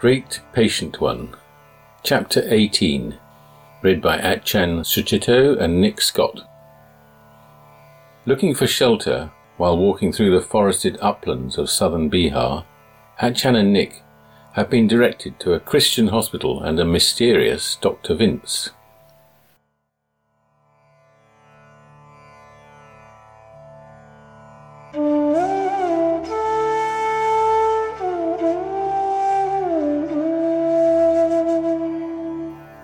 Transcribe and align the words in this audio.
Great 0.00 0.40
Patient 0.54 0.98
One, 0.98 1.36
Chapter 2.02 2.42
18, 2.46 3.18
read 3.82 4.00
by 4.00 4.16
Ajahn 4.16 4.80
Sucitto 4.80 5.60
and 5.60 5.78
Nick 5.78 6.00
Scott. 6.00 6.40
Looking 8.24 8.54
for 8.54 8.66
shelter 8.66 9.30
while 9.58 9.76
walking 9.76 10.10
through 10.10 10.30
the 10.30 10.40
forested 10.40 10.96
uplands 11.02 11.58
of 11.58 11.68
southern 11.68 12.10
Bihar, 12.10 12.64
Achan 13.20 13.54
and 13.56 13.74
Nick 13.74 14.02
have 14.54 14.70
been 14.70 14.86
directed 14.86 15.38
to 15.40 15.52
a 15.52 15.60
Christian 15.60 16.08
hospital 16.08 16.62
and 16.62 16.80
a 16.80 16.86
mysterious 16.86 17.76
Dr. 17.76 18.14
Vince. 18.14 18.70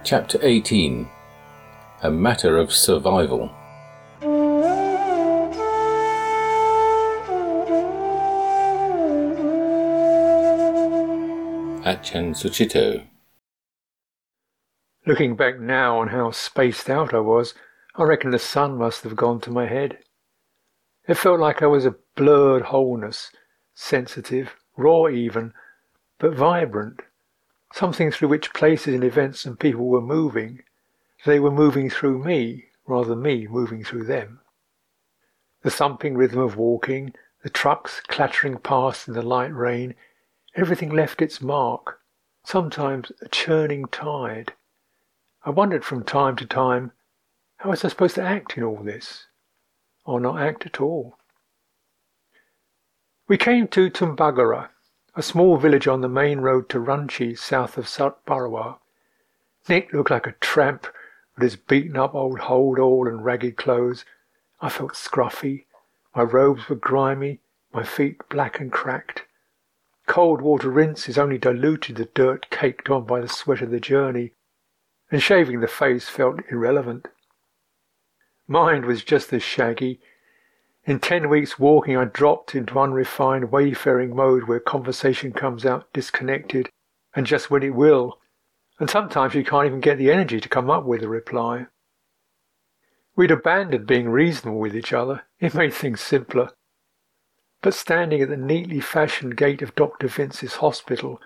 Chapter 0.07 0.39
18 0.41 1.09
A 2.05 2.11
Matter 2.13 2.57
of 2.59 2.73
Survival. 2.73 3.51
Ajahn 11.83 12.37
Sucitto. 12.37 13.05
Looking 15.09 15.35
back 15.35 15.59
now 15.59 15.99
on 15.99 16.07
how 16.07 16.31
spaced 16.31 16.89
out 16.89 17.13
I 17.13 17.19
was, 17.19 17.55
I 17.97 18.05
reckon 18.05 18.31
the 18.31 18.39
sun 18.39 18.79
must 18.79 19.03
have 19.03 19.17
gone 19.17 19.41
to 19.41 19.51
my 19.51 19.67
head. 19.67 19.99
It 21.09 21.17
felt 21.17 21.41
like 21.41 21.63
I 21.63 21.67
was 21.67 21.85
a 21.85 21.97
blurred 22.15 22.63
wholeness, 22.63 23.33
sensitive, 23.75 24.55
raw 24.77 25.09
even, 25.09 25.53
but 26.21 26.37
vibrant, 26.37 27.01
something 27.73 28.11
through 28.11 28.29
which 28.29 28.55
places 28.55 28.95
and 28.95 29.05
events 29.05 29.45
and 29.45 29.59
people 29.59 29.87
were 29.87 30.01
moving. 30.01 30.63
They 31.25 31.41
were 31.41 31.51
moving 31.51 31.91
through 31.91 32.25
me, 32.25 32.67
rather 32.87 33.11
than 33.11 33.23
me 33.23 33.47
moving 33.47 33.85
through 33.85 34.05
them. 34.05 34.41
The 35.63 35.71
thumping 35.71 36.17
rhythm 36.17 36.41
of 36.41 36.57
walking, 36.57 37.15
the 37.43 37.51
trucks 37.51 38.01
clattering 38.07 38.59
past 38.59 39.09
in 39.09 39.15
the 39.15 39.23
light 39.23 39.55
rain, 39.55 39.95
everything 40.55 40.91
left 40.91 41.21
its 41.21 41.41
mark, 41.41 42.01
sometimes 42.45 43.11
a 43.21 43.29
churning 43.29 43.87
tide. 43.87 44.53
I 45.45 45.51
wondered 45.51 45.85
from 45.85 46.05
time 46.05 46.37
to 46.37 46.47
time, 46.47 46.93
how 47.59 47.71
was 47.71 47.85
I 47.85 47.89
supposed 47.89 48.17
to 48.17 48.23
act 48.23 48.57
in 48.57 48.63
all 48.63 48.83
this? 48.83 49.27
Or 50.05 50.21
not 50.21 50.41
act 50.41 50.67
at 50.67 50.81
all? 50.81 51.19
We 53.29 53.37
came 53.37 53.67
to 53.69 53.91
Tumbagara, 53.91 54.69
a 55.19 55.23
small 55.23 55.57
village 55.57 55.89
on 55.89 56.03
the 56.03 56.09
main 56.11 56.41
road 56.41 56.69
to 56.69 56.79
Ranchi, 56.79 57.35
south 57.37 57.79
of 57.79 57.87
Satbarwa. 57.87 58.77
Nick 59.67 59.91
looked 59.95 60.11
like 60.11 60.27
a 60.27 60.35
tramp 60.41 60.87
with 61.35 61.43
his 61.43 61.57
beaten 61.57 61.97
up 61.97 62.15
old 62.15 62.41
hold 62.41 62.79
all 62.79 63.09
and 63.09 63.25
ragged 63.25 63.57
clothes. 63.57 64.05
I 64.61 64.69
felt 64.69 64.93
scruffy. 64.93 65.65
My 66.15 66.23
robes 66.23 66.69
were 66.69 66.77
grimy, 66.77 67.41
my 67.73 67.83
feet 67.83 68.21
black 68.29 68.61
and 68.61 68.71
cracked. 68.71 69.23
Cold 70.07 70.43
water 70.43 70.69
rinses 70.69 71.17
only 71.17 71.39
diluted 71.39 71.97
the 71.97 72.05
dirt 72.05 72.51
caked 72.51 72.91
on 72.91 73.07
by 73.07 73.21
the 73.21 73.29
sweat 73.29 73.63
of 73.63 73.71
the 73.71 73.81
journey, 73.81 74.33
and 75.11 75.23
shaving 75.23 75.61
the 75.61 75.67
face 75.67 76.11
felt 76.11 76.41
irrelevant. 76.51 77.09
Mind 78.47 78.85
was 78.85 79.03
just 79.03 79.33
as 79.33 79.43
shaggy, 79.43 79.99
in 80.87 81.01
ten 81.01 81.29
weeks 81.29 81.59
walking, 81.59 81.97
I 81.97 82.05
dropped 82.05 82.55
into 82.55 82.79
unrefined 82.79 83.51
wayfaring 83.51 84.15
mode 84.15 84.45
where 84.45 84.61
conversation 84.61 85.33
comes 85.33 85.67
out 85.67 85.93
disconnected 85.93 86.71
and 87.15 87.27
just 87.27 87.51
when 87.51 87.65
it 87.65 87.75
will, 87.75 88.19
and 88.79 88.89
sometimes 88.89 89.35
you 89.35 89.45
can't 89.45 89.67
even 89.67 89.81
get 89.81 89.99
the 89.99 90.13
energy 90.13 90.41
to 90.41 90.49
come 90.49 90.71
up 90.71 90.85
with 90.85 91.03
a 91.03 91.09
reply. 91.09 91.67
We'd 93.17 93.33
abandoned 93.33 93.87
being 93.87 94.11
reasonable 94.11 94.61
with 94.61 94.77
each 94.77 94.93
other. 94.93 95.25
It 95.41 95.55
made 95.55 95.75
things 95.75 96.01
simpler. 96.01 96.51
But 97.63 97.75
standing 97.75 98.21
at 98.21 98.29
the 98.29 98.37
neatly 98.37 98.81
fashioned 98.81 99.37
gate 99.37 99.63
of 99.63 99.75
Dr. 99.75 100.07
Vince's 100.07 100.57
hospital, 100.57 101.21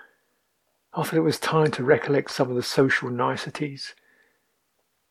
I 0.94 1.03
thought 1.03 1.15
it 1.15 1.21
was 1.21 1.38
time 1.38 1.71
to 1.72 1.84
recollect 1.84 2.31
some 2.31 2.48
of 2.48 2.56
the 2.56 2.62
social 2.62 3.10
niceties. 3.10 3.94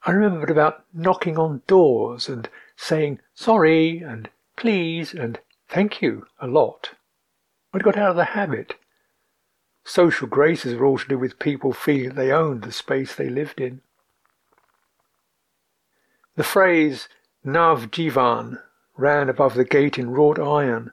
I 0.04 0.12
remembered 0.12 0.50
about 0.50 0.86
knocking 0.94 1.38
on 1.38 1.62
doors 1.68 2.30
and 2.30 2.50
saying 2.78 3.20
sorry 3.34 4.00
and 4.00 4.30
please 4.60 5.14
and 5.14 5.40
thank 5.70 6.02
you 6.02 6.26
a 6.40 6.46
lot. 6.46 6.92
I'd 7.74 7.84
got 7.84 7.98
out 7.98 8.12
of 8.12 8.16
the 8.18 8.26
habit. 8.26 8.76
Social 9.86 10.28
graces 10.28 10.76
were 10.76 10.86
all 10.86 10.98
to 10.98 11.08
do 11.08 11.18
with 11.18 11.40
people 11.40 11.72
feeling 11.72 12.16
they 12.16 12.32
owned 12.32 12.64
the 12.64 12.74
space 12.74 13.16
they 13.16 13.30
lived 13.30 13.62
in. 13.62 13.80
The 16.36 16.44
phrase 16.44 17.08
Nav 17.44 17.90
Jivan 17.90 18.62
ran 18.98 19.30
above 19.30 19.54
the 19.54 19.64
gate 19.64 19.98
in 19.98 20.12
wrought 20.12 20.40
iron. 20.40 20.92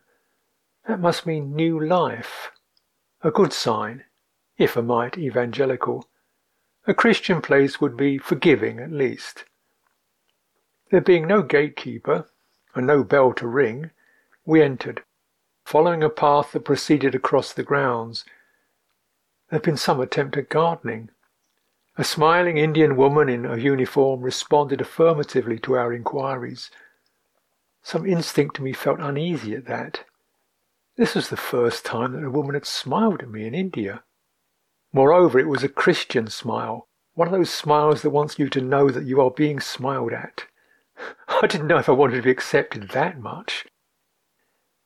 That 0.86 1.00
must 1.00 1.26
mean 1.26 1.56
new 1.56 1.78
life. 1.84 2.52
A 3.22 3.32
good 3.32 3.52
sign, 3.52 4.04
if 4.56 4.76
a 4.76 4.82
mite 4.82 5.18
evangelical. 5.18 6.08
A 6.86 6.94
Christian 6.94 7.42
place 7.42 7.80
would 7.80 7.96
be 7.96 8.16
forgiving 8.16 8.78
at 8.78 8.92
least. 8.92 9.44
There 10.92 11.00
being 11.00 11.26
no 11.26 11.42
gatekeeper, 11.42 12.28
and 12.76 12.86
no 12.86 13.02
bell 13.02 13.32
to 13.32 13.46
ring, 13.46 13.90
we 14.44 14.62
entered, 14.62 15.02
following 15.64 16.02
a 16.02 16.10
path 16.10 16.52
that 16.52 16.64
proceeded 16.64 17.14
across 17.14 17.52
the 17.52 17.62
grounds. 17.62 18.24
There 19.50 19.58
had 19.58 19.64
been 19.64 19.76
some 19.76 20.00
attempt 20.00 20.36
at 20.36 20.48
gardening. 20.48 21.10
A 21.96 22.04
smiling 22.04 22.58
Indian 22.58 22.96
woman 22.96 23.28
in 23.28 23.46
a 23.46 23.56
uniform 23.56 24.20
responded 24.20 24.80
affirmatively 24.80 25.58
to 25.60 25.76
our 25.76 25.92
inquiries. 25.92 26.70
Some 27.82 28.04
instinct 28.04 28.58
in 28.58 28.64
me 28.64 28.72
felt 28.72 29.00
uneasy 29.00 29.54
at 29.54 29.66
that. 29.66 30.04
This 30.96 31.14
was 31.14 31.28
the 31.28 31.36
first 31.36 31.84
time 31.84 32.12
that 32.12 32.24
a 32.24 32.30
woman 32.30 32.54
had 32.54 32.66
smiled 32.66 33.22
at 33.22 33.30
me 33.30 33.46
in 33.46 33.54
India. 33.54 34.02
Moreover, 34.92 35.38
it 35.38 35.48
was 35.48 35.62
a 35.62 35.68
Christian 35.68 36.26
smile, 36.28 36.88
one 37.14 37.28
of 37.28 37.32
those 37.32 37.50
smiles 37.50 38.02
that 38.02 38.10
wants 38.10 38.38
you 38.38 38.48
to 38.50 38.60
know 38.60 38.90
that 38.90 39.04
you 39.04 39.20
are 39.20 39.30
being 39.30 39.60
smiled 39.60 40.12
at. 40.12 40.44
I 41.28 41.46
didn't 41.46 41.66
know 41.66 41.78
if 41.78 41.88
I 41.88 41.92
wanted 41.92 42.16
to 42.16 42.22
be 42.22 42.30
accepted 42.30 42.90
that 42.90 43.18
much. 43.20 43.66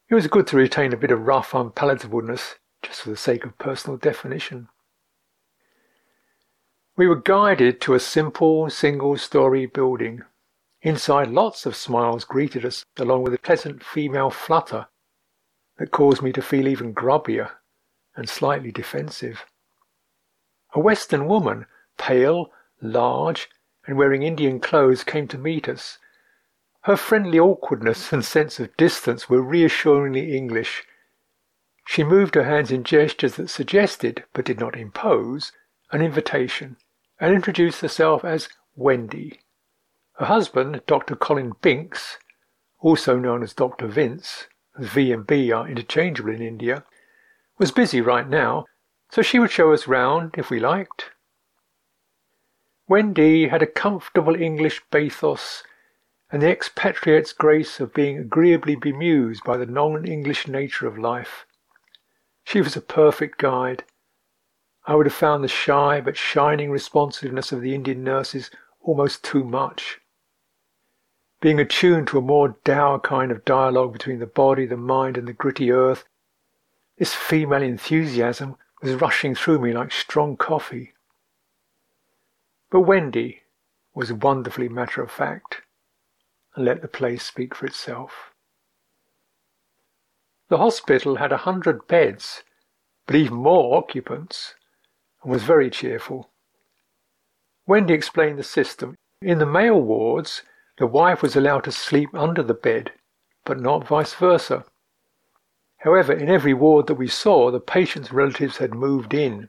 It 0.08 0.14
was 0.14 0.26
good 0.26 0.46
to 0.48 0.56
retain 0.56 0.92
a 0.92 0.96
bit 0.96 1.12
of 1.12 1.26
rough 1.26 1.52
unpalatableness, 1.52 2.56
just 2.82 3.02
for 3.02 3.10
the 3.10 3.16
sake 3.16 3.44
of 3.44 3.58
personal 3.58 3.96
definition. 3.96 4.68
We 6.96 7.06
were 7.06 7.20
guided 7.20 7.80
to 7.82 7.94
a 7.94 8.00
simple 8.00 8.68
single 8.68 9.16
story 9.16 9.66
building. 9.66 10.22
Inside, 10.82 11.28
lots 11.28 11.64
of 11.64 11.76
smiles 11.76 12.24
greeted 12.24 12.64
us, 12.64 12.84
along 12.96 13.22
with 13.22 13.34
a 13.34 13.38
pleasant 13.38 13.84
female 13.84 14.30
flutter 14.30 14.86
that 15.78 15.92
caused 15.92 16.22
me 16.22 16.32
to 16.32 16.42
feel 16.42 16.66
even 16.68 16.92
grubbier 16.92 17.52
and 18.16 18.28
slightly 18.28 18.72
defensive. 18.72 19.44
A 20.74 20.80
Western 20.80 21.26
woman, 21.26 21.66
pale, 21.96 22.50
large, 22.82 23.48
and 23.86 23.96
wearing 23.96 24.22
Indian 24.22 24.60
clothes, 24.60 25.04
came 25.04 25.26
to 25.28 25.38
meet 25.38 25.68
us. 25.68 25.98
Her 26.82 26.96
friendly 26.96 27.38
awkwardness 27.38 28.12
and 28.12 28.24
sense 28.24 28.58
of 28.58 28.76
distance 28.76 29.28
were 29.28 29.42
reassuringly 29.42 30.36
English. 30.36 30.84
She 31.86 32.04
moved 32.04 32.34
her 32.34 32.44
hands 32.44 32.70
in 32.70 32.84
gestures 32.84 33.36
that 33.36 33.50
suggested, 33.50 34.24
but 34.32 34.44
did 34.44 34.60
not 34.60 34.76
impose, 34.76 35.52
an 35.92 36.02
invitation, 36.02 36.76
and 37.18 37.34
introduced 37.34 37.80
herself 37.80 38.24
as 38.24 38.48
Wendy. 38.76 39.40
Her 40.14 40.26
husband, 40.26 40.82
Dr. 40.86 41.16
Colin 41.16 41.52
Binks, 41.60 42.18
also 42.78 43.18
known 43.18 43.42
as 43.42 43.52
Dr. 43.52 43.86
Vince, 43.86 44.46
as 44.78 44.86
V 44.86 45.12
and 45.12 45.26
B 45.26 45.50
are 45.52 45.68
interchangeable 45.68 46.30
in 46.30 46.42
India, 46.42 46.84
was 47.58 47.72
busy 47.72 48.00
right 48.00 48.28
now, 48.28 48.64
so 49.10 49.20
she 49.20 49.38
would 49.38 49.50
show 49.50 49.72
us 49.72 49.86
round 49.86 50.34
if 50.38 50.48
we 50.48 50.60
liked. 50.60 51.10
Wendy 52.90 53.46
had 53.46 53.62
a 53.62 53.68
comfortable 53.68 54.34
English 54.34 54.82
bathos 54.90 55.62
and 56.32 56.42
the 56.42 56.50
expatriate's 56.50 57.32
grace 57.32 57.78
of 57.78 57.94
being 57.94 58.18
agreeably 58.18 58.74
bemused 58.74 59.44
by 59.44 59.56
the 59.56 59.64
non-English 59.64 60.48
nature 60.48 60.88
of 60.88 60.98
life. 60.98 61.46
She 62.42 62.60
was 62.60 62.74
a 62.74 62.80
perfect 62.80 63.38
guide. 63.38 63.84
I 64.88 64.96
would 64.96 65.06
have 65.06 65.14
found 65.14 65.44
the 65.44 65.48
shy 65.48 66.00
but 66.00 66.16
shining 66.16 66.72
responsiveness 66.72 67.52
of 67.52 67.60
the 67.60 67.76
Indian 67.76 68.02
nurses 68.02 68.50
almost 68.80 69.22
too 69.22 69.44
much. 69.44 70.00
Being 71.40 71.60
attuned 71.60 72.08
to 72.08 72.18
a 72.18 72.22
more 72.22 72.56
dour 72.64 72.98
kind 72.98 73.30
of 73.30 73.44
dialogue 73.44 73.92
between 73.92 74.18
the 74.18 74.26
body, 74.26 74.66
the 74.66 74.76
mind, 74.76 75.16
and 75.16 75.28
the 75.28 75.32
gritty 75.32 75.70
earth, 75.70 76.06
this 76.98 77.14
female 77.14 77.62
enthusiasm 77.62 78.56
was 78.82 78.96
rushing 78.96 79.36
through 79.36 79.60
me 79.60 79.72
like 79.72 79.92
strong 79.92 80.36
coffee. 80.36 80.94
But 82.70 82.82
Wendy 82.82 83.42
was 83.94 84.12
wonderfully 84.12 84.68
matter 84.68 85.02
of 85.02 85.10
fact 85.10 85.62
and 86.54 86.64
let 86.64 86.82
the 86.82 86.88
place 86.88 87.24
speak 87.24 87.54
for 87.54 87.66
itself. 87.66 88.32
The 90.48 90.58
hospital 90.58 91.16
had 91.16 91.32
a 91.32 91.38
hundred 91.38 91.86
beds, 91.86 92.42
but 93.06 93.16
even 93.16 93.34
more 93.34 93.76
occupants. 93.76 94.54
and 95.22 95.32
was 95.32 95.42
very 95.42 95.70
cheerful. 95.70 96.30
Wendy 97.66 97.94
explained 97.94 98.38
the 98.38 98.44
system. 98.44 98.96
In 99.20 99.38
the 99.38 99.46
male 99.46 99.80
wards, 99.80 100.42
the 100.78 100.86
wife 100.86 101.22
was 101.22 101.36
allowed 101.36 101.64
to 101.64 101.72
sleep 101.72 102.10
under 102.14 102.42
the 102.42 102.54
bed, 102.54 102.92
but 103.44 103.60
not 103.60 103.86
vice 103.86 104.14
versa. 104.14 104.64
However, 105.78 106.12
in 106.12 106.28
every 106.28 106.54
ward 106.54 106.86
that 106.86 106.94
we 106.94 107.08
saw, 107.08 107.50
the 107.50 107.60
patient's 107.60 108.12
relatives 108.12 108.56
had 108.58 108.74
moved 108.74 109.14
in, 109.14 109.48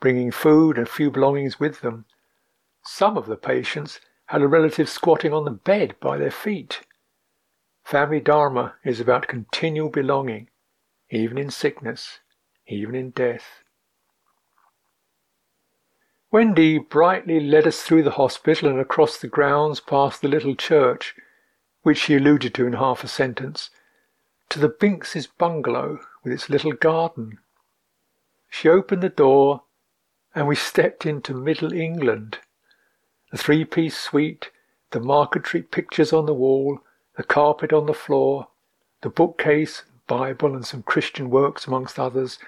bringing 0.00 0.30
food 0.30 0.76
and 0.76 0.86
a 0.86 0.90
few 0.90 1.10
belongings 1.10 1.58
with 1.58 1.80
them. 1.80 2.04
Some 2.90 3.18
of 3.18 3.26
the 3.26 3.36
patients 3.36 4.00
had 4.26 4.40
a 4.40 4.48
relative 4.48 4.88
squatting 4.88 5.30
on 5.30 5.44
the 5.44 5.50
bed 5.50 5.94
by 6.00 6.16
their 6.16 6.30
feet. 6.30 6.80
Family 7.84 8.18
Dharma 8.18 8.76
is 8.82 8.98
about 8.98 9.28
continual 9.28 9.90
belonging, 9.90 10.48
even 11.10 11.36
in 11.36 11.50
sickness, 11.50 12.20
even 12.66 12.94
in 12.94 13.10
death. 13.10 13.62
Wendy 16.32 16.78
brightly 16.78 17.40
led 17.40 17.66
us 17.66 17.82
through 17.82 18.04
the 18.04 18.12
hospital 18.12 18.70
and 18.70 18.80
across 18.80 19.18
the 19.18 19.28
grounds 19.28 19.80
past 19.80 20.22
the 20.22 20.28
little 20.28 20.56
church, 20.56 21.14
which 21.82 21.98
she 21.98 22.16
alluded 22.16 22.54
to 22.54 22.66
in 22.66 22.72
half 22.72 23.04
a 23.04 23.08
sentence, 23.08 23.68
to 24.48 24.58
the 24.58 24.68
Binks' 24.68 25.26
bungalow 25.26 26.00
with 26.24 26.32
its 26.32 26.48
little 26.48 26.72
garden. 26.72 27.38
She 28.48 28.66
opened 28.66 29.02
the 29.02 29.10
door 29.10 29.64
and 30.34 30.48
we 30.48 30.56
stepped 30.56 31.04
into 31.04 31.34
Middle 31.34 31.74
England. 31.74 32.38
The 33.30 33.38
three 33.38 33.64
piece 33.64 33.96
suite, 33.96 34.50
the 34.90 35.00
marquetry 35.00 35.62
pictures 35.62 36.12
on 36.12 36.26
the 36.26 36.34
wall, 36.34 36.80
the 37.16 37.22
carpet 37.22 37.72
on 37.72 37.86
the 37.86 37.94
floor, 37.94 38.48
the 39.02 39.10
bookcase, 39.10 39.84
Bible, 40.06 40.54
and 40.54 40.66
some 40.66 40.82
Christian 40.82 41.30
works 41.30 41.66
amongst 41.66 41.98
others, 41.98 42.38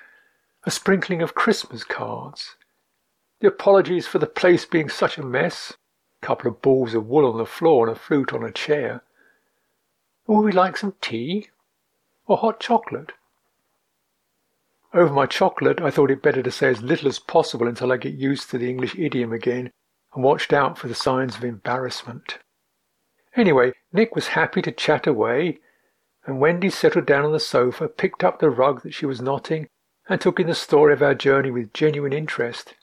a 0.64 0.70
sprinkling 0.70 1.22
of 1.22 1.34
Christmas 1.34 1.84
cards 1.84 2.56
the 3.40 3.48
apologies 3.48 4.06
for 4.06 4.18
the 4.18 4.26
place 4.26 4.64
being 4.66 4.88
such 4.88 5.18
a 5.18 5.22
mess. 5.22 5.74
A 6.22 6.26
couple 6.26 6.50
of 6.50 6.60
balls 6.60 6.94
of 6.94 7.06
wool 7.06 7.30
on 7.30 7.38
the 7.38 7.46
floor 7.46 7.88
and 7.88 7.96
a 7.96 7.98
flute 7.98 8.32
on 8.32 8.44
a 8.44 8.52
chair. 8.52 9.02
Would 10.26 10.42
we 10.42 10.52
like 10.52 10.76
some 10.76 10.94
tea? 11.00 11.48
Or 12.26 12.36
hot 12.36 12.60
chocolate? 12.60 13.12
Over 14.92 15.12
my 15.12 15.26
chocolate, 15.26 15.80
I 15.80 15.90
thought 15.90 16.10
it 16.10 16.22
better 16.22 16.42
to 16.42 16.50
say 16.50 16.68
as 16.68 16.82
little 16.82 17.08
as 17.08 17.18
possible 17.18 17.66
until 17.66 17.92
I 17.92 17.96
get 17.96 18.14
used 18.14 18.50
to 18.50 18.58
the 18.58 18.68
English 18.68 18.94
idiom 18.96 19.32
again 19.32 19.72
and 20.14 20.24
watched 20.24 20.52
out 20.52 20.78
for 20.78 20.88
the 20.88 20.94
signs 20.94 21.36
of 21.36 21.44
embarrassment. 21.44 22.38
Anyway, 23.36 23.72
Nick 23.92 24.14
was 24.14 24.28
happy 24.28 24.60
to 24.62 24.72
chat 24.72 25.06
away, 25.06 25.58
and 26.26 26.40
Wendy 26.40 26.70
settled 26.70 27.06
down 27.06 27.24
on 27.24 27.32
the 27.32 27.40
sofa, 27.40 27.88
picked 27.88 28.24
up 28.24 28.38
the 28.38 28.50
rug 28.50 28.82
that 28.82 28.94
she 28.94 29.06
was 29.06 29.20
knotting, 29.20 29.68
and 30.08 30.20
took 30.20 30.40
in 30.40 30.46
the 30.46 30.54
story 30.54 30.92
of 30.92 31.02
our 31.02 31.14
journey 31.14 31.50
with 31.50 31.72
genuine 31.72 32.12
interest. 32.12 32.74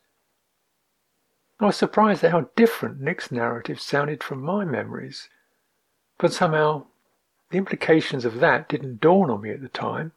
I 1.59 1.65
was 1.65 1.75
surprised 1.75 2.23
at 2.23 2.31
how 2.31 2.49
different 2.55 3.01
Nick's 3.01 3.31
narrative 3.31 3.81
sounded 3.81 4.23
from 4.23 4.41
my 4.41 4.63
memories, 4.63 5.27
but 6.17 6.31
somehow 6.31 6.85
the 7.49 7.57
implications 7.57 8.25
of 8.25 8.39
that 8.39 8.69
didn't 8.69 9.01
dawn 9.01 9.29
on 9.29 9.41
me 9.41 9.51
at 9.51 9.61
the 9.61 9.69
time. 9.69 10.11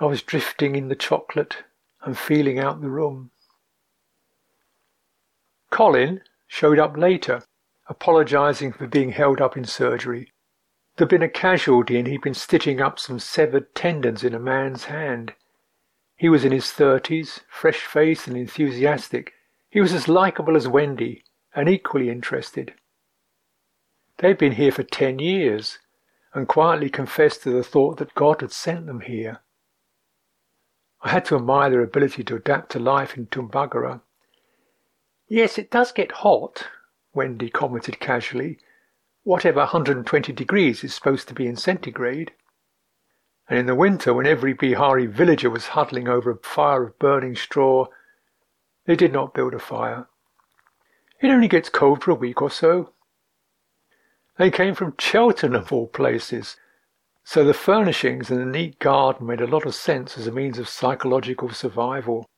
I 0.00 0.06
was 0.06 0.22
drifting 0.22 0.74
in 0.74 0.88
the 0.88 0.96
chocolate 0.96 1.64
and 2.02 2.18
feeling 2.18 2.58
out 2.58 2.80
the 2.80 2.88
room. 2.88 3.30
Colin 5.76 6.22
showed 6.46 6.78
up 6.78 6.96
later, 6.96 7.42
apologising 7.86 8.72
for 8.72 8.86
being 8.86 9.10
held 9.10 9.42
up 9.42 9.58
in 9.58 9.66
surgery. 9.66 10.32
There'd 10.96 11.10
been 11.10 11.20
a 11.20 11.28
casualty 11.28 11.98
and 11.98 12.08
he'd 12.08 12.22
been 12.22 12.32
stitching 12.32 12.80
up 12.80 12.98
some 12.98 13.18
severed 13.18 13.74
tendons 13.74 14.24
in 14.24 14.32
a 14.32 14.38
man's 14.38 14.84
hand. 14.84 15.34
He 16.16 16.30
was 16.30 16.46
in 16.46 16.52
his 16.52 16.72
thirties, 16.72 17.40
fresh 17.50 17.80
faced 17.80 18.26
and 18.26 18.38
enthusiastic, 18.38 19.34
he 19.68 19.82
was 19.82 19.92
as 19.92 20.08
likable 20.08 20.56
as 20.56 20.66
Wendy 20.66 21.24
and 21.54 21.68
equally 21.68 22.08
interested. 22.08 22.72
They'd 24.16 24.38
been 24.38 24.52
here 24.52 24.72
for 24.72 24.82
ten 24.82 25.18
years 25.18 25.78
and 26.32 26.48
quietly 26.48 26.88
confessed 26.88 27.42
to 27.42 27.50
the 27.50 27.62
thought 27.62 27.98
that 27.98 28.14
God 28.14 28.40
had 28.40 28.50
sent 28.50 28.86
them 28.86 29.00
here. 29.00 29.40
I 31.02 31.10
had 31.10 31.26
to 31.26 31.36
admire 31.36 31.68
their 31.68 31.82
ability 31.82 32.24
to 32.24 32.36
adapt 32.36 32.72
to 32.72 32.78
life 32.78 33.14
in 33.14 33.26
Tumbagara. 33.26 34.00
Yes, 35.28 35.58
it 35.58 35.70
does 35.70 35.90
get 35.92 36.12
hot, 36.12 36.68
Wendy 37.12 37.50
commented 37.50 37.98
casually, 37.98 38.58
whatever 39.24 39.60
120 39.60 40.32
degrees 40.32 40.84
is 40.84 40.94
supposed 40.94 41.26
to 41.28 41.34
be 41.34 41.46
in 41.46 41.56
centigrade. 41.56 42.32
And 43.48 43.58
in 43.58 43.66
the 43.66 43.74
winter, 43.74 44.14
when 44.14 44.26
every 44.26 44.52
Bihari 44.52 45.06
villager 45.06 45.50
was 45.50 45.68
huddling 45.68 46.06
over 46.06 46.30
a 46.30 46.38
fire 46.38 46.84
of 46.84 46.98
burning 46.98 47.34
straw, 47.34 47.86
they 48.86 48.94
did 48.94 49.12
not 49.12 49.34
build 49.34 49.54
a 49.54 49.58
fire. 49.58 50.06
It 51.20 51.30
only 51.30 51.48
gets 51.48 51.68
cold 51.68 52.04
for 52.04 52.12
a 52.12 52.14
week 52.14 52.40
or 52.40 52.50
so. 52.50 52.92
They 54.38 54.50
came 54.50 54.74
from 54.74 54.94
Cheltenham 54.98 55.62
of 55.62 55.72
all 55.72 55.88
places, 55.88 56.56
so 57.24 57.42
the 57.42 57.54
furnishings 57.54 58.30
and 58.30 58.40
the 58.40 58.58
neat 58.58 58.78
garden 58.78 59.26
made 59.26 59.40
a 59.40 59.46
lot 59.46 59.66
of 59.66 59.74
sense 59.74 60.16
as 60.16 60.28
a 60.28 60.32
means 60.32 60.58
of 60.58 60.68
psychological 60.68 61.50
survival. 61.50 62.28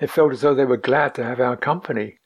It 0.00 0.10
felt 0.10 0.32
as 0.32 0.40
though 0.40 0.54
they 0.54 0.64
were 0.64 0.78
glad 0.78 1.14
to 1.16 1.24
have 1.24 1.40
our 1.40 1.56
company. 1.56 2.16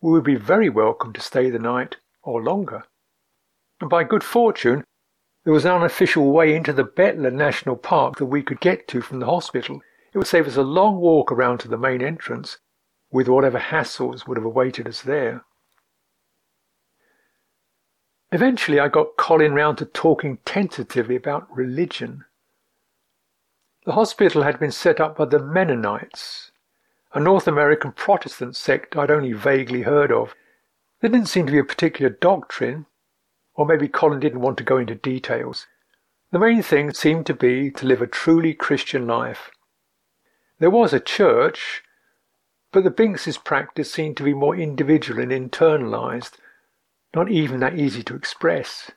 We 0.00 0.12
would 0.12 0.24
be 0.24 0.36
very 0.36 0.70
welcome 0.70 1.12
to 1.14 1.20
stay 1.20 1.50
the 1.50 1.58
night 1.58 1.96
or 2.22 2.42
longer. 2.42 2.84
And 3.80 3.90
by 3.90 4.04
good 4.04 4.22
fortune, 4.22 4.84
there 5.44 5.52
was 5.52 5.64
an 5.64 5.72
unofficial 5.72 6.30
way 6.30 6.54
into 6.54 6.72
the 6.72 6.84
Betla 6.84 7.32
National 7.32 7.74
Park 7.74 8.18
that 8.18 8.26
we 8.26 8.42
could 8.42 8.60
get 8.60 8.86
to 8.88 9.00
from 9.00 9.18
the 9.18 9.26
hospital. 9.26 9.80
It 10.12 10.18
would 10.18 10.28
save 10.28 10.46
us 10.46 10.56
a 10.56 10.62
long 10.62 10.96
walk 10.96 11.32
around 11.32 11.58
to 11.60 11.68
the 11.68 11.76
main 11.76 12.02
entrance, 12.02 12.58
with 13.10 13.28
whatever 13.28 13.58
hassles 13.58 14.28
would 14.28 14.36
have 14.36 14.44
awaited 14.44 14.86
us 14.86 15.02
there. 15.02 15.44
Eventually, 18.30 18.78
I 18.78 18.88
got 18.88 19.16
Colin 19.16 19.54
round 19.54 19.78
to 19.78 19.86
talking 19.86 20.38
tentatively 20.44 21.16
about 21.16 21.48
religion. 21.50 22.24
The 23.88 23.94
hospital 23.94 24.42
had 24.42 24.60
been 24.60 24.70
set 24.70 25.00
up 25.00 25.16
by 25.16 25.24
the 25.24 25.38
Mennonites, 25.38 26.50
a 27.14 27.20
North 27.20 27.48
American 27.48 27.92
Protestant 27.92 28.54
sect 28.54 28.94
I'd 28.98 29.10
only 29.10 29.32
vaguely 29.32 29.80
heard 29.80 30.12
of. 30.12 30.34
There 31.00 31.08
didn't 31.08 31.30
seem 31.30 31.46
to 31.46 31.52
be 31.52 31.58
a 31.58 31.64
particular 31.64 32.10
doctrine, 32.10 32.84
or 33.54 33.64
maybe 33.64 33.88
Colin 33.88 34.20
didn't 34.20 34.42
want 34.42 34.58
to 34.58 34.62
go 34.62 34.76
into 34.76 34.94
details. 34.94 35.66
The 36.32 36.38
main 36.38 36.62
thing 36.62 36.92
seemed 36.92 37.24
to 37.28 37.34
be 37.34 37.70
to 37.70 37.86
live 37.86 38.02
a 38.02 38.06
truly 38.06 38.52
Christian 38.52 39.06
life. 39.06 39.50
There 40.58 40.68
was 40.68 40.92
a 40.92 41.00
church, 41.00 41.82
but 42.72 42.84
the 42.84 42.90
Binks' 42.90 43.38
practice 43.38 43.90
seemed 43.90 44.18
to 44.18 44.22
be 44.22 44.34
more 44.34 44.54
individual 44.54 45.18
and 45.18 45.32
internalized, 45.32 46.32
not 47.14 47.30
even 47.30 47.60
that 47.60 47.78
easy 47.78 48.02
to 48.02 48.16
express, 48.16 48.90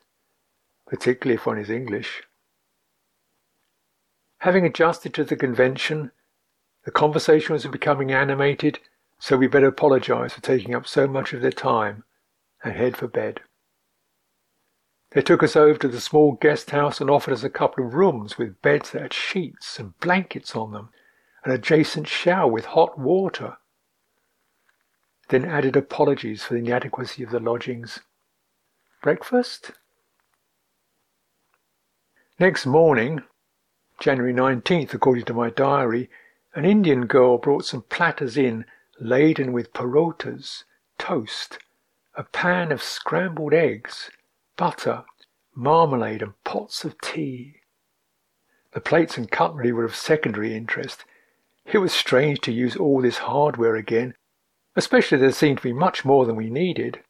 particularly 0.86 1.36
if 1.36 1.46
one 1.46 1.56
is 1.56 1.70
English. 1.70 2.24
Having 4.42 4.66
adjusted 4.66 5.14
to 5.14 5.22
the 5.22 5.36
convention, 5.36 6.10
the 6.84 6.90
conversation 6.90 7.52
was 7.52 7.64
becoming 7.66 8.10
animated, 8.10 8.80
so 9.20 9.36
we 9.36 9.46
better 9.46 9.68
apologize 9.68 10.32
for 10.32 10.40
taking 10.40 10.74
up 10.74 10.84
so 10.84 11.06
much 11.06 11.32
of 11.32 11.42
their 11.42 11.52
time 11.52 12.02
and 12.64 12.74
head 12.74 12.96
for 12.96 13.06
bed. 13.06 13.42
They 15.12 15.22
took 15.22 15.44
us 15.44 15.54
over 15.54 15.78
to 15.78 15.86
the 15.86 16.00
small 16.00 16.32
guest 16.32 16.70
house 16.70 17.00
and 17.00 17.08
offered 17.08 17.34
us 17.34 17.44
a 17.44 17.50
couple 17.50 17.86
of 17.86 17.94
rooms 17.94 18.36
with 18.36 18.60
beds 18.62 18.90
that 18.90 19.02
had 19.02 19.12
sheets 19.12 19.78
and 19.78 19.96
blankets 20.00 20.56
on 20.56 20.72
them 20.72 20.88
an 21.44 21.52
adjacent 21.52 22.08
shower 22.08 22.50
with 22.50 22.64
hot 22.64 22.98
water. 22.98 23.58
Then 25.28 25.44
added 25.44 25.76
apologies 25.76 26.42
for 26.42 26.54
the 26.54 26.60
inadequacy 26.60 27.22
of 27.22 27.30
the 27.30 27.38
lodgings. 27.38 28.00
Breakfast? 29.04 29.70
Next 32.40 32.66
morning, 32.66 33.22
January 34.02 34.34
19th, 34.34 34.92
according 34.94 35.24
to 35.24 35.32
my 35.32 35.48
diary, 35.48 36.10
an 36.56 36.64
Indian 36.64 37.06
girl 37.06 37.38
brought 37.38 37.64
some 37.64 37.82
platters 37.82 38.36
in 38.36 38.64
laden 38.98 39.52
with 39.52 39.72
parotas, 39.72 40.64
toast, 40.98 41.60
a 42.16 42.24
pan 42.24 42.72
of 42.72 42.82
scrambled 42.82 43.54
eggs, 43.54 44.10
butter, 44.56 45.04
marmalade, 45.54 46.20
and 46.20 46.32
pots 46.42 46.84
of 46.84 47.00
tea. 47.00 47.60
The 48.72 48.80
plates 48.80 49.16
and 49.16 49.30
cutlery 49.30 49.70
were 49.70 49.84
of 49.84 49.94
secondary 49.94 50.52
interest, 50.52 51.04
it 51.64 51.78
was 51.78 51.92
strange 51.92 52.40
to 52.40 52.50
use 52.50 52.74
all 52.74 53.00
this 53.00 53.18
hardware 53.18 53.76
again, 53.76 54.16
especially 54.74 55.18
there 55.18 55.30
seemed 55.30 55.58
to 55.58 55.62
be 55.62 55.72
much 55.72 56.04
more 56.04 56.26
than 56.26 56.34
we 56.34 56.50
needed. 56.50 57.04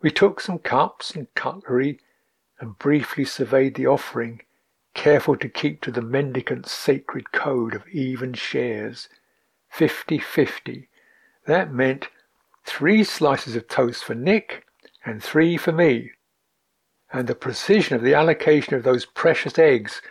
We 0.00 0.10
took 0.10 0.40
some 0.40 0.58
cups 0.58 1.10
and 1.10 1.26
cutlery 1.34 2.00
and 2.60 2.78
briefly 2.78 3.26
surveyed 3.26 3.74
the 3.74 3.88
offering, 3.88 4.40
careful 4.94 5.36
to 5.36 5.48
keep 5.48 5.80
to 5.82 5.90
the 5.90 6.02
mendicant's 6.02 6.72
sacred 6.72 7.32
code 7.32 7.74
of 7.74 7.86
even 7.88 8.32
shares. 8.32 9.08
Fifty-fifty. 9.68 10.88
That 11.46 11.72
meant 11.72 12.08
three 12.64 13.04
slices 13.04 13.56
of 13.56 13.68
toast 13.68 14.04
for 14.04 14.14
Nick 14.14 14.66
and 15.04 15.22
three 15.22 15.56
for 15.56 15.72
me. 15.72 16.10
And 17.12 17.26
the 17.26 17.34
precision 17.34 17.96
of 17.96 18.02
the 18.02 18.14
allocation 18.14 18.74
of 18.74 18.82
those 18.82 19.06
precious 19.06 19.58
eggs 19.58 20.02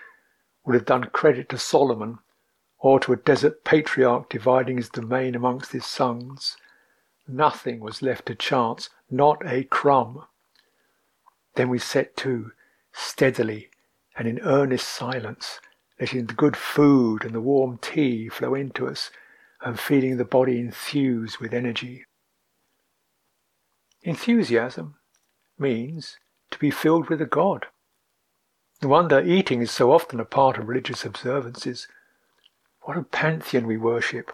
would 0.65 0.75
have 0.75 0.86
done 0.86 1.05
credit 1.05 1.50
to 1.50 1.57
Solomon 1.57 2.19
or 2.79 3.00
to 3.01 3.13
a 3.13 3.17
desert 3.17 3.63
patriarch 3.63 4.29
dividing 4.29 4.77
his 4.77 4.89
domain 4.89 5.36
amongst 5.36 5.71
his 5.71 5.86
sons. 5.86 6.57
Nothing 7.27 7.79
was 7.79 8.01
left 8.01 8.25
to 8.25 8.36
chance, 8.36 8.89
not 9.12 9.38
a 9.45 9.63
crumb. 9.63 10.24
Then 11.55 11.69
we 11.69 11.79
set 11.79 12.15
to, 12.17 12.51
steadily 12.91 13.68
and 14.19 14.27
in 14.27 14.41
earnest 14.41 14.85
silence, 14.85 15.61
letting 15.97 16.25
the 16.25 16.33
good 16.33 16.57
food 16.57 17.23
and 17.23 17.33
the 17.33 17.39
warm 17.39 17.79
tea 17.81 18.27
flow 18.27 18.53
into 18.53 18.85
us 18.85 19.11
and 19.61 19.79
feeling 19.79 20.17
the 20.17 20.25
body 20.25 20.59
enthuse 20.59 21.39
with 21.39 21.53
energy. 21.53 22.03
Enthusiasm 24.03 24.95
means 25.57 26.17
to 26.51 26.59
be 26.59 26.69
filled 26.69 27.09
with 27.09 27.21
a 27.21 27.25
God. 27.25 27.67
No 28.81 28.89
wonder 28.89 29.21
eating 29.21 29.61
is 29.61 29.71
so 29.71 29.93
often 29.93 30.19
a 30.19 30.25
part 30.25 30.57
of 30.57 30.67
religious 30.67 31.05
observances. 31.05 31.88
What 32.81 32.97
a 32.97 33.03
pantheon 33.03 33.67
we 33.67 33.77
worship! 33.77 34.33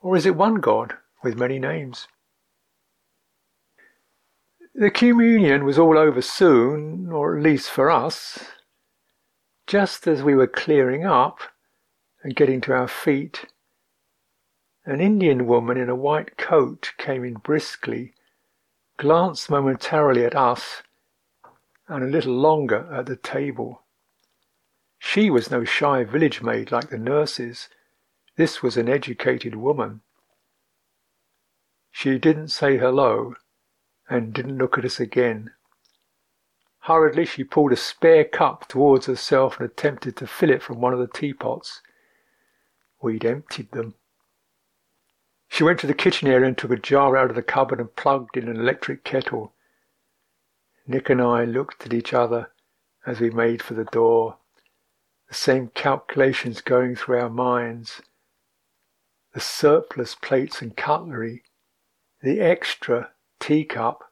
Or 0.00 0.14
is 0.14 0.26
it 0.26 0.36
one 0.36 0.56
God 0.56 0.96
with 1.22 1.38
many 1.38 1.58
names? 1.58 2.06
The 4.74 4.90
communion 4.90 5.64
was 5.64 5.78
all 5.78 5.98
over 5.98 6.22
soon, 6.22 7.12
or 7.12 7.36
at 7.36 7.42
least 7.42 7.70
for 7.70 7.90
us. 7.90 8.46
Just 9.66 10.06
as 10.06 10.22
we 10.22 10.34
were 10.34 10.46
clearing 10.46 11.04
up 11.04 11.40
and 12.22 12.34
getting 12.34 12.60
to 12.62 12.72
our 12.72 12.88
feet, 12.88 13.44
an 14.86 15.00
Indian 15.00 15.46
woman 15.46 15.76
in 15.76 15.90
a 15.90 15.94
white 15.94 16.36
coat 16.38 16.94
came 16.96 17.22
in 17.22 17.34
briskly 17.34 18.14
glanced 18.96 19.50
momentarily 19.50 20.24
at 20.24 20.34
us 20.34 20.82
and 21.88 22.02
a 22.02 22.08
little 22.08 22.34
longer 22.34 22.88
at 22.92 23.06
the 23.06 23.16
table. 23.16 23.82
She 24.98 25.28
was 25.28 25.50
no 25.50 25.64
shy 25.64 26.04
village 26.04 26.40
maid 26.40 26.72
like 26.72 26.90
the 26.90 26.98
nurses. 26.98 27.68
This 28.36 28.62
was 28.62 28.76
an 28.76 28.88
educated 28.88 29.56
woman. 29.56 30.00
She 31.90 32.18
didn't 32.18 32.48
say 32.48 32.78
hello 32.78 33.34
and 34.12 34.34
didn't 34.34 34.58
look 34.58 34.76
at 34.76 34.84
us 34.84 35.00
again. 35.00 35.50
Hurriedly, 36.80 37.24
she 37.24 37.44
pulled 37.44 37.72
a 37.72 37.76
spare 37.76 38.24
cup 38.24 38.68
towards 38.68 39.06
herself 39.06 39.58
and 39.58 39.64
attempted 39.64 40.16
to 40.16 40.26
fill 40.26 40.50
it 40.50 40.62
from 40.62 40.80
one 40.80 40.92
of 40.92 40.98
the 40.98 41.06
teapots. 41.06 41.80
We'd 43.00 43.24
emptied 43.24 43.70
them. 43.72 43.94
She 45.48 45.64
went 45.64 45.80
to 45.80 45.86
the 45.86 45.94
kitchen 45.94 46.28
area 46.28 46.46
and 46.46 46.58
took 46.58 46.70
a 46.70 46.76
jar 46.76 47.16
out 47.16 47.30
of 47.30 47.36
the 47.36 47.42
cupboard 47.42 47.80
and 47.80 47.94
plugged 47.94 48.36
in 48.36 48.48
an 48.48 48.56
electric 48.56 49.02
kettle. 49.02 49.54
Nick 50.86 51.08
and 51.08 51.20
I 51.20 51.44
looked 51.44 51.86
at 51.86 51.94
each 51.94 52.12
other 52.12 52.50
as 53.06 53.20
we 53.20 53.30
made 53.30 53.62
for 53.62 53.74
the 53.74 53.84
door, 53.84 54.36
the 55.28 55.34
same 55.34 55.68
calculations 55.68 56.60
going 56.60 56.96
through 56.96 57.18
our 57.18 57.30
minds. 57.30 58.02
The 59.32 59.40
surplus 59.40 60.14
plates 60.14 60.60
and 60.60 60.76
cutlery, 60.76 61.44
the 62.22 62.40
extra 62.40 63.12
teacup. 63.42 64.04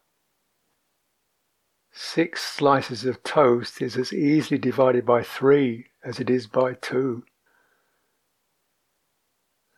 Six 1.93 2.43
slices 2.43 3.05
of 3.05 3.23
toast 3.23 3.81
is 3.81 3.97
as 3.97 4.13
easily 4.13 4.59
divided 4.59 5.07
by 5.07 5.23
three 5.23 5.87
as 6.05 6.19
it 6.19 6.29
is 6.29 6.49
by 6.49 6.75
two. 6.75 7.23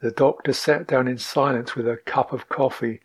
The 0.00 0.10
doctor 0.10 0.54
sat 0.54 0.86
down 0.86 1.06
in 1.06 1.18
silence 1.18 1.76
with 1.76 1.86
a 1.86 1.98
cup 1.98 2.32
of 2.32 2.48
coffee 2.48 3.00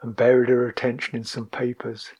and 0.00 0.14
buried 0.14 0.50
her 0.50 0.68
attention 0.68 1.16
in 1.16 1.24
some 1.24 1.46
papers. 1.46 2.12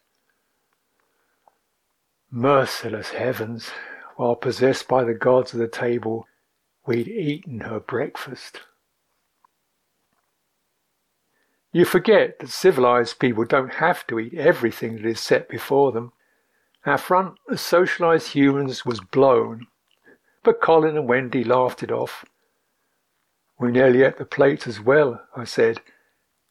Merciless 2.33 3.11
heavens, 3.11 3.71
while 4.17 4.35
possessed 4.35 4.89
by 4.89 5.05
the 5.05 5.15
gods 5.15 5.53
of 5.53 5.61
the 5.61 5.69
table, 5.69 6.27
we'd 6.85 7.07
eaten 7.07 7.61
her 7.61 7.79
breakfast. 7.79 8.61
You 11.73 11.85
forget 11.85 12.39
that 12.39 12.49
civilized 12.49 13.19
people 13.19 13.45
don't 13.45 13.75
have 13.75 14.07
to 14.07 14.19
eat 14.19 14.35
everything 14.35 14.97
that 14.97 15.05
is 15.05 15.21
set 15.21 15.49
before 15.49 15.93
them. 15.93 16.13
Our 16.87 16.99
front 16.99 17.35
as 17.51 17.61
socialized 17.61 18.33
humans 18.33 18.87
was 18.87 19.01
blown, 19.01 19.67
but 20.43 20.63
Colin 20.63 20.97
and 20.97 21.09
Wendy 21.09 21.45
laughed 21.45 21.83
it 21.83 21.91
off. 21.91 22.25
We 23.59 23.71
nearly 23.71 24.03
ate 24.03 24.17
the 24.17 24.25
plates 24.25 24.67
as 24.67 24.81
well, 24.81 25.23
I 25.37 25.45
said, 25.45 25.81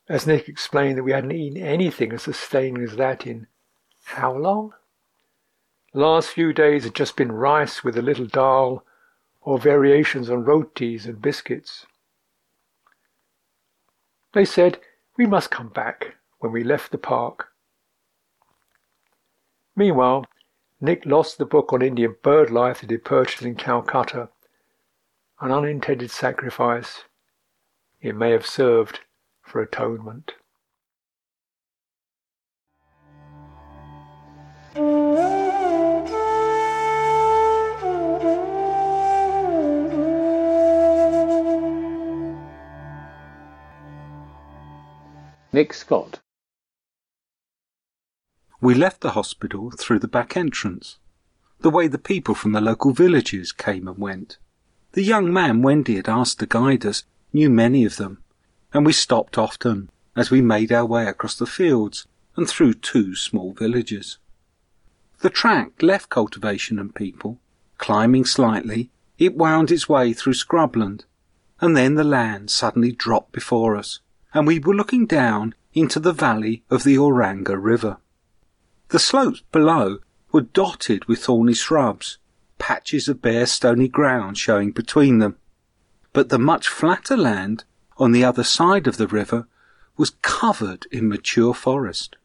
as 0.07 0.27
Nick 0.27 0.47
explained 0.47 0.97
that 0.97 1.03
we 1.03 1.13
hadn't 1.13 1.31
eaten 1.31 1.61
anything 1.61 2.13
as 2.13 2.23
sustaining 2.23 2.83
as 2.83 2.95
that 2.97 3.25
in 3.25 3.47
how 4.05 4.35
long? 4.35 4.73
The 5.93 5.99
last 5.99 6.29
few 6.29 6.53
days 6.53 6.83
had 6.83 6.93
just 6.93 7.15
been 7.15 7.31
rice 7.31 7.83
with 7.83 7.97
a 7.97 8.01
little 8.01 8.27
dal 8.27 8.85
or 9.41 9.57
variations 9.57 10.29
on 10.29 10.45
rotis 10.45 11.05
and 11.05 11.21
biscuits. 11.21 11.87
They 14.33 14.45
said 14.45 14.79
we 15.17 15.25
must 15.25 15.51
come 15.51 15.69
back 15.69 16.15
when 16.39 16.51
we 16.51 16.63
left 16.63 16.91
the 16.91 16.97
park. 16.97 17.49
Meanwhile, 19.75 20.25
Nick 20.79 21.05
lost 21.05 21.37
the 21.37 21.45
book 21.45 21.73
on 21.73 21.81
Indian 21.81 22.15
bird 22.21 22.51
life 22.51 22.81
that 22.81 22.91
he 22.91 22.97
purchased 22.97 23.43
in 23.43 23.55
Calcutta 23.55 24.29
an 25.39 25.51
unintended 25.51 26.09
sacrifice, 26.09 27.03
it 28.01 28.15
may 28.15 28.31
have 28.31 28.45
served 28.45 29.01
for 29.43 29.61
atonement. 29.61 30.33
Nick 45.57 45.73
Scott. 45.73 46.19
We 48.61 48.75
left 48.75 49.01
the 49.01 49.13
hospital 49.17 49.71
through 49.71 49.97
the 49.97 50.07
back 50.07 50.37
entrance, 50.37 50.99
the 51.61 51.71
way 51.71 51.87
the 51.87 51.97
people 51.97 52.35
from 52.35 52.51
the 52.51 52.61
local 52.61 52.93
villages 52.93 53.53
came 53.53 53.87
and 53.87 53.97
went. 53.97 54.37
The 54.91 55.01
young 55.01 55.33
man 55.33 55.63
Wendy 55.63 55.95
had 55.95 56.07
asked 56.07 56.37
to 56.41 56.45
guide 56.45 56.85
us 56.85 57.05
knew 57.33 57.49
many 57.49 57.85
of 57.85 57.95
them, 57.95 58.21
and 58.71 58.85
we 58.85 58.93
stopped 58.93 59.35
often 59.35 59.89
as 60.15 60.29
we 60.29 60.41
made 60.41 60.71
our 60.71 60.85
way 60.85 61.07
across 61.07 61.35
the 61.35 61.47
fields 61.47 62.05
and 62.35 62.47
through 62.47 62.75
two 62.75 63.15
small 63.15 63.53
villages. 63.53 64.19
The 65.21 65.31
track 65.31 65.81
left 65.81 66.11
cultivation 66.11 66.77
and 66.77 66.93
people. 66.93 67.39
Climbing 67.79 68.25
slightly, 68.25 68.91
it 69.17 69.35
wound 69.35 69.71
its 69.71 69.89
way 69.89 70.13
through 70.13 70.35
scrubland, 70.35 71.05
and 71.59 71.75
then 71.75 71.95
the 71.95 72.03
land 72.03 72.51
suddenly 72.51 72.91
dropped 72.91 73.31
before 73.31 73.75
us, 73.75 74.01
and 74.33 74.45
we 74.45 74.59
were 74.59 74.75
looking 74.75 75.05
down 75.05 75.53
into 75.73 75.99
the 75.99 76.13
valley 76.13 76.63
of 76.69 76.83
the 76.83 76.97
Auranga 76.97 77.57
River. 77.61 77.97
The 78.89 78.99
slopes 78.99 79.43
below 79.51 79.99
were 80.31 80.41
dotted 80.41 81.05
with 81.05 81.23
thorny 81.23 81.53
shrubs, 81.53 82.17
patches 82.57 83.07
of 83.07 83.21
bare 83.21 83.45
stony 83.45 83.87
ground 83.87 84.37
showing 84.37 84.71
between 84.71 85.19
them. 85.19 85.37
But 86.13 86.29
the 86.29 86.39
much 86.39 86.67
flatter 86.67 87.17
land 87.17 87.63
on 87.97 88.11
the 88.11 88.23
other 88.23 88.43
side 88.43 88.87
of 88.87 88.97
the 88.97 89.07
river 89.07 89.47
was 89.97 90.11
covered 90.21 90.85
in 90.91 91.09
mature 91.09 91.53
forest. 91.53 92.15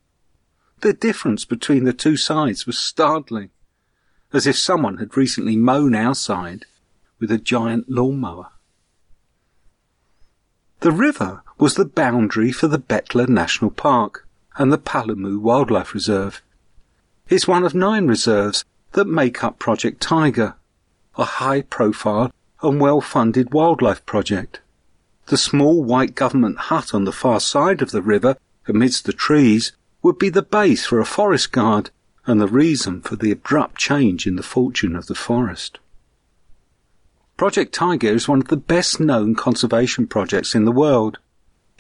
The 0.80 0.92
difference 0.92 1.44
between 1.44 1.84
the 1.84 1.92
two 1.92 2.16
sides 2.16 2.66
was 2.66 2.78
startling, 2.78 3.50
as 4.32 4.46
if 4.46 4.56
someone 4.56 4.98
had 4.98 5.16
recently 5.16 5.56
mown 5.56 5.94
our 5.94 6.14
side 6.14 6.64
with 7.18 7.30
a 7.30 7.38
giant 7.38 7.88
lawnmower. 7.88 8.48
The 10.80 10.90
river 10.90 11.41
was 11.62 11.74
the 11.74 11.84
boundary 11.84 12.50
for 12.50 12.66
the 12.66 12.76
Betla 12.76 13.28
National 13.28 13.70
Park 13.70 14.26
and 14.56 14.72
the 14.72 14.78
Palamu 14.78 15.38
Wildlife 15.38 15.94
Reserve. 15.94 16.42
It's 17.28 17.46
one 17.46 17.62
of 17.62 17.72
nine 17.72 18.08
reserves 18.08 18.64
that 18.94 19.04
make 19.04 19.44
up 19.44 19.60
Project 19.60 20.02
Tiger, 20.02 20.56
a 21.16 21.24
high 21.24 21.62
profile 21.62 22.32
and 22.62 22.80
well 22.80 23.00
funded 23.00 23.54
wildlife 23.54 24.04
project. 24.04 24.60
The 25.26 25.36
small 25.36 25.84
white 25.84 26.16
government 26.16 26.58
hut 26.58 26.92
on 26.92 27.04
the 27.04 27.12
far 27.12 27.38
side 27.38 27.80
of 27.80 27.92
the 27.92 28.02
river, 28.02 28.36
amidst 28.66 29.04
the 29.04 29.12
trees, 29.12 29.70
would 30.02 30.18
be 30.18 30.30
the 30.30 30.42
base 30.42 30.84
for 30.84 30.98
a 30.98 31.06
forest 31.06 31.52
guard 31.52 31.90
and 32.26 32.40
the 32.40 32.48
reason 32.48 33.02
for 33.02 33.14
the 33.14 33.30
abrupt 33.30 33.78
change 33.78 34.26
in 34.26 34.34
the 34.34 34.42
fortune 34.42 34.96
of 34.96 35.06
the 35.06 35.14
forest. 35.14 35.78
Project 37.36 37.72
Tiger 37.72 38.08
is 38.08 38.26
one 38.26 38.40
of 38.40 38.48
the 38.48 38.56
best 38.56 38.98
known 38.98 39.36
conservation 39.36 40.08
projects 40.08 40.56
in 40.56 40.64
the 40.64 40.72
world. 40.72 41.18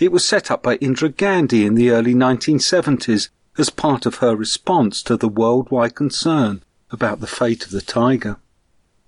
It 0.02 0.10
was 0.10 0.26
set 0.26 0.50
up 0.50 0.64
by 0.64 0.78
Indira 0.78 1.16
Gandhi 1.16 1.64
in 1.64 1.76
the 1.76 1.90
early 1.90 2.12
1970s 2.12 3.28
as 3.56 3.70
part 3.70 4.04
of 4.04 4.16
her 4.16 4.34
response 4.34 5.00
to 5.04 5.16
the 5.16 5.28
worldwide 5.28 5.94
concern 5.94 6.64
about 6.90 7.20
the 7.20 7.28
fate 7.28 7.64
of 7.64 7.70
the 7.70 7.80
tiger. 7.80 8.38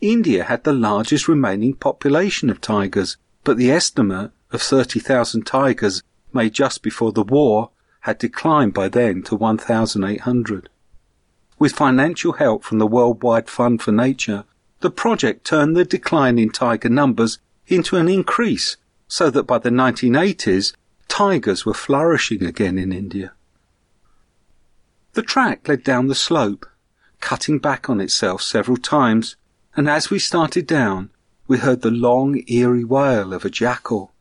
India 0.01 0.45
had 0.45 0.63
the 0.63 0.73
largest 0.73 1.27
remaining 1.27 1.75
population 1.75 2.49
of 2.49 2.61
tigers, 2.61 3.17
but 3.43 3.57
the 3.57 3.73
estimate 3.73 4.31
of 4.53 4.63
30,000 4.63 5.45
tigers 5.45 6.01
made 6.33 6.55
just 6.55 6.81
before 6.81 7.11
the 7.11 7.25
war 7.25 7.71
had 8.03 8.19
declined 8.19 8.73
by 8.73 8.89
then 8.89 9.25
to 9.25 9.35
1,800. 9.35 10.69
With 11.59 11.73
financial 11.73 12.35
help 12.35 12.63
from 12.63 12.79
the 12.79 12.87
Worldwide 12.87 13.49
Fund 13.49 13.83
for 13.83 13.91
Nature, 13.91 14.45
the 14.79 14.93
project 14.93 15.45
turned 15.45 15.77
the 15.77 15.85
decline 15.85 16.39
in 16.39 16.51
tiger 16.51 16.89
numbers 16.89 17.41
into 17.67 17.97
an 17.97 18.09
increase 18.09 18.77
so 19.09 19.29
that 19.31 19.43
by 19.43 19.59
the 19.59 19.71
1980s, 19.71 20.73
tigers 21.15 21.65
were 21.65 21.73
flourishing 21.73 22.43
again 22.43 22.77
in 22.77 22.93
India. 22.93 23.33
The 25.13 25.23
track 25.23 25.69
led 25.69 25.85
down 25.85 26.09
the 26.09 26.15
slope, 26.17 26.67
cutting 27.21 27.61
back 27.61 27.89
on 27.89 28.01
itself 28.01 28.43
several 28.43 28.77
times, 28.77 29.37
and 29.77 29.89
as 29.89 30.11
we 30.11 30.19
started 30.19 30.67
down, 30.67 31.11
we 31.47 31.59
heard 31.59 31.83
the 31.83 31.91
long, 31.93 32.43
eerie 32.49 32.83
wail 32.83 33.33
of 33.33 33.45
a 33.45 33.49
jackal. 33.49 34.13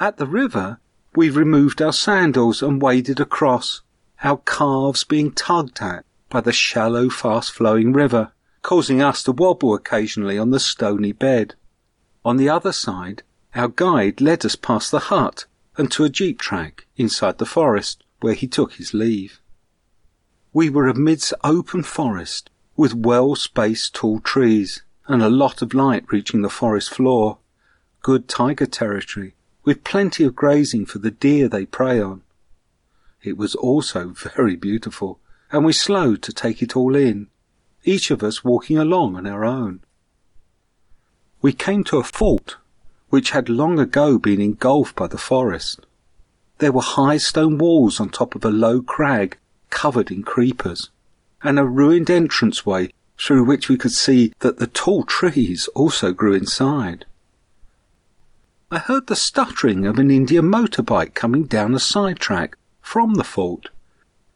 At 0.00 0.16
the 0.16 0.26
river, 0.26 0.80
we 1.14 1.30
removed 1.30 1.80
our 1.80 1.92
sandals 1.92 2.60
and 2.60 2.82
waded 2.82 3.20
across, 3.20 3.82
our 4.24 4.38
calves 4.38 5.04
being 5.04 5.30
tugged 5.30 5.80
at 5.80 6.04
by 6.28 6.40
the 6.40 6.50
shallow, 6.50 7.08
fast-flowing 7.08 7.92
river, 7.92 8.32
causing 8.62 9.00
us 9.00 9.22
to 9.22 9.30
wobble 9.30 9.74
occasionally 9.74 10.38
on 10.38 10.50
the 10.50 10.58
stony 10.58 11.12
bed. 11.12 11.54
On 12.24 12.36
the 12.36 12.48
other 12.48 12.72
side, 12.72 13.22
our 13.54 13.68
guide 13.68 14.20
led 14.20 14.44
us 14.44 14.56
past 14.56 14.90
the 14.90 15.06
hut 15.14 15.46
and 15.78 15.90
to 15.92 16.04
a 16.04 16.10
jeep 16.10 16.40
track 16.40 16.86
inside 16.96 17.38
the 17.38 17.46
forest 17.46 18.02
where 18.20 18.34
he 18.34 18.48
took 18.48 18.74
his 18.74 18.92
leave. 18.92 19.40
We 20.52 20.68
were 20.68 20.88
amidst 20.88 21.32
open 21.44 21.84
forest 21.84 22.50
with 22.76 22.94
well-spaced 22.94 23.94
tall 23.94 24.18
trees 24.18 24.82
and 25.06 25.22
a 25.22 25.30
lot 25.30 25.62
of 25.62 25.72
light 25.72 26.04
reaching 26.10 26.42
the 26.42 26.50
forest 26.50 26.90
floor. 26.90 27.38
Good 28.02 28.28
tiger 28.28 28.66
territory 28.66 29.34
with 29.64 29.84
plenty 29.84 30.24
of 30.24 30.34
grazing 30.34 30.86
for 30.86 30.98
the 30.98 31.12
deer 31.12 31.48
they 31.48 31.64
prey 31.64 32.00
on. 32.00 32.22
It 33.22 33.36
was 33.36 33.54
also 33.54 34.08
very 34.34 34.56
beautiful 34.56 35.20
and 35.52 35.64
we 35.64 35.72
slowed 35.72 36.22
to 36.22 36.32
take 36.32 36.60
it 36.60 36.76
all 36.76 36.96
in, 36.96 37.28
each 37.84 38.10
of 38.10 38.22
us 38.22 38.44
walking 38.44 38.76
along 38.76 39.16
on 39.16 39.26
our 39.26 39.44
own. 39.44 39.80
We 41.40 41.52
came 41.52 41.84
to 41.84 41.98
a 41.98 42.02
fort 42.02 42.56
which 43.10 43.30
had 43.30 43.48
long 43.48 43.78
ago 43.78 44.18
been 44.18 44.40
engulfed 44.40 44.94
by 44.96 45.06
the 45.06 45.18
forest. 45.18 45.80
There 46.58 46.72
were 46.72 46.82
high 46.82 47.18
stone 47.18 47.58
walls 47.58 48.00
on 48.00 48.10
top 48.10 48.34
of 48.34 48.44
a 48.44 48.50
low 48.50 48.82
crag 48.82 49.38
covered 49.70 50.10
in 50.10 50.22
creepers, 50.22 50.90
and 51.42 51.58
a 51.58 51.64
ruined 51.64 52.10
entranceway 52.10 52.92
through 53.18 53.44
which 53.44 53.68
we 53.68 53.76
could 53.76 53.92
see 53.92 54.32
that 54.40 54.58
the 54.58 54.66
tall 54.66 55.04
trees 55.04 55.68
also 55.74 56.12
grew 56.12 56.34
inside. 56.34 57.04
I 58.70 58.78
heard 58.78 59.06
the 59.06 59.16
stuttering 59.16 59.86
of 59.86 59.98
an 59.98 60.10
Indian 60.10 60.44
motorbike 60.44 61.14
coming 61.14 61.44
down 61.44 61.74
a 61.74 61.80
side 61.80 62.18
track 62.18 62.56
from 62.80 63.14
the 63.14 63.24
fort. 63.24 63.70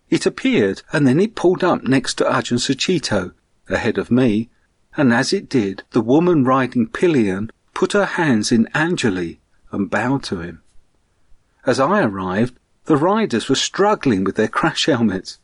It 0.08 0.26
appeared, 0.26 0.82
and 0.92 1.06
then 1.06 1.20
it 1.20 1.34
pulled 1.34 1.62
up 1.62 1.84
next 1.84 2.14
to 2.14 2.24
Ajahn 2.24 2.58
Sucitto, 2.58 3.32
ahead 3.68 3.98
of 3.98 4.10
me, 4.10 4.48
and 4.96 5.12
as 5.12 5.32
it 5.32 5.48
did, 5.48 5.82
the 5.90 6.00
woman 6.00 6.44
riding 6.44 6.86
pillion 6.86 7.50
put 7.74 7.92
her 7.92 8.04
hands 8.04 8.52
in 8.52 8.66
Anjali 8.74 9.38
and 9.70 9.90
bowed 9.90 10.22
to 10.24 10.40
him. 10.40 10.62
As 11.64 11.80
I 11.80 12.02
arrived, 12.02 12.54
the 12.84 12.96
riders 12.96 13.48
were 13.48 13.54
struggling 13.54 14.24
with 14.24 14.36
their 14.36 14.48
crash 14.48 14.86
helmets. 14.86 15.38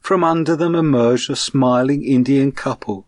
From 0.00 0.22
under 0.22 0.54
them 0.54 0.74
emerged 0.74 1.30
a 1.30 1.36
smiling 1.36 2.04
Indian 2.04 2.52
couple. 2.52 3.06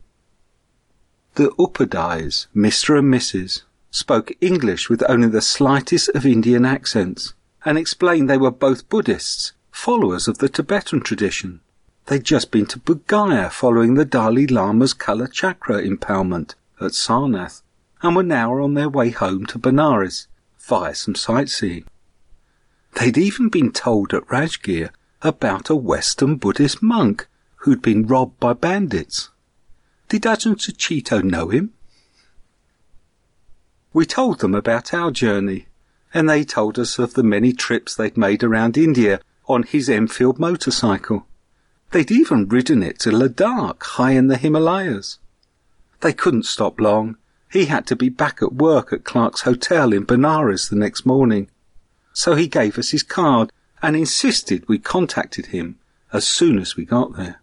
The 1.35 1.50
Upadhyayas, 1.59 2.46
Mr. 2.57 2.98
and 2.98 3.12
Mrs., 3.12 3.62
spoke 3.90 4.33
English 4.40 4.88
with 4.88 5.02
only 5.09 5.29
the 5.29 5.42
slightest 5.42 6.09
of 6.11 6.24
Indian 6.24 6.64
accents 6.64 7.35
and 7.64 7.76
explained 7.76 8.31
they 8.31 8.38
were 8.38 8.50
both 8.50 8.88
Buddhists, 8.88 9.52
followers 9.70 10.29
of 10.29 10.38
the 10.38 10.48
Tibetan 10.48 11.00
tradition. 11.00 11.61
They'd 12.07 12.24
just 12.24 12.50
been 12.50 12.66
to 12.66 12.79
Bodhgaya 12.79 13.50
following 13.50 13.94
the 13.94 14.05
Dalai 14.05 14.46
Lama's 14.46 14.94
Kala 14.94 15.29
Chakra 15.29 15.83
empowerment 15.83 16.55
at 16.81 16.92
Sarnath 16.92 17.62
and 18.02 18.14
were 18.14 18.22
now 18.22 18.52
on 18.62 18.74
their 18.74 18.88
way 18.88 19.11
home 19.11 19.46
to 19.46 19.59
Benares 19.59 20.26
via 20.59 20.94
some 20.94 21.14
sightseeing. 21.14 21.85
They'd 22.94 23.18
even 23.18 23.48
been 23.48 23.72
told 23.72 24.14
at 24.14 24.26
Rajgir 24.28 24.90
about 25.22 25.70
a 25.70 25.76
Western 25.76 26.37
Buddhist 26.37 26.82
monk 26.82 27.26
who'd 27.56 27.82
been 27.82 28.06
robbed 28.06 28.38
by 28.40 28.52
bandits. 28.52 29.30
Did 30.09 30.22
Ajahn 30.22 30.56
Sucitto 30.56 31.22
know 31.22 31.48
him? 31.48 31.72
We 33.92 34.06
told 34.06 34.40
them 34.40 34.54
about 34.54 34.94
our 34.94 35.11
journey, 35.11 35.66
and 36.12 36.28
they 36.28 36.44
told 36.44 36.78
us 36.78 36.98
of 36.98 37.14
the 37.14 37.22
many 37.22 37.52
trips 37.52 37.94
they'd 37.94 38.16
made 38.16 38.44
around 38.44 38.76
India 38.76 39.20
on 39.48 39.62
his 39.62 39.88
Enfield 39.88 40.38
motorcycle. 40.38 41.26
They'd 41.92 42.11
even 42.11 42.48
ridden 42.48 42.82
it 42.82 42.98
to 43.00 43.11
Ladakh, 43.11 43.82
high 43.82 44.12
in 44.12 44.26
the 44.26 44.37
Himalayas. 44.37 45.18
They 46.00 46.12
couldn't 46.12 46.44
stop 46.44 46.80
long. 46.80 47.16
He 47.50 47.66
had 47.66 47.87
to 47.87 47.96
be 47.96 48.09
back 48.09 48.42
at 48.42 48.54
work 48.54 48.92
at 48.92 49.04
Clark's 49.04 49.42
Hotel 49.42 49.92
in 49.92 50.04
Benares 50.04 50.68
the 50.68 50.76
next 50.76 51.06
morning. 51.06 51.48
So 52.12 52.35
he 52.35 52.48
gave 52.48 52.78
us 52.78 52.90
his 52.90 53.02
card 53.02 53.52
and 53.82 53.94
insisted 53.94 54.68
we 54.68 54.78
contacted 54.78 55.46
him 55.46 55.78
as 56.12 56.26
soon 56.26 56.59
as 56.59 56.76
we 56.76 56.85
got 56.85 57.16
there. 57.16 57.40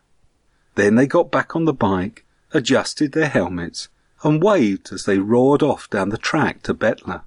Then 0.76 0.96
they 0.96 1.08
got 1.08 1.32
back 1.32 1.56
on 1.56 1.66
the 1.66 1.74
bike, 1.74 2.26
adjusted 2.54 3.12
their 3.12 3.30
helmets, 3.30 3.90
and 4.24 4.42
waved 4.42 4.92
as 4.92 5.06
they 5.06 5.20
roared 5.20 5.62
off 5.62 5.90
down 5.90 6.10
the 6.10 6.18
track 6.18 6.64
to 6.64 6.74
Betla. 6.74 7.24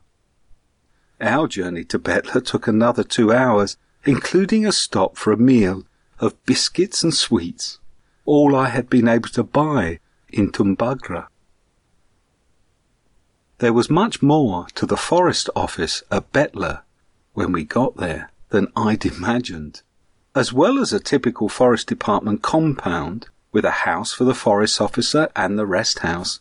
Our 1.21 1.47
journey 1.47 1.85
to 1.85 1.99
Betla 1.99 2.45
took 2.45 2.67
another 2.67 3.05
two 3.05 3.33
hours, 3.33 3.77
including 4.05 4.67
a 4.67 4.73
stop 4.73 5.17
for 5.17 5.33
a 5.33 5.37
meal 5.37 5.85
of 6.19 6.43
biscuits 6.45 7.03
and 7.03 7.15
sweets, 7.15 7.79
all 8.25 8.57
I 8.57 8.69
had 8.69 8.91
been 8.91 9.09
able 9.09 9.29
to 9.31 9.43
buy 9.43 10.01
in 10.29 10.51
Tumbagra. 10.51 11.29
There 13.59 13.73
was 13.73 13.89
much 13.89 14.21
more 14.21 14.67
to 14.75 14.85
the 14.85 14.99
forest 14.99 15.49
office 15.57 16.03
at 16.11 16.31
Betla 16.31 16.83
when 17.33 17.53
we 17.53 17.65
got 17.65 17.97
there 17.97 18.31
than 18.51 18.71
I'd 18.77 19.07
imagined. 19.17 19.81
As 20.35 20.53
well 20.53 20.79
as 20.79 20.93
a 20.93 21.01
typical 21.01 21.49
forest 21.49 21.87
department 21.87 22.43
compound 22.43 23.29
with 23.53 23.65
a 23.65 23.87
house 23.87 24.13
for 24.13 24.25
the 24.25 24.35
forest 24.35 24.79
officer 24.79 25.31
and 25.35 25.59
the 25.59 25.65
rest 25.65 26.01
house, 26.01 26.41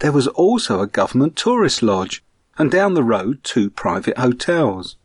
there 0.00 0.10
was 0.10 0.26
also 0.26 0.80
a 0.80 0.88
government 0.88 1.36
tourist 1.36 1.80
lodge 1.80 2.24
and 2.58 2.72
down 2.72 2.94
the 2.94 3.04
road 3.04 3.44
two 3.44 3.70
private 3.70 4.18
hotels. 4.18 4.96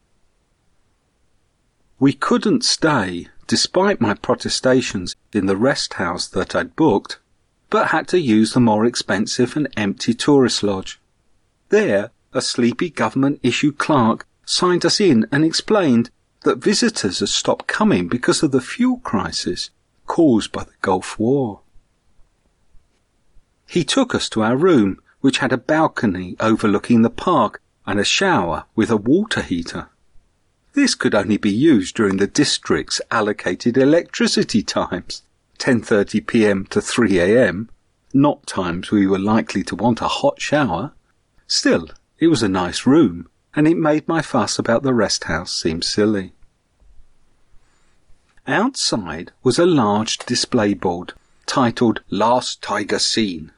We 2.00 2.14
couldn't 2.14 2.64
stay 2.64 3.28
despite 3.46 4.02
my 4.02 4.16
protestations 4.16 5.16
in 5.32 5.46
the 5.46 5.56
rest 5.56 5.94
house 5.96 6.28
that 6.30 6.56
I'd 6.56 6.76
booked, 6.76 7.20
but 7.70 7.90
had 7.90 8.08
to 8.08 8.20
use 8.20 8.54
the 8.54 8.60
more 8.60 8.88
expensive 8.88 9.56
and 9.56 9.68
empty 9.78 10.16
tourist 10.16 10.64
lodge. 10.64 11.00
There, 11.74 12.12
a 12.34 12.40
sleepy 12.40 12.92
government 12.92 13.40
issued 13.42 13.80
clerk 13.80 14.28
signed 14.46 14.86
us 14.86 15.00
in 15.00 15.26
and 15.32 15.44
explained 15.44 16.12
that 16.44 16.60
visitors 16.60 17.18
had 17.18 17.30
stopped 17.30 17.66
coming 17.66 18.08
because 18.08 18.44
of 18.44 18.52
the 18.52 18.62
fuel 18.62 18.98
crisis 18.98 19.72
caused 20.06 20.52
by 20.52 20.66
the 20.66 20.78
Gulf 20.84 21.18
War. 21.18 21.62
He 23.66 23.84
took 23.84 24.14
us 24.14 24.30
to 24.30 24.44
our 24.44 24.56
room, 24.56 25.00
which 25.22 25.40
had 25.40 25.52
a 25.52 25.58
balcony 25.58 26.36
overlooking 26.40 27.02
the 27.02 27.10
park 27.10 27.60
and 27.88 28.00
a 28.00 28.06
shower 28.06 28.66
with 28.76 28.92
a 28.92 28.96
water 28.96 29.42
heater. 29.42 29.90
This 30.74 30.94
could 30.94 31.16
only 31.16 31.38
be 31.38 31.50
used 31.50 31.96
during 31.96 32.18
the 32.18 32.28
district's 32.28 33.02
allocated 33.10 33.80
electricity 33.80 34.62
times, 34.62 35.24
10:30 35.58 36.28
p.m. 36.28 36.66
to 36.68 36.80
3 36.80 37.20
a.m., 37.20 37.72
not 38.14 38.46
times 38.46 38.92
we 38.92 39.08
were 39.08 39.18
likely 39.18 39.64
to 39.64 39.76
want 39.76 40.02
a 40.02 40.08
hot 40.08 40.40
shower. 40.40 40.94
Still, 41.56 41.90
it 42.18 42.30
was 42.30 42.42
a 42.42 42.50
nice 42.50 42.88
room, 42.88 43.30
and 43.56 43.68
it 43.68 43.78
made 43.78 44.08
my 44.08 44.24
fuss 44.24 44.58
about 44.58 44.82
the 44.82 44.92
rest 44.92 45.26
house 45.26 45.54
seem 45.54 45.84
silly. 45.84 46.34
Outside 48.48 49.32
was 49.44 49.60
a 49.60 49.68
large 49.68 50.18
display 50.18 50.74
board 50.74 51.14
titled 51.46 52.02
Last 52.10 52.64
Tiger 52.64 52.98
Seen, 52.98 53.52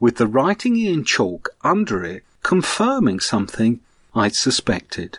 with 0.00 0.16
the 0.16 0.26
writing 0.26 0.78
in 0.78 1.04
chalk 1.04 1.50
under 1.60 2.02
it 2.06 2.24
confirming 2.42 3.20
something 3.20 3.80
I'd 4.14 4.34
suspected. 4.34 5.18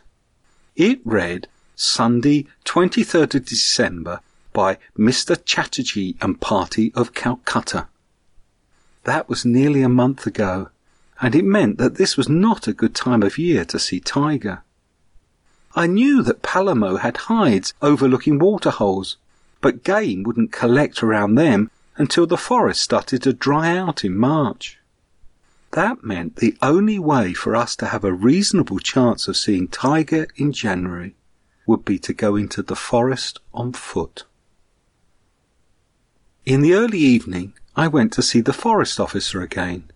It 0.75 1.01
read 1.05 1.47
Sunday, 1.75 2.47
23rd 2.65 3.35
of 3.35 3.45
December 3.45 4.21
by 4.53 4.79
Mr. 4.97 5.39
Chatterjee 5.45 6.17
and 6.19 6.41
Party 6.41 6.91
of 6.95 7.13
Calcutta. 7.13 7.89
That 9.03 9.29
was 9.29 9.45
nearly 9.45 9.83
a 9.83 9.87
month 9.87 10.25
ago, 10.25 10.71
and 11.21 11.35
it 11.35 11.45
meant 11.45 11.77
that 11.77 11.95
this 11.95 12.17
was 12.17 12.27
not 12.27 12.67
a 12.67 12.73
good 12.73 12.93
time 12.93 13.23
of 13.23 13.37
year 13.37 13.65
to 13.65 13.79
see 13.79 13.99
tiger. 13.99 14.63
I 15.75 15.87
knew 15.87 16.21
that 16.23 16.41
Palamu 16.41 16.99
had 16.99 17.17
hides 17.17 17.73
overlooking 17.81 18.39
waterholes, 18.39 19.17
but 19.61 19.83
game 19.83 20.23
wouldn't 20.23 20.51
collect 20.51 21.03
around 21.03 21.35
them 21.35 21.69
until 21.97 22.27
the 22.27 22.37
forest 22.37 22.81
started 22.81 23.23
to 23.23 23.33
dry 23.33 23.75
out 23.75 24.03
in 24.03 24.17
March. 24.17 24.79
That 25.71 26.03
meant 26.03 26.37
the 26.37 26.57
only 26.61 26.99
way 26.99 27.33
for 27.33 27.55
us 27.55 27.75
to 27.77 27.87
have 27.87 28.03
a 28.03 28.13
reasonable 28.13 28.79
chance 28.79 29.27
of 29.27 29.35
seeing 29.35 29.67
tiger 29.67 30.27
in 30.35 30.53
January 30.53 31.15
would 31.65 31.83
be 31.83 31.99
to 31.99 32.13
go 32.13 32.35
into 32.35 32.61
the 32.61 32.75
forest 32.75 33.39
on 33.53 33.73
foot. 33.73 34.23
In 36.45 36.61
the 36.61 36.73
early 36.73 36.99
evening, 36.99 37.53
I 37.75 37.87
went 37.87 38.13
to 38.13 38.21
see 38.21 38.39
the 38.39 38.53
forest 38.53 38.99
officer 38.99 39.41
again. 39.41 39.89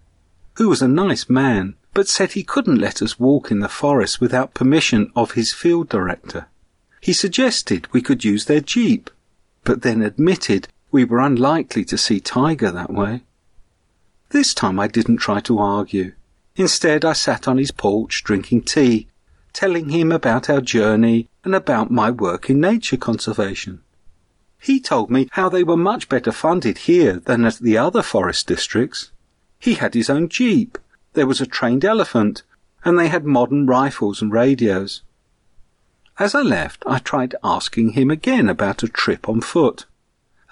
Who 0.56 0.70
was 0.70 0.82
a 0.82 0.88
nice 0.88 1.30
man, 1.30 1.76
but 1.94 2.08
said 2.08 2.32
he 2.32 2.44
couldn't 2.44 2.80
let 2.80 3.02
us 3.02 3.20
walk 3.20 3.52
in 3.52 3.60
the 3.60 3.70
forest 3.70 4.22
without 4.22 4.54
permission 4.54 5.12
of 5.16 5.32
his 5.32 5.54
field 5.54 5.90
director. 5.90 6.48
He 7.02 7.14
suggested 7.14 7.92
we 7.92 8.02
could 8.02 8.24
use 8.24 8.46
their 8.46 8.62
jeep, 8.62 9.10
but 9.64 9.82
then 9.82 10.02
admitted 10.02 10.68
we 10.92 11.06
were 11.06 11.20
unlikely 11.20 11.86
to 11.86 11.98
see 11.98 12.20
Tiger 12.20 12.72
that 12.72 12.92
way. 12.92 13.22
This 14.30 14.54
time 14.54 14.80
I 14.80 14.88
didn't 14.88 15.18
try 15.18 15.40
to 15.42 15.60
argue. 15.60 16.14
Instead, 16.56 17.06
I 17.06 17.14
sat 17.14 17.48
on 17.48 17.58
his 17.58 17.72
porch 17.72 18.24
drinking 18.24 18.64
tea, 18.64 19.08
telling 19.54 19.90
him 19.90 20.12
about 20.12 20.50
our 20.50 20.62
journey 20.62 21.30
and 21.44 21.56
about 21.56 21.90
my 21.90 22.12
work 22.12 22.50
in 22.50 22.60
nature 22.60 22.98
conservation. 22.98 23.82
He 24.60 24.80
told 24.80 25.10
me 25.10 25.30
how 25.32 25.48
they 25.48 25.64
were 25.64 25.78
much 25.78 26.10
better 26.10 26.32
funded 26.32 26.80
here 26.80 27.20
than 27.20 27.46
at 27.46 27.60
the 27.60 27.78
other 27.78 28.02
forest 28.02 28.46
districts. 28.48 29.12
He 29.60 29.76
had 29.76 29.94
his 29.94 30.10
own 30.10 30.30
jeep, 30.30 30.78
there 31.14 31.28
was 31.28 31.42
a 31.42 31.46
trained 31.46 31.84
elephant, 31.84 32.44
and 32.86 32.98
they 32.98 33.10
had 33.10 33.26
modern 33.26 33.66
rifles 33.66 34.22
and 34.22 34.32
radios. 34.32 35.02
As 36.18 36.34
I 36.34 36.42
left, 36.42 36.84
I 36.88 37.00
tried 37.00 37.36
asking 37.44 37.92
him 37.92 38.10
again 38.10 38.50
about 38.50 38.84
a 38.84 38.88
trip 38.88 39.28
on 39.28 39.42
foot, 39.42 39.86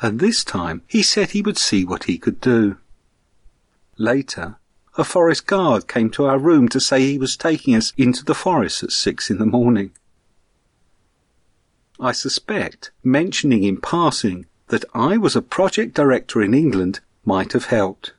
and 0.01 0.19
this 0.19 0.43
time 0.43 0.81
he 0.87 1.01
said 1.01 1.31
he 1.31 1.41
would 1.41 1.57
see 1.57 1.85
what 1.85 2.05
he 2.05 2.17
could 2.17 2.41
do. 2.41 2.77
Later, 3.97 4.57
a 4.97 5.03
forest 5.03 5.47
guard 5.47 5.87
came 5.87 6.09
to 6.11 6.25
our 6.25 6.39
room 6.39 6.67
to 6.69 6.79
say 6.79 7.01
he 7.01 7.17
was 7.17 7.37
taking 7.37 7.75
us 7.75 7.93
into 7.97 8.25
the 8.25 8.35
forest 8.35 8.83
at 8.83 8.91
six 8.91 9.29
in 9.29 9.37
the 9.37 9.45
morning. 9.45 9.91
I 11.99 12.11
suspect 12.11 12.91
mentioning 13.03 13.63
in 13.63 13.81
passing 13.81 14.45
that 14.67 14.85
I 14.93 15.17
was 15.17 15.35
a 15.35 15.41
project 15.41 15.95
director 15.95 16.41
in 16.41 16.53
England 16.53 16.99
might 17.25 17.53
have 17.53 17.65
helped. 17.65 18.13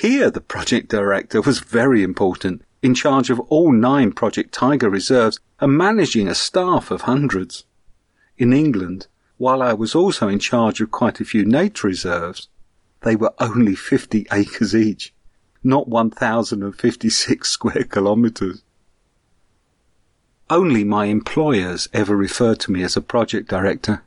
Here 0.00 0.30
the 0.30 0.40
project 0.40 0.90
director 0.90 1.40
was 1.40 1.58
very 1.58 2.04
important, 2.04 2.62
in 2.82 2.94
charge 2.94 3.30
of 3.30 3.40
all 3.48 3.72
nine 3.72 4.12
Project 4.12 4.54
Tiger 4.54 4.88
reserves 4.88 5.40
and 5.58 5.76
managing 5.76 6.28
a 6.28 6.36
staff 6.36 6.92
of 6.92 7.00
hundreds. 7.00 7.64
In 8.36 8.52
England, 8.52 9.08
while 9.38 9.60
I 9.60 9.72
was 9.72 9.96
also 9.96 10.28
in 10.28 10.38
charge 10.38 10.80
of 10.80 10.92
quite 10.92 11.18
a 11.18 11.24
few 11.24 11.44
nature 11.44 11.88
reserves, 11.88 12.46
they 13.00 13.16
were 13.16 13.34
only 13.40 13.74
50 13.74 14.28
acres 14.30 14.72
each, 14.72 15.12
not 15.64 15.88
1,056 15.88 17.48
square 17.50 17.82
kilometres. 17.82 18.62
Only 20.48 20.84
my 20.84 21.06
employers 21.06 21.88
ever 21.92 22.14
referred 22.16 22.60
to 22.60 22.70
me 22.70 22.84
as 22.84 22.96
a 22.96 23.00
project 23.00 23.48
director. 23.48 24.04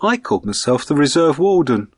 I 0.00 0.16
called 0.16 0.44
myself 0.44 0.84
the 0.84 0.96
reserve 0.96 1.38
warden. 1.38 1.92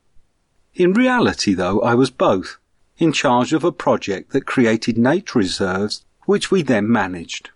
In 0.75 0.93
reality, 0.93 1.55
though, 1.55 1.81
I 1.81 1.95
was 1.95 2.11
both, 2.11 2.59
in 3.01 3.11
charge 3.11 3.51
of 3.51 3.63
a 3.63 3.71
project 3.71 4.31
that 4.31 4.45
created 4.45 4.95
nature 4.95 5.39
reserves 5.39 6.05
which 6.27 6.51
we 6.51 6.61
then 6.61 6.87
managed. 6.87 7.49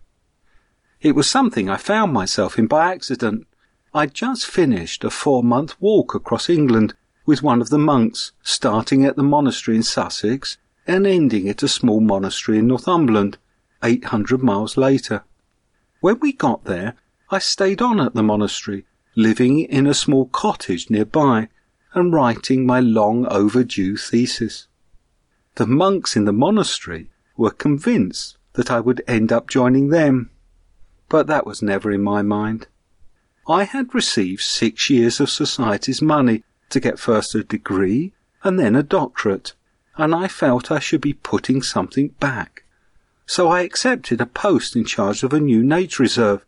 It 1.01 1.13
was 1.13 1.29
something 1.29 1.69
I 1.69 1.77
found 1.77 2.11
myself 2.11 2.57
in 2.57 2.65
by 2.65 2.91
accident. 2.91 3.45
I'd 3.93 4.15
just 4.15 4.47
finished 4.47 5.03
a 5.03 5.11
four 5.11 5.43
month 5.43 5.79
walk 5.79 6.15
across 6.15 6.49
England 6.49 6.95
with 7.27 7.43
one 7.43 7.61
of 7.61 7.69
the 7.69 7.77
monks, 7.77 8.31
starting 8.41 9.05
at 9.05 9.17
the 9.17 9.23
monastery 9.23 9.77
in 9.77 9.83
Sussex 9.83 10.57
and 10.87 11.05
ending 11.05 11.47
at 11.47 11.61
a 11.61 11.67
small 11.67 11.99
monastery 12.01 12.57
in 12.57 12.65
Northumberland, 12.65 13.37
800 13.83 14.41
miles 14.41 14.77
later. 14.77 15.25
When 15.99 16.19
we 16.21 16.33
got 16.33 16.63
there, 16.63 16.95
I 17.29 17.37
stayed 17.37 17.83
on 17.83 17.99
at 17.99 18.15
the 18.15 18.23
monastery, 18.23 18.87
living 19.15 19.59
in 19.59 19.85
a 19.85 19.93
small 19.93 20.25
cottage 20.25 20.89
nearby 20.89 21.49
and 21.93 22.11
writing 22.11 22.65
my 22.65 22.79
long 22.79 23.27
overdue 23.27 23.95
thesis. 23.95 24.67
The 25.55 25.65
monks 25.65 26.17
in 26.17 26.25
the 26.25 26.33
monastery 26.33 27.09
were 27.37 27.51
convinced 27.51 28.37
that 28.53 28.69
I 28.69 28.81
would 28.81 29.01
end 29.07 29.31
up 29.31 29.47
joining 29.47 29.87
them, 29.87 30.29
but 31.07 31.27
that 31.27 31.45
was 31.45 31.61
never 31.61 31.91
in 31.91 32.03
my 32.03 32.21
mind. 32.21 32.67
I 33.47 33.63
had 33.63 33.95
received 33.95 34.41
six 34.41 34.89
years 34.89 35.21
of 35.21 35.29
society's 35.29 36.01
money 36.01 36.43
to 36.71 36.79
get 36.81 36.99
first 36.99 37.35
a 37.35 37.43
degree 37.43 38.11
and 38.43 38.59
then 38.59 38.75
a 38.75 38.83
doctorate, 38.83 39.53
and 39.95 40.13
I 40.13 40.27
felt 40.27 40.71
I 40.71 40.79
should 40.79 41.01
be 41.01 41.13
putting 41.13 41.61
something 41.61 42.09
back. 42.19 42.63
So 43.25 43.47
I 43.47 43.61
accepted 43.61 44.19
a 44.19 44.25
post 44.25 44.75
in 44.75 44.83
charge 44.83 45.23
of 45.23 45.31
a 45.31 45.39
new 45.39 45.63
nature 45.63 46.03
reserve, 46.03 46.45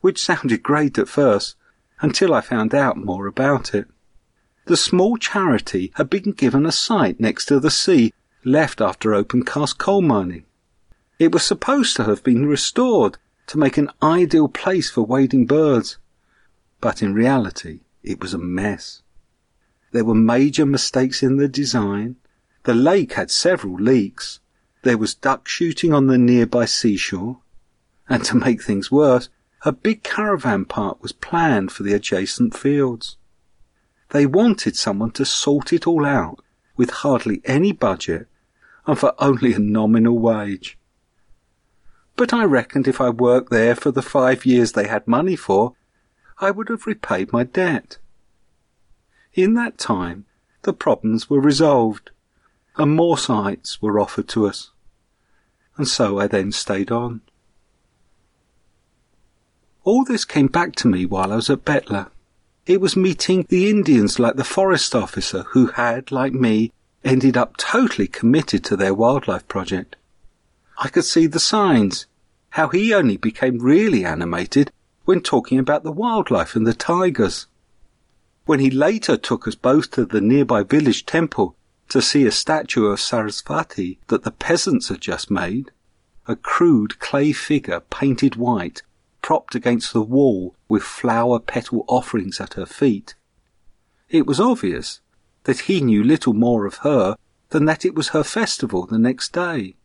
which 0.00 0.22
sounded 0.22 0.62
great 0.62 0.98
at 0.98 1.08
first, 1.08 1.56
until 2.00 2.32
I 2.32 2.40
found 2.40 2.74
out 2.74 2.96
more 2.96 3.26
about 3.26 3.74
it. 3.74 3.86
The 4.64 4.78
small 4.78 5.18
charity 5.18 5.92
had 5.96 6.08
been 6.08 6.32
given 6.32 6.64
a 6.64 6.72
site 6.72 7.20
next 7.20 7.46
to 7.46 7.60
the 7.60 7.70
sea 7.70 8.12
left 8.46 8.80
after 8.80 9.12
open 9.12 9.44
cast 9.44 9.76
coal 9.76 10.00
mining. 10.00 10.44
It 11.18 11.32
was 11.32 11.42
supposed 11.42 11.96
to 11.96 12.04
have 12.04 12.22
been 12.22 12.46
restored 12.46 13.18
to 13.48 13.58
make 13.58 13.76
an 13.76 13.90
ideal 14.00 14.46
place 14.46 14.88
for 14.88 15.02
wading 15.02 15.46
birds, 15.46 15.98
but 16.80 17.02
in 17.02 17.12
reality 17.12 17.80
it 18.04 18.20
was 18.20 18.32
a 18.32 18.38
mess. 18.38 19.02
There 19.90 20.04
were 20.04 20.14
major 20.14 20.64
mistakes 20.64 21.24
in 21.24 21.38
the 21.38 21.48
design. 21.48 22.16
The 22.62 22.74
lake 22.74 23.14
had 23.14 23.32
several 23.32 23.74
leaks. 23.74 24.38
There 24.82 24.98
was 24.98 25.14
duck 25.14 25.48
shooting 25.48 25.92
on 25.92 26.06
the 26.06 26.18
nearby 26.18 26.66
seashore. 26.66 27.38
And 28.08 28.24
to 28.26 28.36
make 28.36 28.62
things 28.62 28.92
worse, 28.92 29.28
a 29.64 29.72
big 29.72 30.04
caravan 30.04 30.66
park 30.66 31.02
was 31.02 31.10
planned 31.10 31.72
for 31.72 31.82
the 31.82 31.94
adjacent 31.94 32.56
fields. 32.56 33.16
They 34.10 34.24
wanted 34.24 34.76
someone 34.76 35.10
to 35.12 35.24
sort 35.24 35.72
it 35.72 35.86
all 35.86 36.06
out 36.06 36.40
with 36.76 36.90
hardly 36.90 37.42
any 37.44 37.72
budget 37.72 38.28
and 38.86 38.98
for 38.98 39.14
only 39.18 39.52
a 39.52 39.58
nominal 39.58 40.18
wage. 40.18 40.78
But 42.14 42.32
I 42.32 42.44
reckoned 42.44 42.88
if 42.88 43.00
I 43.00 43.10
worked 43.10 43.50
there 43.50 43.74
for 43.74 43.90
the 43.90 44.02
five 44.02 44.46
years 44.46 44.72
they 44.72 44.86
had 44.86 45.06
money 45.06 45.36
for, 45.36 45.74
I 46.38 46.50
would 46.50 46.68
have 46.68 46.86
repaid 46.86 47.32
my 47.32 47.44
debt. 47.44 47.98
In 49.34 49.54
that 49.54 49.76
time, 49.76 50.24
the 50.62 50.72
problems 50.72 51.28
were 51.28 51.40
resolved, 51.40 52.10
and 52.76 52.96
more 52.96 53.18
sites 53.18 53.82
were 53.82 54.00
offered 54.00 54.28
to 54.28 54.46
us. 54.46 54.70
And 55.76 55.86
so 55.86 56.18
I 56.18 56.26
then 56.26 56.52
stayed 56.52 56.90
on. 56.90 57.20
All 59.84 60.04
this 60.04 60.24
came 60.24 60.48
back 60.48 60.74
to 60.76 60.88
me 60.88 61.06
while 61.06 61.32
I 61.32 61.36
was 61.36 61.50
at 61.50 61.64
Betla. 61.64 62.10
It 62.66 62.80
was 62.80 62.96
meeting 62.96 63.46
the 63.48 63.70
Indians 63.70 64.18
like 64.18 64.36
the 64.36 64.42
forest 64.42 64.94
officer 64.94 65.44
who 65.50 65.66
had, 65.68 66.10
like 66.10 66.32
me, 66.32 66.72
ended 67.06 67.36
up 67.36 67.56
totally 67.56 68.08
committed 68.08 68.64
to 68.64 68.76
their 68.76 68.92
wildlife 68.92 69.46
project. 69.46 69.94
I 70.78 70.88
could 70.88 71.04
see 71.04 71.26
the 71.26 71.38
signs, 71.38 72.06
how 72.50 72.68
he 72.68 72.92
only 72.92 73.16
became 73.16 73.58
really 73.58 74.04
animated 74.04 74.72
when 75.04 75.20
talking 75.20 75.58
about 75.58 75.84
the 75.84 75.92
wildlife 75.92 76.56
and 76.56 76.66
the 76.66 76.74
tigers. 76.74 77.46
When 78.44 78.58
he 78.58 78.70
later 78.70 79.16
took 79.16 79.46
us 79.46 79.54
both 79.54 79.92
to 79.92 80.04
the 80.04 80.20
nearby 80.20 80.64
village 80.64 81.06
temple 81.06 81.56
to 81.90 82.02
see 82.02 82.26
a 82.26 82.32
statue 82.32 82.86
of 82.86 82.98
Sarasvati 82.98 83.98
that 84.08 84.24
the 84.24 84.32
peasants 84.32 84.88
had 84.88 85.00
just 85.00 85.30
made, 85.30 85.70
a 86.26 86.34
crude 86.34 86.98
clay 86.98 87.32
figure 87.32 87.80
painted 87.80 88.34
white, 88.34 88.82
propped 89.22 89.54
against 89.54 89.92
the 89.92 90.02
wall 90.02 90.56
with 90.68 90.82
flower 90.82 91.38
petal 91.38 91.84
offerings 91.86 92.40
at 92.40 92.54
her 92.54 92.66
feet. 92.66 93.14
It 94.08 94.26
was 94.26 94.40
obvious 94.40 95.00
that 95.46 95.60
he 95.60 95.80
knew 95.80 96.02
little 96.02 96.32
more 96.32 96.66
of 96.66 96.78
her 96.78 97.16
than 97.50 97.66
that 97.66 97.84
it 97.84 97.94
was 97.94 98.08
her 98.08 98.24
festival 98.24 98.84
the 98.84 98.98
next 98.98 99.32
day. 99.32 99.76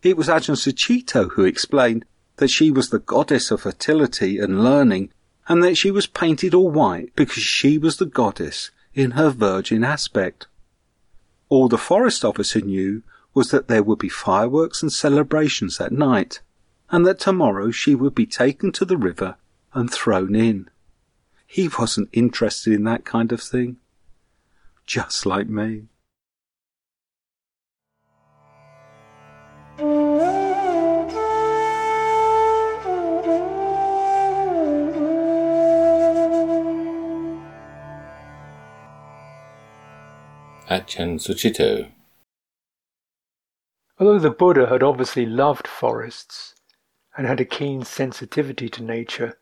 It 0.00 0.16
was 0.16 0.28
Ajahn 0.28 0.54
Sucitto 0.54 1.32
who 1.32 1.44
explained 1.44 2.04
that 2.36 2.50
she 2.50 2.70
was 2.70 2.90
the 2.90 3.00
goddess 3.00 3.50
of 3.50 3.62
fertility 3.62 4.38
and 4.38 4.62
learning, 4.62 5.10
and 5.48 5.60
that 5.64 5.76
she 5.76 5.90
was 5.90 6.06
painted 6.06 6.54
all 6.54 6.70
white 6.70 7.10
because 7.16 7.42
she 7.42 7.78
was 7.78 7.96
the 7.96 8.06
goddess 8.06 8.70
in 8.94 9.12
her 9.12 9.30
virgin 9.30 9.82
aspect. 9.82 10.46
All 11.48 11.68
the 11.68 11.78
forest 11.78 12.24
officer 12.24 12.60
knew 12.60 13.02
was 13.34 13.50
that 13.50 13.66
there 13.66 13.82
would 13.82 13.98
be 13.98 14.08
fireworks 14.08 14.82
and 14.82 14.92
celebrations 14.92 15.78
that 15.78 15.92
night, 15.92 16.40
and 16.90 17.04
that 17.06 17.18
tomorrow 17.18 17.72
she 17.72 17.96
would 17.96 18.14
be 18.14 18.26
taken 18.26 18.70
to 18.72 18.84
the 18.84 18.96
river 18.96 19.34
and 19.74 19.90
thrown 19.90 20.36
in. 20.36 20.70
He 21.44 21.68
wasn't 21.76 22.08
interested 22.12 22.72
in 22.72 22.84
that 22.84 23.04
kind 23.04 23.32
of 23.32 23.42
thing 23.42 23.78
just 24.86 25.26
like 25.26 25.48
me. 25.48 25.88
Ajahn 40.68 41.18
Sucitto. 41.18 41.90
Although 43.98 44.18
the 44.18 44.30
Buddha 44.30 44.66
had 44.68 44.82
obviously 44.82 45.24
loved 45.24 45.66
forests 45.66 46.54
and 47.16 47.26
had 47.26 47.40
a 47.40 47.44
keen 47.44 47.84
sensitivity 47.84 48.68
to 48.70 48.82
nature, 48.82 49.38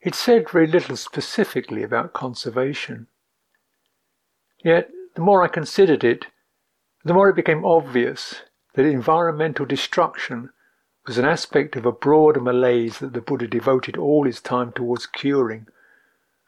it 0.00 0.14
said 0.14 0.50
very 0.50 0.66
little 0.66 0.96
specifically 0.96 1.82
about 1.82 2.12
conservation. 2.12 3.06
Yet, 4.64 4.90
the 5.14 5.20
more 5.20 5.42
I 5.42 5.48
considered 5.48 6.02
it, 6.02 6.28
the 7.04 7.12
more 7.12 7.28
it 7.28 7.36
became 7.36 7.66
obvious 7.66 8.42
that 8.72 8.86
environmental 8.86 9.66
destruction 9.66 10.50
was 11.06 11.18
an 11.18 11.26
aspect 11.26 11.76
of 11.76 11.84
a 11.84 11.92
broader 11.92 12.40
malaise 12.40 12.98
that 13.00 13.12
the 13.12 13.20
Buddha 13.20 13.46
devoted 13.46 13.98
all 13.98 14.24
his 14.24 14.40
time 14.40 14.72
towards 14.72 15.06
curing. 15.06 15.68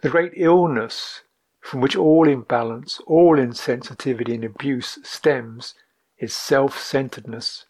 The 0.00 0.08
great 0.08 0.32
illness 0.34 1.24
from 1.60 1.82
which 1.82 1.94
all 1.94 2.26
imbalance, 2.26 3.00
all 3.06 3.36
insensitivity 3.36 4.34
and 4.34 4.44
abuse 4.44 4.98
stems 5.02 5.74
is 6.16 6.34
self 6.34 6.78
centeredness. 6.78 7.66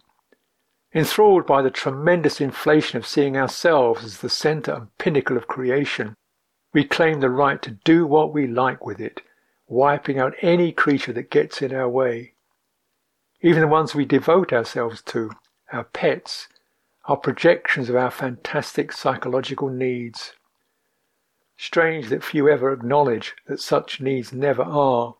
Enthralled 0.95 1.45
by 1.45 1.61
the 1.61 1.71
tremendous 1.71 2.41
inflation 2.41 2.99
of 2.99 3.07
seeing 3.07 3.37
ourselves 3.37 4.05
as 4.05 4.19
the 4.19 4.31
center 4.31 4.73
and 4.73 4.97
pinnacle 4.99 5.37
of 5.37 5.49
creation, 5.49 6.15
we 6.73 6.85
claim 6.85 7.19
the 7.19 7.31
right 7.31 7.61
to 7.63 7.73
do 7.73 8.07
what 8.07 8.33
we 8.33 8.47
like 8.47 8.87
with 8.87 9.01
it, 9.01 9.23
wiping 9.69 10.19
out 10.19 10.35
any 10.43 10.73
creature 10.73 11.13
that 11.13 11.31
gets 11.31 11.61
in 11.61 11.75
our 11.75 11.89
way. 11.89 12.35
Even 13.41 13.63
the 13.63 13.69
ones 13.69 13.95
we 13.95 14.05
devote 14.05 14.53
ourselves 14.53 15.03
to, 15.03 15.31
our 15.73 15.85
pets, 15.85 16.49
are 17.07 17.17
projections 17.17 17.89
of 17.89 17.97
our 17.97 18.11
fantastic 18.11 18.93
psychological 18.93 19.69
needs. 19.69 20.33
Strange 21.57 22.09
that 22.09 22.25
few 22.25 22.49
ever 22.49 22.73
acknowledge 22.73 23.35
that 23.47 23.61
such 23.61 24.01
needs 24.01 24.33
never 24.33 24.63
are, 24.63 25.15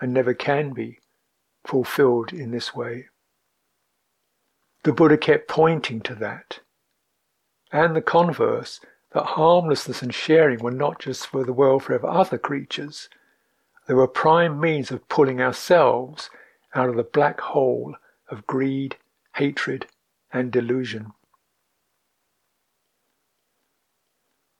and 0.00 0.12
never 0.12 0.34
can 0.34 0.72
be, 0.72 1.00
fulfilled 1.64 2.32
in 2.32 2.50
this 2.50 2.74
way. 2.74 3.06
The 4.82 4.92
Buddha 4.92 5.16
kept 5.16 5.48
pointing 5.48 6.00
to 6.02 6.14
that. 6.16 6.60
And 7.72 7.96
the 7.96 8.02
converse, 8.02 8.80
that 9.12 9.24
harmlessness 9.24 10.02
and 10.02 10.14
sharing 10.14 10.58
were 10.58 10.70
not 10.70 10.98
just 10.98 11.26
for 11.26 11.44
the 11.44 11.52
welfare 11.52 11.96
of 11.96 12.04
other 12.04 12.38
creatures, 12.38 13.08
they 13.86 13.94
were 13.94 14.08
prime 14.08 14.58
means 14.58 14.90
of 14.90 15.08
pulling 15.08 15.40
ourselves 15.40 16.30
out 16.74 16.88
of 16.88 16.96
the 16.96 17.02
black 17.02 17.40
hole 17.40 17.94
of 18.30 18.46
greed, 18.46 18.96
hatred, 19.36 19.86
and 20.32 20.50
delusion. 20.50 21.12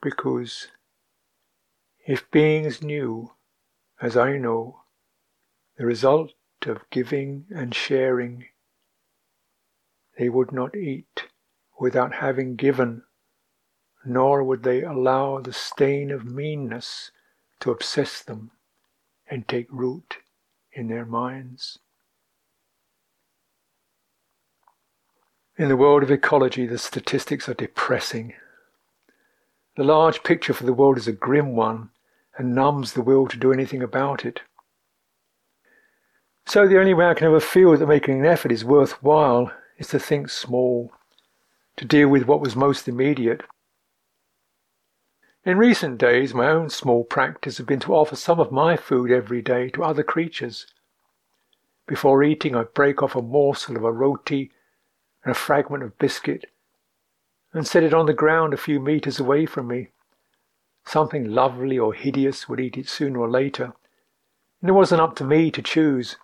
Because 0.02 0.68
if 2.06 2.30
beings 2.30 2.82
knew, 2.82 3.32
as 4.00 4.16
I 4.16 4.36
know, 4.36 4.82
the 5.78 5.86
result 5.86 6.32
of 6.66 6.88
giving 6.90 7.46
and 7.54 7.74
sharing, 7.74 8.46
they 10.18 10.28
would 10.28 10.52
not 10.52 10.76
eat 10.76 11.24
without 11.80 12.14
having 12.14 12.56
given, 12.56 13.02
nor 14.04 14.44
would 14.44 14.62
they 14.62 14.82
allow 14.82 15.40
the 15.40 15.52
stain 15.52 16.10
of 16.10 16.26
meanness 16.26 17.10
to 17.60 17.70
obsess 17.70 18.22
them 18.22 18.50
and 19.30 19.46
take 19.46 19.66
root 19.70 20.18
in 20.72 20.88
their 20.88 21.04
minds. 21.04 21.78
In 25.56 25.68
the 25.68 25.76
world 25.76 26.02
of 26.02 26.10
ecology, 26.10 26.66
the 26.66 26.78
statistics 26.78 27.48
are 27.48 27.54
depressing. 27.54 28.34
The 29.76 29.84
large 29.84 30.22
picture 30.22 30.52
for 30.52 30.64
the 30.64 30.72
world 30.72 30.98
is 30.98 31.06
a 31.06 31.12
grim 31.12 31.54
one 31.54 31.90
and 32.36 32.54
numbs 32.54 32.92
the 32.92 33.02
will 33.02 33.28
to 33.28 33.36
do 33.36 33.52
anything 33.52 33.82
about 33.82 34.24
it. 34.24 34.40
So 36.46 36.66
the 36.66 36.78
only 36.78 36.92
way 36.92 37.06
I 37.06 37.14
can 37.14 37.26
ever 37.26 37.40
feel 37.40 37.76
that 37.76 37.86
making 37.86 38.20
an 38.20 38.26
effort 38.26 38.52
is 38.52 38.64
worthwhile 38.64 39.52
is 39.78 39.88
to 39.88 39.98
think 39.98 40.28
small, 40.28 40.92
to 41.76 41.84
deal 41.84 42.08
with 42.08 42.26
what 42.26 42.40
was 42.40 42.54
most 42.54 42.88
immediate. 42.88 43.42
In 45.44 45.58
recent 45.58 45.98
days, 45.98 46.32
my 46.32 46.48
own 46.48 46.70
small 46.70 47.04
practice 47.04 47.58
has 47.58 47.66
been 47.66 47.80
to 47.80 47.94
offer 47.94 48.16
some 48.16 48.40
of 48.40 48.50
my 48.50 48.78
food 48.78 49.10
every 49.10 49.42
day 49.42 49.68
to 49.70 49.84
other 49.84 50.02
creatures. 50.02 50.66
Before 51.86 52.22
eating, 52.22 52.56
I 52.56 52.62
break 52.62 53.02
off 53.02 53.14
a 53.14 53.20
morsel 53.20 53.76
of 53.76 53.84
a 53.84 53.92
roti 53.92 54.50
and 55.22 55.32
a 55.32 55.34
fragment 55.34 55.82
of 55.82 55.98
biscuit 55.98 56.46
and 57.52 57.66
set 57.66 57.82
it 57.82 57.92
on 57.92 58.06
the 58.06 58.14
ground 58.14 58.54
a 58.54 58.56
few 58.56 58.80
meters 58.80 59.20
away 59.20 59.44
from 59.44 59.68
me. 59.68 59.88
Something 60.86 61.30
lovely 61.30 61.78
or 61.78 61.92
hideous 61.92 62.48
would 62.48 62.58
eat 62.58 62.78
it 62.78 62.88
sooner 62.88 63.20
or 63.20 63.30
later, 63.30 63.74
and 64.62 64.70
it 64.70 64.72
wasn't 64.72 65.02
up 65.02 65.14
to 65.16 65.24
me 65.24 65.50
to 65.50 65.60
choose. 65.60 66.16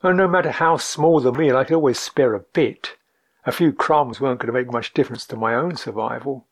And 0.00 0.16
no 0.16 0.28
matter 0.28 0.52
how 0.52 0.76
small 0.76 1.18
the 1.18 1.32
meal, 1.32 1.56
I 1.56 1.64
could 1.64 1.74
always 1.74 1.98
spare 1.98 2.34
a 2.34 2.40
bit. 2.40 2.96
A 3.44 3.52
few 3.52 3.72
crumbs 3.72 4.20
weren't 4.20 4.38
going 4.38 4.46
to 4.46 4.58
make 4.58 4.72
much 4.72 4.94
difference 4.94 5.26
to 5.26 5.36
my 5.36 5.54
own 5.56 5.74
survival. 5.74 6.46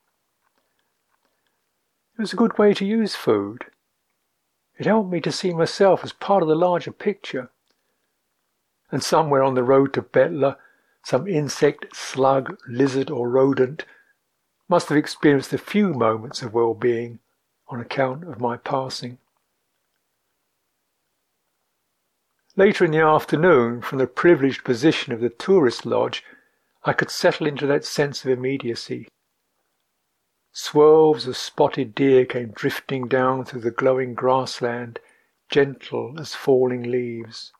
It 2.18 2.22
was 2.22 2.32
a 2.32 2.36
good 2.36 2.58
way 2.58 2.74
to 2.74 2.84
use 2.84 3.14
food. 3.14 3.66
It 4.76 4.86
helped 4.86 5.08
me 5.08 5.20
to 5.20 5.30
see 5.30 5.54
myself 5.54 6.02
as 6.02 6.12
part 6.12 6.42
of 6.42 6.48
the 6.48 6.56
larger 6.56 6.90
picture. 6.90 7.50
And 8.90 9.04
somewhere 9.04 9.44
on 9.44 9.54
the 9.54 9.62
road 9.62 9.92
to 9.92 10.02
Betla, 10.02 10.56
some 11.04 11.28
insect, 11.28 11.94
slug, 11.94 12.58
lizard, 12.68 13.08
or 13.08 13.30
rodent, 13.30 13.84
must 14.68 14.88
have 14.88 14.98
experienced 14.98 15.52
a 15.52 15.58
few 15.58 15.94
moments 15.94 16.42
of 16.42 16.52
well 16.52 16.74
being 16.74 17.20
on 17.68 17.80
account 17.80 18.24
of 18.24 18.40
my 18.40 18.56
passing. 18.56 19.18
Later 22.56 22.84
in 22.84 22.90
the 22.90 22.98
afternoon, 22.98 23.80
from 23.80 23.98
the 23.98 24.08
privileged 24.08 24.64
position 24.64 25.12
of 25.12 25.20
the 25.20 25.28
tourist 25.30 25.86
lodge, 25.86 26.24
I 26.82 26.94
could 26.94 27.12
settle 27.12 27.46
into 27.46 27.66
that 27.68 27.84
sense 27.84 28.24
of 28.24 28.30
immediacy. 28.32 29.06
Swirls 30.60 31.28
of 31.28 31.36
spotted 31.36 31.94
deer 31.94 32.26
came 32.26 32.50
drifting 32.50 33.06
down 33.06 33.44
through 33.44 33.60
the 33.60 33.70
glowing 33.70 34.12
grassland, 34.12 34.98
gentle 35.48 36.18
as 36.18 36.34
falling 36.34 36.82
leaves. 36.82 37.52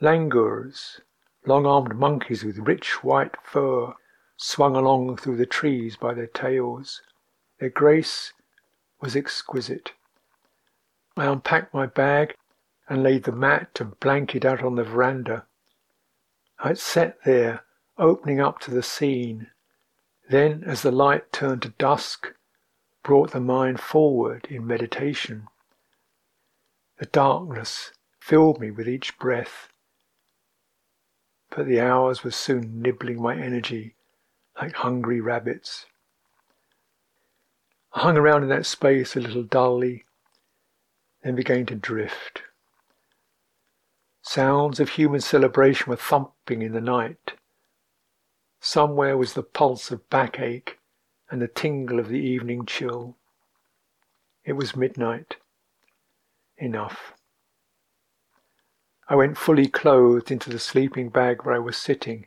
Langurs, 0.00 1.02
Long-armed 1.44 1.94
monkeys 1.94 2.42
with 2.42 2.56
rich 2.56 3.04
white 3.04 3.36
fur 3.42 3.92
swung 4.38 4.76
along 4.76 5.18
through 5.18 5.36
the 5.36 5.44
trees 5.44 5.98
by 5.98 6.14
their 6.14 6.26
tails. 6.26 7.02
Their 7.58 7.68
grace 7.68 8.32
was 9.02 9.14
exquisite. 9.14 9.92
I 11.18 11.26
unpacked 11.26 11.74
my 11.74 11.84
bag 11.84 12.34
and 12.88 13.02
laid 13.02 13.24
the 13.24 13.32
mat 13.32 13.78
and 13.78 14.00
blanket 14.00 14.46
out 14.46 14.62
on 14.62 14.76
the 14.76 14.84
veranda. 14.84 15.44
I 16.58 16.72
sat 16.72 17.22
there, 17.26 17.66
opening 17.98 18.40
up 18.40 18.58
to 18.60 18.70
the 18.70 18.82
scene. 18.82 19.50
Then, 20.30 20.64
as 20.64 20.82
the 20.82 20.90
light 20.90 21.32
turned 21.32 21.62
to 21.62 21.70
dusk, 21.70 22.34
brought 23.02 23.32
the 23.32 23.40
mind 23.40 23.80
forward 23.80 24.46
in 24.48 24.66
meditation. 24.66 25.48
The 26.98 27.06
darkness 27.06 27.92
filled 28.18 28.60
me 28.60 28.70
with 28.70 28.88
each 28.88 29.18
breath 29.18 29.68
but 31.50 31.66
the 31.66 31.80
hours 31.80 32.22
were 32.22 32.30
soon 32.30 32.80
nibbling 32.80 33.20
my 33.20 33.36
energy 33.36 33.94
like 34.60 34.72
hungry 34.72 35.20
rabbits. 35.20 35.86
I 37.92 38.00
hung 38.00 38.16
around 38.16 38.44
in 38.44 38.48
that 38.50 38.66
space 38.66 39.16
a 39.16 39.20
little 39.20 39.42
dully, 39.42 40.04
then 41.22 41.34
began 41.34 41.66
to 41.66 41.74
drift. 41.74 42.42
Sounds 44.22 44.78
of 44.78 44.90
human 44.90 45.20
celebration 45.20 45.90
were 45.90 45.96
thumping 45.96 46.62
in 46.62 46.72
the 46.72 46.80
night. 46.80 47.32
Somewhere 48.60 49.16
was 49.16 49.32
the 49.32 49.42
pulse 49.42 49.90
of 49.90 50.08
backache 50.10 50.78
and 51.30 51.40
the 51.40 51.48
tingle 51.48 51.98
of 51.98 52.08
the 52.08 52.20
evening 52.20 52.66
chill. 52.66 53.16
It 54.44 54.52
was 54.52 54.76
midnight. 54.76 55.36
Enough. 56.58 57.14
I 59.08 59.14
went 59.14 59.38
fully 59.38 59.66
clothed 59.66 60.30
into 60.30 60.50
the 60.50 60.58
sleeping 60.58 61.08
bag 61.08 61.44
where 61.44 61.54
I 61.54 61.58
was 61.58 61.76
sitting, 61.76 62.26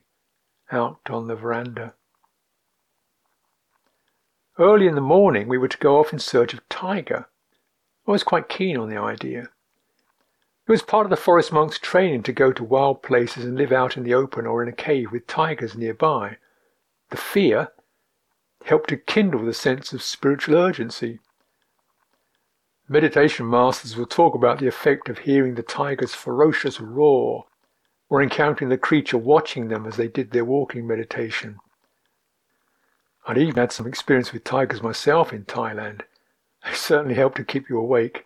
out 0.71 0.99
on 1.09 1.27
the 1.27 1.35
veranda. 1.35 1.93
Early 4.57 4.87
in 4.87 4.95
the 4.95 5.01
morning, 5.01 5.47
we 5.47 5.57
were 5.57 5.67
to 5.67 5.77
go 5.77 5.99
off 5.99 6.11
in 6.11 6.19
search 6.19 6.53
of 6.53 6.67
tiger. 6.67 7.27
I 8.07 8.11
was 8.11 8.23
quite 8.23 8.49
keen 8.49 8.77
on 8.77 8.89
the 8.89 8.97
idea. 8.97 9.49
It 10.73 10.81
was 10.81 10.81
part 10.81 11.05
of 11.05 11.11
the 11.11 11.17
forest 11.17 11.53
monk's 11.53 11.77
training 11.77 12.23
to 12.23 12.33
go 12.33 12.51
to 12.51 12.63
wild 12.63 13.03
places 13.03 13.45
and 13.45 13.55
live 13.55 13.71
out 13.71 13.95
in 13.95 14.01
the 14.01 14.15
open 14.15 14.47
or 14.47 14.63
in 14.63 14.67
a 14.67 14.71
cave 14.71 15.11
with 15.11 15.27
tigers 15.27 15.77
nearby. 15.77 16.37
The 17.11 17.17
fear 17.17 17.67
helped 18.65 18.89
to 18.89 18.97
kindle 18.97 19.45
the 19.45 19.53
sense 19.53 19.93
of 19.93 20.01
spiritual 20.01 20.55
urgency. 20.55 21.19
Meditation 22.89 23.47
masters 23.47 23.95
will 23.95 24.07
talk 24.07 24.33
about 24.33 24.57
the 24.57 24.65
effect 24.65 25.09
of 25.09 25.19
hearing 25.19 25.53
the 25.53 25.61
tiger's 25.61 26.15
ferocious 26.15 26.79
roar 26.79 27.45
or 28.09 28.23
encountering 28.23 28.71
the 28.71 28.77
creature 28.79 29.19
watching 29.19 29.67
them 29.67 29.85
as 29.85 29.95
they 29.95 30.07
did 30.07 30.31
their 30.31 30.43
walking 30.43 30.87
meditation. 30.87 31.59
I'd 33.27 33.37
even 33.37 33.57
had 33.57 33.71
some 33.71 33.85
experience 33.85 34.33
with 34.33 34.43
tigers 34.43 34.81
myself 34.81 35.31
in 35.33 35.45
Thailand. 35.45 36.01
They 36.65 36.73
certainly 36.73 37.13
help 37.13 37.35
to 37.35 37.43
keep 37.43 37.69
you 37.69 37.77
awake. 37.77 38.25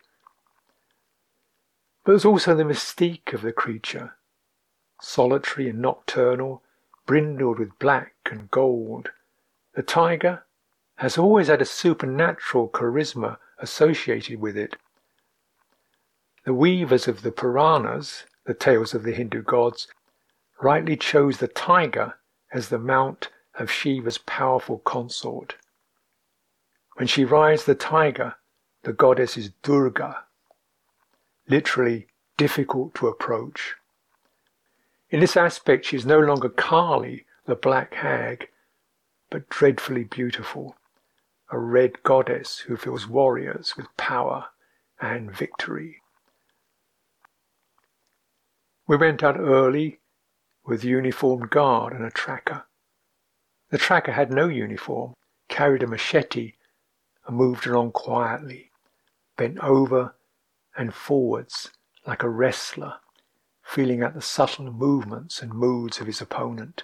But 2.07 2.13
there's 2.13 2.23
also 2.23 2.55
the 2.55 2.63
mystique 2.63 3.33
of 3.33 3.41
the 3.41 3.51
creature, 3.51 4.15
solitary 5.01 5.67
and 5.67 5.81
nocturnal, 5.81 6.63
brindled 7.05 7.59
with 7.59 7.77
black 7.79 8.13
and 8.31 8.49
gold. 8.49 9.09
The 9.73 9.83
tiger 9.83 10.45
has 10.99 11.17
always 11.17 11.47
had 11.47 11.61
a 11.61 11.65
supernatural 11.65 12.69
charisma 12.69 13.39
associated 13.59 14.39
with 14.39 14.55
it. 14.55 14.77
The 16.45 16.53
weavers 16.53 17.09
of 17.09 17.23
the 17.23 17.31
Puranas, 17.33 18.23
the 18.45 18.53
tales 18.53 18.93
of 18.93 19.03
the 19.03 19.11
Hindu 19.11 19.41
gods, 19.41 19.89
rightly 20.61 20.95
chose 20.95 21.39
the 21.39 21.49
tiger 21.49 22.13
as 22.53 22.69
the 22.69 22.79
mount 22.79 23.27
of 23.55 23.69
Shiva's 23.69 24.17
powerful 24.17 24.77
consort. 24.77 25.57
When 26.95 27.07
she 27.07 27.25
rides 27.25 27.65
the 27.65 27.75
tiger, 27.75 28.35
the 28.83 28.93
goddess 28.93 29.35
is 29.35 29.49
Durga, 29.61 30.23
literally 31.47 32.07
difficult 32.37 32.93
to 32.95 33.07
approach. 33.07 33.75
In 35.09 35.19
this 35.19 35.37
aspect, 35.37 35.85
she 35.85 35.95
is 35.95 36.05
no 36.05 36.19
longer 36.19 36.49
Kali, 36.49 37.25
the 37.45 37.55
black 37.55 37.93
hag, 37.93 38.49
but 39.29 39.49
dreadfully 39.49 40.03
beautiful, 40.03 40.75
a 41.49 41.57
red 41.57 42.03
goddess 42.03 42.59
who 42.59 42.75
fills 42.75 43.07
warriors 43.07 43.75
with 43.77 43.87
power 43.97 44.47
and 44.99 45.35
victory. 45.35 46.01
We 48.85 48.97
went 48.97 49.23
out 49.23 49.39
early 49.39 49.99
with 50.65 50.83
uniformed 50.83 51.49
guard 51.49 51.93
and 51.93 52.03
a 52.03 52.11
tracker. 52.11 52.65
The 53.69 53.77
tracker 53.77 54.11
had 54.11 54.31
no 54.31 54.47
uniform, 54.47 55.13
carried 55.49 55.83
a 55.83 55.87
machete, 55.87 56.53
and 57.25 57.37
moved 57.37 57.65
along 57.67 57.91
quietly, 57.91 58.71
bent 59.37 59.59
over 59.59 60.15
and 60.77 60.93
forwards 60.93 61.71
like 62.05 62.23
a 62.23 62.29
wrestler, 62.29 62.95
feeling 63.63 64.03
out 64.03 64.13
the 64.13 64.21
subtle 64.21 64.71
movements 64.71 65.41
and 65.41 65.53
moods 65.53 65.99
of 65.99 66.07
his 66.07 66.21
opponent. 66.21 66.83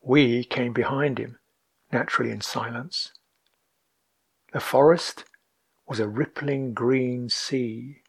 We 0.00 0.44
came 0.44 0.72
behind 0.72 1.18
him, 1.18 1.38
naturally 1.92 2.30
in 2.30 2.40
silence. 2.40 3.12
The 4.52 4.60
forest 4.60 5.24
was 5.86 6.00
a 6.00 6.08
rippling 6.08 6.72
green 6.72 7.28
sea, 7.28 8.02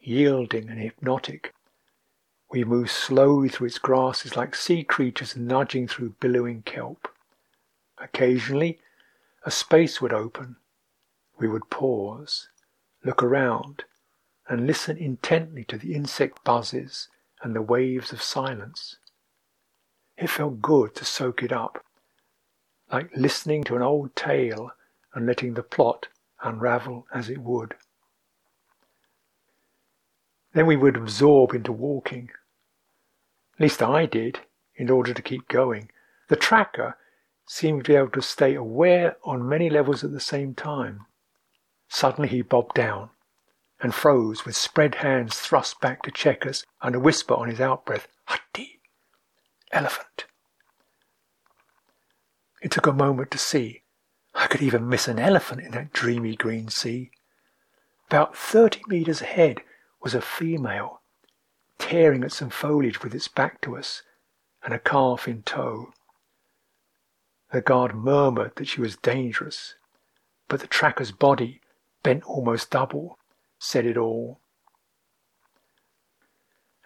yielding 0.00 0.68
and 0.68 0.80
hypnotic, 0.80 1.54
we 2.50 2.64
moved 2.64 2.90
slowly 2.90 3.50
through 3.50 3.66
its 3.66 3.78
grasses 3.78 4.34
like 4.34 4.54
sea 4.54 4.82
creatures 4.82 5.36
nudging 5.36 5.86
through 5.86 6.16
billowing 6.18 6.62
kelp. 6.62 7.08
Occasionally, 7.98 8.80
a 9.44 9.50
space 9.50 10.00
would 10.00 10.14
open. 10.14 10.56
We 11.38 11.46
would 11.46 11.68
pause, 11.68 12.48
look 13.04 13.22
around, 13.22 13.84
and 14.48 14.66
listen 14.66 14.96
intently 14.96 15.62
to 15.64 15.76
the 15.76 15.94
insect 15.94 16.42
buzzes 16.42 17.08
and 17.42 17.54
the 17.54 17.62
waves 17.62 18.12
of 18.12 18.22
silence. 18.22 18.96
It 20.16 20.30
felt 20.30 20.62
good 20.62 20.94
to 20.96 21.04
soak 21.04 21.42
it 21.42 21.52
up, 21.52 21.84
like 22.90 23.10
listening 23.14 23.62
to 23.64 23.76
an 23.76 23.82
old 23.82 24.16
tale 24.16 24.72
and 25.14 25.26
letting 25.26 25.54
the 25.54 25.62
plot 25.62 26.08
unravel 26.42 27.06
as 27.12 27.28
it 27.28 27.38
would. 27.38 27.74
Then 30.54 30.66
we 30.66 30.76
would 30.76 30.96
absorb 30.96 31.52
into 31.52 31.72
walking. 31.72 32.30
At 33.54 33.60
least 33.60 33.82
I 33.82 34.06
did, 34.06 34.40
in 34.74 34.90
order 34.90 35.12
to 35.12 35.22
keep 35.22 35.46
going. 35.48 35.90
The 36.28 36.36
tracker 36.36 36.96
seemed 37.46 37.84
to 37.84 37.92
be 37.92 37.96
able 37.96 38.10
to 38.10 38.22
stay 38.22 38.54
aware 38.54 39.16
on 39.24 39.48
many 39.48 39.68
levels 39.68 40.02
at 40.02 40.12
the 40.12 40.20
same 40.20 40.54
time. 40.54 41.06
Suddenly 41.88 42.28
he 42.28 42.42
bobbed 42.42 42.74
down 42.74 43.10
and 43.80 43.94
froze 43.94 44.44
with 44.44 44.56
spread 44.56 44.96
hands 44.96 45.36
thrust 45.36 45.80
back 45.80 46.02
to 46.02 46.10
check 46.10 46.44
us 46.46 46.64
and 46.82 46.94
a 46.94 47.00
whisper 47.00 47.34
on 47.34 47.48
his 47.48 47.60
outbreath, 47.60 48.08
Hatti! 48.26 48.80
Elephant! 49.72 50.26
It 52.60 52.70
took 52.70 52.86
a 52.86 52.92
moment 52.92 53.30
to 53.30 53.38
see. 53.38 53.82
I 54.34 54.46
could 54.46 54.62
even 54.62 54.88
miss 54.88 55.06
an 55.08 55.18
elephant 55.18 55.60
in 55.60 55.72
that 55.72 55.92
dreamy 55.92 56.34
green 56.34 56.68
sea. 56.68 57.10
About 58.08 58.36
thirty 58.36 58.82
metres 58.88 59.20
ahead 59.20 59.62
was 60.00 60.14
a 60.14 60.20
female, 60.20 61.00
tearing 61.78 62.24
at 62.24 62.32
some 62.32 62.50
foliage 62.50 63.02
with 63.02 63.14
its 63.14 63.28
back 63.28 63.60
to 63.62 63.76
us, 63.76 64.02
and 64.64 64.74
a 64.74 64.78
calf 64.78 65.28
in 65.28 65.42
tow. 65.42 65.92
The 67.52 67.60
guard 67.60 67.94
murmured 67.94 68.56
that 68.56 68.68
she 68.68 68.80
was 68.80 68.96
dangerous, 68.96 69.74
but 70.48 70.60
the 70.60 70.66
tracker's 70.66 71.12
body, 71.12 71.60
bent 72.02 72.24
almost 72.24 72.70
double, 72.70 73.18
said 73.58 73.86
it 73.86 73.96
all. 73.96 74.40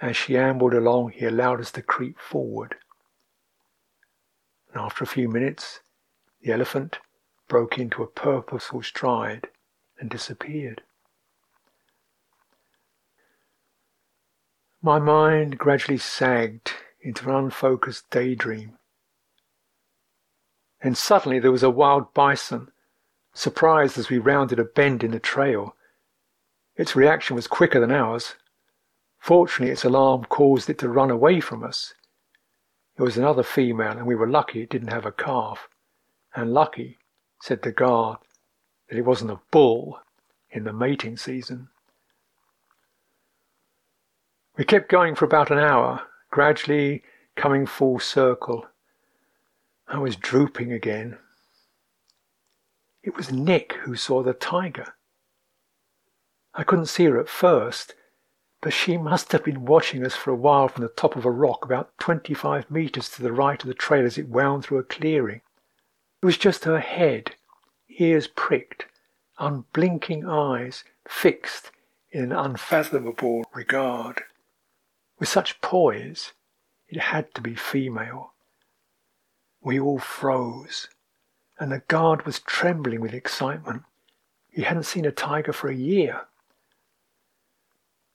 As 0.00 0.16
she 0.16 0.36
ambled 0.36 0.74
along, 0.74 1.10
he 1.10 1.24
allowed 1.24 1.60
us 1.60 1.70
to 1.72 1.82
creep 1.82 2.18
forward. 2.18 2.76
And 4.72 4.82
after 4.82 5.04
a 5.04 5.06
few 5.06 5.28
minutes, 5.28 5.80
the 6.40 6.52
elephant 6.52 6.98
broke 7.46 7.78
into 7.78 8.02
a 8.02 8.06
purposeful 8.06 8.82
stride 8.82 9.48
and 10.00 10.10
disappeared. 10.10 10.82
My 14.80 14.98
mind 14.98 15.58
gradually 15.58 15.98
sagged 15.98 16.72
into 17.00 17.28
an 17.28 17.36
unfocused 17.36 18.10
daydream. 18.10 18.78
And 20.80 20.98
suddenly 20.98 21.38
there 21.38 21.52
was 21.52 21.62
a 21.62 21.70
wild 21.70 22.12
bison, 22.12 22.72
surprised 23.32 23.96
as 23.96 24.08
we 24.08 24.18
rounded 24.18 24.58
a 24.58 24.64
bend 24.64 25.04
in 25.04 25.12
the 25.12 25.20
trail. 25.20 25.76
Its 26.82 26.96
reaction 26.96 27.36
was 27.36 27.46
quicker 27.46 27.78
than 27.78 27.92
ours. 27.92 28.34
Fortunately, 29.20 29.70
its 29.70 29.84
alarm 29.84 30.24
caused 30.24 30.68
it 30.68 30.78
to 30.78 30.88
run 30.88 31.12
away 31.12 31.38
from 31.38 31.62
us. 31.62 31.94
It 32.98 33.02
was 33.02 33.16
another 33.16 33.44
female, 33.44 33.92
and 33.92 34.04
we 34.04 34.16
were 34.16 34.28
lucky 34.28 34.62
it 34.62 34.70
didn't 34.70 34.88
have 34.90 35.06
a 35.06 35.12
calf. 35.12 35.68
And 36.34 36.52
lucky, 36.52 36.98
said 37.40 37.62
the 37.62 37.70
guard, 37.70 38.18
that 38.88 38.98
it 38.98 39.04
wasn't 39.04 39.30
a 39.30 39.38
bull 39.52 40.00
in 40.50 40.64
the 40.64 40.72
mating 40.72 41.16
season. 41.16 41.68
We 44.56 44.64
kept 44.64 44.90
going 44.90 45.14
for 45.14 45.24
about 45.24 45.52
an 45.52 45.60
hour, 45.60 46.02
gradually 46.32 47.04
coming 47.36 47.64
full 47.64 48.00
circle. 48.00 48.66
I 49.86 49.98
was 49.98 50.16
drooping 50.16 50.72
again. 50.72 51.16
It 53.04 53.16
was 53.16 53.30
Nick 53.30 53.74
who 53.84 53.94
saw 53.94 54.24
the 54.24 54.34
tiger. 54.34 54.94
I 56.54 56.64
couldn't 56.64 56.86
see 56.86 57.04
her 57.04 57.18
at 57.18 57.28
first, 57.28 57.94
but 58.60 58.72
she 58.72 58.96
must 58.96 59.32
have 59.32 59.44
been 59.44 59.64
watching 59.64 60.04
us 60.04 60.14
for 60.14 60.30
a 60.30 60.36
while 60.36 60.68
from 60.68 60.82
the 60.82 60.88
top 60.88 61.16
of 61.16 61.24
a 61.24 61.30
rock 61.30 61.64
about 61.64 61.96
25 61.98 62.70
metres 62.70 63.08
to 63.10 63.22
the 63.22 63.32
right 63.32 63.60
of 63.60 63.66
the 63.66 63.74
trail 63.74 64.04
as 64.04 64.18
it 64.18 64.28
wound 64.28 64.64
through 64.64 64.78
a 64.78 64.84
clearing. 64.84 65.40
It 66.22 66.26
was 66.26 66.38
just 66.38 66.64
her 66.64 66.78
head, 66.78 67.34
ears 67.98 68.28
pricked, 68.28 68.86
unblinking 69.38 70.28
eyes 70.28 70.84
fixed 71.08 71.70
in 72.10 72.22
an 72.22 72.32
unfathomable 72.32 73.44
regard. 73.54 74.22
With 75.18 75.28
such 75.28 75.60
poise, 75.60 76.32
it 76.88 77.00
had 77.00 77.34
to 77.34 77.40
be 77.40 77.54
female. 77.54 78.34
We 79.62 79.80
all 79.80 79.98
froze, 79.98 80.88
and 81.58 81.72
the 81.72 81.82
guard 81.88 82.26
was 82.26 82.40
trembling 82.40 83.00
with 83.00 83.14
excitement. 83.14 83.82
He 84.50 84.62
hadn't 84.62 84.82
seen 84.84 85.06
a 85.06 85.12
tiger 85.12 85.52
for 85.52 85.68
a 85.68 85.74
year. 85.74 86.26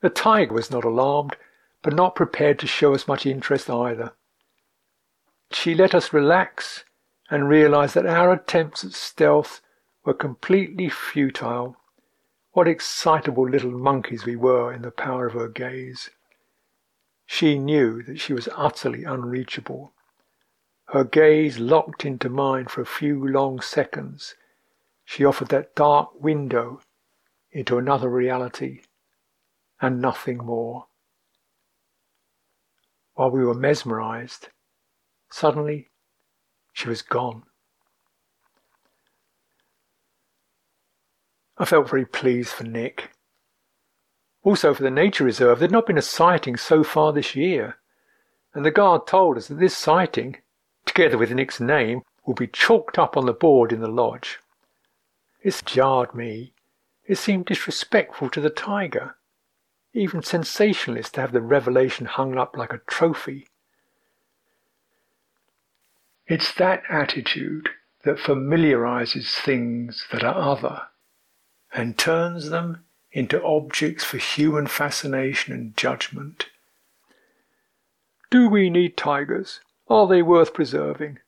The 0.02 0.10
tiger 0.10 0.54
was 0.54 0.70
not 0.70 0.84
alarmed, 0.84 1.38
but 1.82 1.94
not 1.94 2.16
prepared 2.16 2.60
to 2.60 2.68
show 2.68 2.94
us 2.94 3.08
much 3.08 3.26
interest 3.26 3.70
either. 3.70 4.14
She 5.52 5.74
let 5.74 5.96
us 5.96 6.14
relax 6.14 6.84
and 7.30 7.50
realize 7.50 7.94
that 7.94 8.06
our 8.06 8.32
attempts 8.32 8.86
at 8.86 8.94
stealth 8.94 9.62
were 10.06 10.14
completely 10.14 10.90
futile. 10.90 11.78
What 12.52 12.68
excitable 12.68 13.50
little 13.50 13.72
monkeys 13.72 14.26
we 14.26 14.36
were 14.36 14.72
in 14.72 14.84
the 14.84 14.92
power 14.92 15.28
of 15.28 15.34
her 15.34 15.48
gaze. 15.48 16.10
She 17.26 17.58
knew 17.58 18.04
that 18.04 18.20
she 18.20 18.34
was 18.34 18.50
utterly 18.56 19.04
unreachable. 19.04 19.94
Her 20.90 21.04
gaze 21.04 21.60
locked 21.60 22.06
into 22.06 22.30
mine 22.30 22.68
for 22.68 22.82
a 22.82 22.86
few 22.86 23.28
long 23.28 23.62
seconds. 23.62 24.36
She 25.04 25.26
offered 25.26 25.50
that 25.50 25.76
dark 25.76 26.22
window 26.22 26.82
into 27.52 27.78
another 27.78 28.10
reality 28.10 28.82
and 29.82 30.02
nothing 30.02 30.38
more. 30.38 30.88
While 33.14 33.32
we 33.32 33.44
were 33.44 33.54
mesmerized, 33.54 34.50
suddenly 35.32 35.90
she 36.74 36.88
was 36.88 37.02
gone. 37.02 37.44
I 41.58 41.66
felt 41.66 41.90
very 41.90 42.06
pleased 42.06 42.50
for 42.50 42.64
Nick. 42.64 43.12
Also, 44.44 44.74
for 44.74 44.84
the 44.84 44.92
nature 44.92 45.24
reserve, 45.24 45.60
there 45.60 45.66
had 45.66 45.72
not 45.72 45.88
been 45.88 45.98
a 45.98 46.04
sighting 46.04 46.56
so 46.56 46.84
far 46.84 47.12
this 47.12 47.36
year, 47.36 47.78
and 48.54 48.64
the 48.64 48.72
guard 48.72 49.08
told 49.08 49.38
us 49.38 49.48
that 49.48 49.60
this 49.60 49.76
sighting, 49.76 50.38
together 50.86 51.18
with 51.18 51.32
Nick's 51.32 51.60
name, 51.60 52.02
will 52.26 52.36
be 52.36 52.48
chalked 52.48 53.00
up 53.00 53.18
on 53.18 53.26
the 53.26 53.34
board 53.34 53.74
in 53.74 53.82
the 53.82 53.88
lodge. 53.88 54.40
It 55.42 55.62
jarred 55.66 56.14
me. 56.14 56.54
It 57.06 57.18
seemed 57.18 57.46
disrespectful 57.46 58.30
to 58.30 58.42
the 58.42 58.50
tiger, 58.50 59.16
even 59.98 60.24
sensationalist 60.24 61.16
to 61.16 61.22
have 61.22 61.32
the 61.32 61.42
revelation 61.42 62.06
hung 62.06 62.38
up 62.38 62.56
like 62.56 62.72
a 62.72 62.82
trophy. 62.88 63.48
It's 66.28 66.54
that 66.54 66.84
attitude 66.90 67.70
that 68.04 68.20
familiarizes 68.20 69.34
things 69.34 70.06
that 70.12 70.24
are 70.24 70.36
other 70.36 70.84
and 71.74 71.98
turns 71.98 72.50
them 72.50 72.84
into 73.12 73.44
objects 73.44 74.04
for 74.04 74.18
human 74.18 74.68
fascination 74.68 75.54
and 75.54 75.76
judgment. 75.76 76.48
Do 78.30 78.50
we 78.50 78.70
need 78.70 78.98
tigers? 78.98 79.62
Are 79.90 80.08
they 80.08 80.22
worth 80.22 80.54
preserving? 80.54 81.20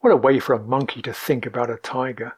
What 0.00 0.12
a 0.12 0.16
way 0.16 0.38
for 0.38 0.54
a 0.54 0.62
monkey 0.62 1.02
to 1.02 1.12
think 1.12 1.44
about 1.44 1.70
a 1.70 1.76
tiger. 1.76 2.34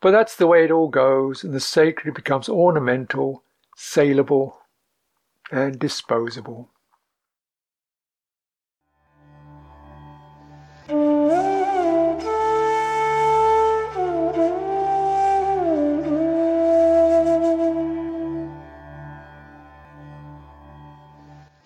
But 0.00 0.10
that's 0.10 0.36
the 0.36 0.46
way 0.46 0.64
it 0.64 0.70
all 0.70 0.88
goes, 0.88 1.42
and 1.42 1.54
the 1.54 1.60
sacred 1.60 2.14
becomes 2.14 2.48
ornamental, 2.48 3.42
saleable, 3.76 4.62
and 5.52 5.78
disposable. 5.78 6.70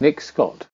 Nick 0.00 0.20
Scott. 0.20 0.66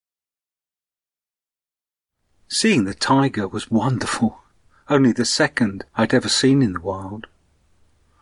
Seeing 2.49 2.85
the 2.85 2.95
tiger 2.95 3.47
was 3.47 3.71
wonderful, 3.71 4.41
only 4.89 5.13
the 5.13 5.25
second 5.25 5.85
I'd 5.97 6.15
ever 6.15 6.29
seen 6.29 6.63
in 6.63 6.73
the 6.73 6.81
wild. 6.81 7.27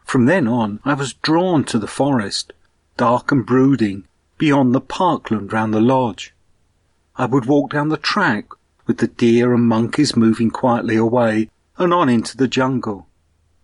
From 0.05 0.25
then 0.27 0.49
on, 0.49 0.81
I 0.85 0.95
was 0.95 1.13
drawn 1.13 1.63
to 1.65 1.79
the 1.79 1.87
forest, 1.87 2.53
dark 2.97 3.33
and 3.33 3.45
brooding, 3.45 4.05
beyond 4.39 4.75
the 4.75 4.81
parkland 4.81 5.53
round 5.53 5.75
the 5.75 5.81
lodge. 5.81 6.35
I 7.17 7.27
would 7.27 7.47
walk 7.47 7.73
down 7.73 7.89
the 7.89 7.97
track 7.97 8.47
with 8.87 8.99
the 8.99 9.07
deer 9.07 9.55
and 9.55 9.65
monkeys 9.65 10.17
moving 10.17 10.51
quietly 10.51 10.97
away 10.97 11.51
and 11.77 11.93
on 11.93 12.09
into 12.09 12.37
the 12.37 12.49
jungle. 12.49 13.07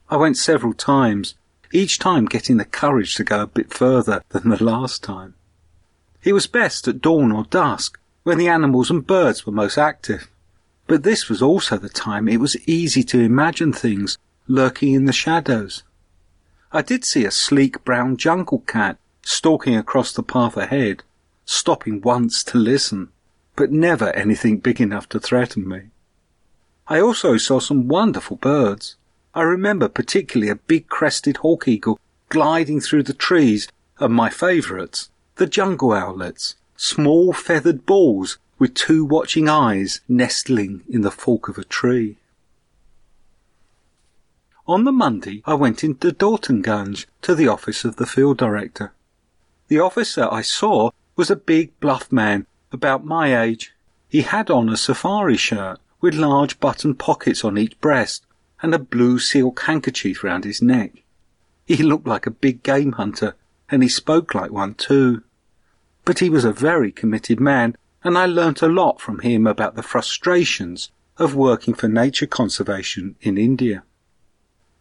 I 0.09 0.17
went 0.17 0.37
several 0.37 0.73
times, 0.73 1.35
each 1.73 1.99
time 1.99 2.27
getting 2.27 2.57
the 2.57 2.65
courage 2.65 3.15
to 3.17 3.25
go 3.25 3.43
a 3.43 3.47
bit 3.47 3.73
further 3.73 4.23
than 4.31 4.49
the 4.49 4.63
last 4.63 5.03
time. 5.03 5.35
It 6.23 6.33
was 6.33 6.47
best 6.47 6.89
at 6.89 7.01
dawn 7.01 7.33
or 7.33 7.45
dusk, 7.45 7.99
when 8.25 8.39
the 8.39 8.49
animals 8.49 8.91
and 8.91 9.07
birds 9.07 9.47
were 9.47 9.53
most 9.53 9.79
active. 9.79 10.29
But 10.87 11.05
this 11.05 11.29
was 11.29 11.41
also 11.41 11.77
the 11.79 11.89
time 11.89 12.29
it 12.29 12.41
was 12.41 12.57
easy 12.69 13.03
to 13.05 13.21
imagine 13.21 13.73
things 13.73 14.19
lurking 14.49 14.93
in 14.93 15.05
the 15.05 15.13
shadows. 15.13 15.85
I 16.73 16.83
did 16.83 17.05
see 17.05 17.25
a 17.25 17.31
sleek 17.31 17.85
brown 17.85 18.17
jungle 18.17 18.61
cat 18.61 18.99
stalking 19.31 19.77
across 19.77 20.13
the 20.13 20.25
path 20.25 20.57
ahead, 20.57 21.05
stopping 21.45 22.01
once 22.01 22.43
to 22.43 22.59
listen, 22.59 23.09
but 23.55 23.71
never 23.71 24.11
anything 24.11 24.59
big 24.59 24.81
enough 24.81 25.09
to 25.09 25.21
threaten 25.21 25.67
me. 25.69 25.83
I 26.89 27.01
also 27.01 27.37
saw 27.37 27.61
some 27.61 27.87
wonderful 27.87 28.37
birds. 28.37 28.97
I 29.33 29.43
remember 29.43 29.89
particularly 29.89 30.51
a 30.51 30.57
big 30.57 30.89
crested 30.89 31.39
hawk 31.39 31.69
eagle 31.69 32.01
gliding 32.29 32.81
through 32.81 33.05
the 33.05 33.15
trees, 33.15 33.69
and 34.01 34.13
my 34.13 34.31
favourites, 34.31 35.11
the 35.37 35.47
jungle 35.47 35.93
owlets, 35.93 36.57
small 36.77 37.33
feathered 37.33 37.87
balls 37.87 38.39
with 38.59 38.75
two 38.75 39.05
watching 39.05 39.49
eyes 39.49 40.01
nestling 40.09 40.83
in 40.89 41.03
the 41.03 41.11
fork 41.13 41.49
of 41.49 41.57
a 41.57 41.65
tree. 41.65 42.17
On 44.67 44.83
the 44.83 44.93
Monday, 44.93 45.43
I 45.47 45.55
went 45.55 45.85
into 45.85 46.11
Daltonganj 46.11 47.07
to 47.23 47.35
the 47.37 47.49
office 47.49 47.85
of 47.85 47.97
the 47.97 48.07
field 48.07 48.37
director. 48.37 48.93
The 49.71 49.79
officer 49.79 50.27
I 50.29 50.43
saw 50.43 50.91
was 51.15 51.31
a 51.31 51.37
big, 51.37 51.79
bluff 51.79 52.11
man 52.11 52.49
about 52.73 53.05
my 53.05 53.41
age. 53.41 53.73
He 54.09 54.23
had 54.23 54.51
on 54.51 54.69
a 54.69 54.77
safari 54.77 55.37
shirt 55.37 55.79
with 56.01 56.13
large 56.17 56.59
button 56.59 56.97
pockets 56.97 57.45
on 57.45 57.57
each 57.57 57.81
breast 57.81 58.27
and 58.63 58.75
a 58.75 58.81
blue 58.81 59.21
silk 59.21 59.61
handkerchief 59.61 60.25
round 60.25 60.43
his 60.43 60.61
neck. 60.61 61.05
He 61.65 61.85
looked 61.85 62.09
like 62.09 62.27
a 62.27 62.33
big 62.33 62.65
game 62.65 62.93
hunter, 62.93 63.37
and 63.69 63.85
he 63.85 63.89
spoke 63.89 64.35
like 64.35 64.51
one 64.51 64.75
too. 64.75 65.23
But 66.05 66.19
he 66.19 66.29
was 66.29 66.45
a 66.45 66.53
very 66.53 66.91
committed 66.91 67.39
man, 67.39 67.77
and 68.03 68.19
I 68.19 68.27
learnt 68.27 68.63
a 68.63 68.67
lot 68.67 69.01
from 69.01 69.21
him 69.21 69.47
about 69.47 69.77
the 69.77 69.85
frustrations 69.85 70.91
of 71.17 71.37
working 71.37 71.75
for 71.75 71.87
nature 71.87 72.27
conservation 72.27 73.15
in 73.21 73.39
India. 73.39 73.85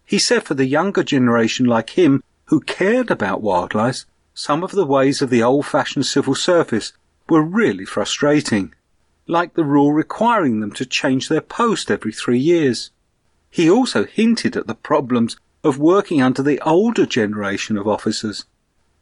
He 0.04 0.18
said 0.18 0.46
for 0.46 0.56
the 0.56 0.66
younger 0.66 1.04
generation 1.04 1.68
like 1.68 1.92
him 1.92 2.24
who 2.46 2.60
cared 2.60 3.12
about 3.12 3.44
wildlife, 3.44 4.06
some 4.40 4.64
of 4.64 4.72
the 4.72 4.86
ways 4.86 5.22
of 5.22 5.30
the 5.30 5.44
old-fashioned 5.44 6.06
civil 6.06 6.36
service 6.36 6.94
were 7.28 7.42
really 7.42 7.86
frustrating, 7.86 8.74
like 9.28 9.54
the 9.54 9.66
rule 9.66 9.92
requiring 9.92 10.60
them 10.60 10.72
to 10.72 10.86
change 10.86 11.28
their 11.28 11.42
post 11.42 11.92
every 11.92 12.14
three 12.14 12.40
years. 12.40 12.92
He 13.50 13.70
also 13.70 14.06
hinted 14.06 14.56
at 14.56 14.68
the 14.68 14.76
problems 14.76 15.36
of 15.64 15.78
working 15.78 16.22
under 16.22 16.42
the 16.42 16.62
older 16.62 17.06
generation 17.06 17.78
of 17.78 17.88
officers 17.88 18.46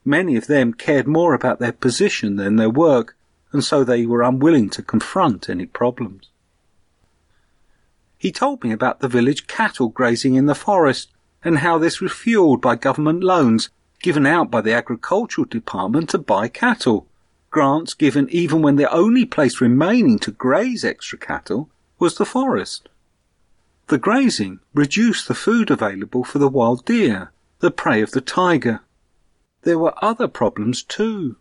Many 0.08 0.38
of 0.38 0.48
them 0.48 0.74
cared 0.74 1.06
more 1.06 1.34
about 1.34 1.60
their 1.60 1.74
position 1.74 2.38
than 2.38 2.56
their 2.56 2.70
work, 2.70 3.18
and 3.52 3.62
so 3.62 3.84
they 3.84 4.06
were 4.06 4.24
unwilling 4.24 4.70
to 4.70 4.82
confront 4.82 5.50
any 5.50 5.66
problems. 5.66 6.30
He 8.18 8.32
told 8.32 8.64
me 8.64 8.72
about 8.72 9.02
the 9.02 9.10
village 9.10 9.48
cattle 9.48 9.90
grazing 9.90 10.36
in 10.36 10.46
the 10.46 10.56
forest 10.56 11.12
and 11.44 11.58
how 11.58 11.78
this 11.78 12.00
was 12.00 12.14
fueled 12.14 12.62
by 12.62 12.78
government 12.78 13.22
loans 13.22 13.70
given 14.02 14.26
out 14.26 14.52
by 14.52 14.62
the 14.62 14.74
agricultural 14.74 15.46
department 15.46 16.10
to 16.10 16.18
buy 16.18 16.48
cattle, 16.48 17.08
grants 17.50 17.94
given 17.94 18.28
even 18.30 18.62
when 18.62 18.76
the 18.76 18.92
only 18.92 19.26
place 19.26 19.62
remaining 19.62 20.20
to 20.20 20.32
graze 20.32 20.84
extra 20.84 21.18
cattle 21.18 21.70
was 22.00 22.18
the 22.18 22.26
forest. 22.26 22.90
The 23.88 23.98
grazing 23.98 24.60
reduced 24.74 25.28
the 25.28 25.36
food 25.36 25.72
available 25.72 26.24
for 26.24 26.40
the 26.40 26.50
wild 26.50 26.86
deer, 26.86 27.32
the 27.60 27.72
prey 27.72 28.02
of 28.02 28.12
the 28.12 28.22
tiger, 28.22 28.82
there 29.68 29.80
were 29.80 30.02
other 30.02 30.30
problems 30.30 30.82
too. 30.82 31.36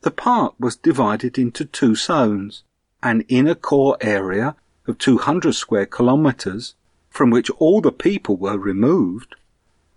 The 0.00 0.10
park 0.10 0.54
was 0.58 0.74
divided 0.74 1.38
into 1.38 1.64
two 1.64 1.94
zones, 1.94 2.64
an 3.04 3.20
inner 3.28 3.54
core 3.54 3.96
area 4.00 4.56
of 4.88 4.98
200 4.98 5.54
square 5.54 5.86
kilometres 5.86 6.74
from 7.08 7.30
which 7.30 7.50
all 7.50 7.80
the 7.80 7.92
people 7.92 8.36
were 8.36 8.58
removed, 8.58 9.36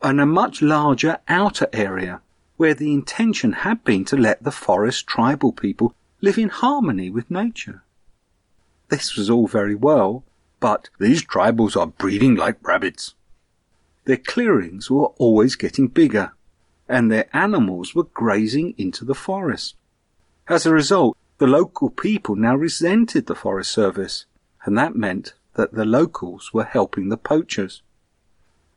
and 0.02 0.20
a 0.20 0.26
much 0.26 0.62
larger 0.62 1.20
outer 1.28 1.68
area 1.74 2.22
where 2.58 2.74
the 2.74 2.94
intention 2.94 3.54
had 3.54 3.84
been 3.84 4.06
to 4.06 4.18
let 4.18 4.44
the 4.44 4.52
forest 4.52 5.08
tribal 5.08 5.52
people 5.52 5.94
live 6.22 6.38
in 6.38 6.50
harmony 6.50 7.10
with 7.10 7.32
nature. 7.32 7.84
This 8.90 9.16
was 9.16 9.30
all 9.30 9.48
very 9.48 9.76
well, 9.76 10.24
but 10.60 10.90
these 11.00 11.26
tribals 11.26 11.76
are 11.76 11.88
breeding 11.88 12.36
like 12.36 12.66
rabbits. 12.66 13.16
Their 14.06 14.18
clearings 14.18 14.92
were 14.92 15.08
always 15.18 15.56
getting 15.56 15.88
bigger, 15.88 16.34
and 16.88 17.12
their 17.12 17.26
animals 17.34 17.96
were 17.96 18.04
grazing 18.04 18.76
into 18.78 19.06
the 19.06 19.16
forest. 19.16 19.76
As 20.48 20.66
a 20.66 20.74
result, 20.74 21.18
the 21.38 21.48
local 21.48 21.90
people 21.90 22.36
now 22.36 22.56
resented 22.56 23.26
the 23.26 23.36
Forest 23.36 23.72
Service, 23.72 24.26
and 24.66 24.78
that 24.78 24.96
meant 24.96 25.34
that 25.56 25.74
the 25.74 25.86
locals 25.86 26.54
were 26.54 26.64
helping 26.64 27.10
the 27.10 27.18
poachers. 27.18 27.82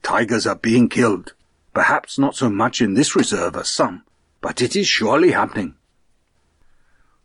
Tigers 0.05 0.47
are 0.47 0.55
being 0.55 0.91
killed, 0.91 1.33
perhaps 1.73 2.19
not 2.19 2.37
so 2.37 2.51
much 2.51 2.83
in 2.83 2.93
this 2.93 3.17
reserve 3.17 3.57
as 3.57 3.69
some, 3.69 4.05
but 4.43 4.61
it 4.61 4.77
is 4.77 4.87
surely 4.87 5.33
happening. 5.33 5.75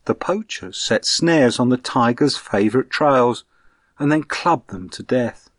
The 0.05 0.15
poachers 0.15 0.77
set 0.77 1.05
snares 1.05 1.59
on 1.59 1.67
the 1.67 1.77
tigers' 1.77 2.37
favourite 2.37 2.89
trails 2.89 3.43
and 3.99 4.09
then 4.09 4.23
clubbed 4.23 4.69
them 4.69 4.89
to 4.91 5.03
death. 5.03 5.49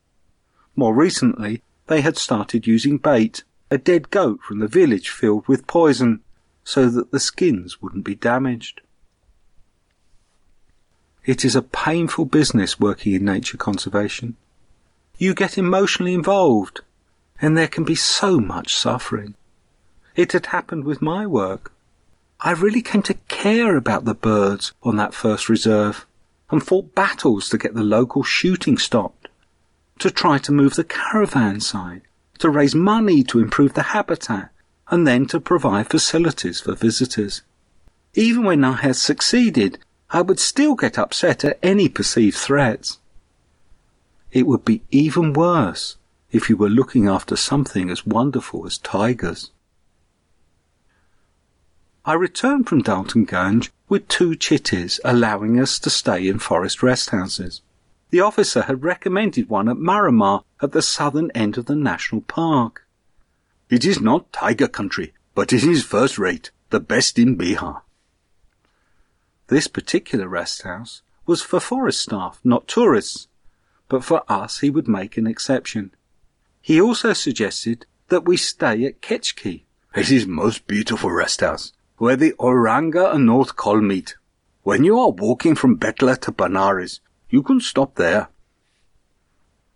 More 0.75 0.95
recently, 0.95 1.63
they 1.89 2.01
had 2.01 2.17
started 2.17 2.67
using 2.67 2.97
bait 2.97 3.45
a 3.71 3.77
dead 3.77 4.11
goat 4.11 4.41
from 4.43 4.61
the 4.61 4.67
village 4.67 5.11
filled 5.11 5.47
with 5.47 5.67
poison 5.67 6.21
so 6.65 6.89
that 6.89 7.13
the 7.13 7.21
skins 7.21 7.83
wouldn't 7.83 8.05
be 8.05 8.15
damaged. 8.15 8.81
It 11.27 11.45
is 11.45 11.55
a 11.55 11.63
painful 11.63 12.25
business 12.25 12.81
working 12.81 13.13
in 13.13 13.27
nature 13.27 13.59
conservation. 13.59 14.37
You 15.19 15.35
get 15.35 15.59
emotionally 15.59 16.15
involved, 16.15 16.81
and 17.41 17.57
there 17.57 17.69
can 17.69 17.85
be 17.85 17.95
so 17.95 18.39
much 18.39 18.75
suffering. 18.75 19.35
It 20.15 20.33
had 20.33 20.47
happened 20.47 20.85
with 20.85 21.01
my 21.01 21.27
work. 21.27 21.73
I 22.41 22.53
really 22.53 22.83
came 22.83 23.03
to 23.03 23.15
care 23.29 23.77
about 23.77 24.05
the 24.05 24.15
birds 24.15 24.73
on 24.83 24.97
that 24.97 25.15
first 25.15 25.49
reserve 25.49 26.07
and 26.51 26.63
fought 26.63 26.95
battles 26.95 27.49
to 27.49 27.59
get 27.59 27.75
the 27.75 27.83
local 27.83 28.23
shooting 28.23 28.77
stopped, 28.77 29.29
to 29.99 30.11
try 30.11 30.39
to 30.39 30.53
move 30.53 30.75
the 30.75 30.85
caravan 30.85 31.61
sign, 31.61 32.03
to 32.39 32.51
raise 32.51 32.75
money 32.75 33.23
to 33.25 33.41
improve 33.41 33.75
the 33.75 33.83
habitat, 33.95 34.51
and 34.89 35.07
then 35.07 35.27
to 35.27 35.39
provide 35.39 35.89
facilities 35.89 36.61
for 36.61 36.75
visitors. 36.75 37.43
Even 38.15 38.43
when 38.43 38.65
I 38.65 38.73
had 38.73 38.97
succeeded, 38.97 39.79
I 40.11 40.23
would 40.23 40.41
still 40.41 40.75
get 40.75 40.99
upset 40.99 41.45
at 41.45 41.59
any 41.63 41.89
perceived 41.89 42.37
threats. 42.37 42.99
It 44.33 44.47
would 44.47 44.65
be 44.65 44.83
even 44.91 45.33
worse 45.33 45.97
if 46.33 46.49
you 46.49 46.57
were 46.57 46.69
looking 46.69 47.09
after 47.09 47.37
something 47.37 47.91
as 47.91 48.07
wonderful 48.07 48.67
as 48.67 48.79
tigers. 48.79 49.51
I 52.05 52.15
returned 52.15 52.69
from 52.69 52.83
Daltonganj 52.83 53.71
with 53.89 54.09
two 54.09 54.31
chitties 54.31 55.01
allowing 55.05 55.61
us 55.61 55.79
to 55.81 55.91
stay 55.91 56.29
in 56.29 56.39
forest 56.39 56.83
rest 56.83 57.11
houses. 57.11 57.61
The 58.11 58.21
officer 58.21 58.63
had 58.63 58.83
recommended 58.83 59.49
one 59.49 59.69
at 59.69 59.77
Maramar 59.77 60.45
at 60.63 60.73
the 60.73 60.83
southern 60.83 61.31
end 61.33 61.59
of 61.59 61.67
the 61.67 61.77
national 61.77 62.23
park. 62.23 62.87
It 63.69 63.85
is 63.85 64.01
not 64.01 64.33
tiger 64.33 64.67
country, 64.67 65.13
but 65.35 65.53
it 65.53 65.63
is 65.63 65.85
first 65.85 66.19
rate, 66.19 66.51
the 66.71 66.81
best 66.81 67.19
in 67.19 67.37
Bihar. 67.37 67.83
This 69.49 69.69
particular 69.69 70.27
rest 70.29 70.63
house 70.63 71.03
was 71.27 71.43
for 71.43 71.61
forest 71.61 72.01
staff, 72.01 72.41
not 72.43 72.67
tourists, 72.67 73.29
but 73.89 74.05
for 74.05 74.23
us 74.29 74.61
he 74.61 74.71
would 74.71 74.89
make 74.89 75.17
an 75.17 75.27
exception. 75.27 75.93
He 76.63 76.81
also 76.81 77.15
suggested 77.15 77.87
that 78.09 78.27
we 78.27 78.37
stay 78.37 78.85
at 78.85 79.01
Kechki. 79.01 79.65
It 79.97 80.11
is 80.11 80.27
most 80.27 80.67
beautiful 80.67 81.11
rest 81.11 81.41
house, 81.41 81.73
where 81.97 82.17
the 82.17 82.35
Auranga 82.39 83.15
and 83.15 83.25
North 83.25 83.57
Koel 83.57 83.83
meet. 83.83 84.17
When 84.63 84.85
you 84.85 84.99
are 84.99 85.11
walking 85.11 85.55
from 85.55 85.79
Betla 85.79 86.19
to 86.21 86.33
Benares, 86.33 87.01
you 87.31 87.43
can 87.43 87.61
stop 87.61 87.95
there. 87.95 88.29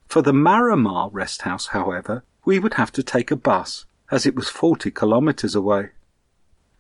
For 0.07 0.21
the 0.21 0.35
Maramar 0.35 1.09
rest 1.11 1.43
house, 1.43 1.69
however, 1.69 2.23
we 2.45 2.59
would 2.59 2.75
have 2.75 2.93
to 2.93 3.03
take 3.03 3.31
a 3.31 3.37
bus, 3.37 3.87
as 4.11 4.27
it 4.27 4.37
was 4.37 4.51
40 4.51 4.91
kilometres 4.91 5.55
away. 5.55 5.91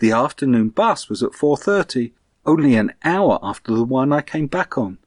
The 0.01 0.13
afternoon 0.13 0.69
bus 0.69 1.09
was 1.09 1.23
at 1.23 1.33
4.30, 1.33 2.13
only 2.45 2.77
an 2.77 2.93
hour 3.05 3.39
after 3.43 3.73
the 3.73 3.85
one 3.85 4.13
I 4.13 4.21
came 4.21 4.49
back 4.49 4.77
on, 4.77 4.99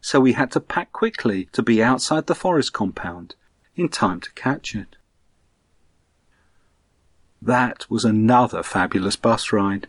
so 0.00 0.18
we 0.18 0.32
had 0.32 0.50
to 0.52 0.60
pack 0.60 0.92
quickly 0.92 1.50
to 1.52 1.62
be 1.62 1.82
outside 1.82 2.26
the 2.26 2.34
forest 2.34 2.72
compound 2.72 3.34
in 3.76 3.88
time 3.88 4.20
to 4.20 4.32
catch 4.32 4.74
it. 4.74 4.96
That 7.40 7.88
was 7.90 8.04
another 8.04 8.62
fabulous 8.62 9.16
bus 9.16 9.52
ride. 9.52 9.86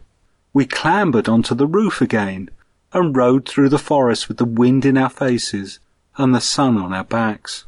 We 0.53 0.65
clambered 0.65 1.27
onto 1.27 1.55
the 1.55 1.67
roof 1.67 2.01
again 2.01 2.49
and 2.93 3.15
rode 3.15 3.47
through 3.47 3.69
the 3.69 3.79
forest 3.79 4.27
with 4.27 4.38
the 4.38 4.45
wind 4.45 4.85
in 4.85 4.97
our 4.97 5.09
faces 5.09 5.79
and 6.17 6.33
the 6.33 6.41
sun 6.41 6.77
on 6.77 6.93
our 6.93 7.03
backs. 7.03 7.65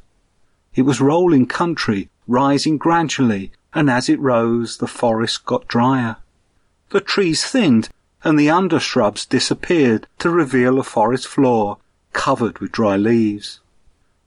It 0.75 0.83
was 0.83 1.01
rolling 1.01 1.47
country, 1.47 2.09
rising 2.27 2.77
gradually, 2.77 3.51
and 3.73 3.89
as 3.89 4.09
it 4.09 4.19
rose, 4.19 4.77
the 4.77 4.87
forest 4.87 5.45
got 5.45 5.67
drier. 5.67 6.17
The 6.89 7.01
trees 7.01 7.45
thinned 7.45 7.89
and 8.23 8.37
the 8.37 8.47
undershrubs 8.47 9.27
disappeared 9.27 10.07
to 10.19 10.29
reveal 10.29 10.79
a 10.79 10.83
forest 10.83 11.27
floor 11.27 11.77
covered 12.11 12.59
with 12.59 12.71
dry 12.71 12.97
leaves. 12.97 13.59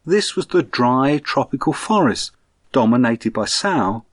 This 0.04 0.34
was 0.34 0.48
the 0.48 0.64
dry 0.64 1.18
tropical 1.18 1.72
forest, 1.72 2.32
dominated 2.72 3.32
by 3.32 3.44
sal, 3.44 4.04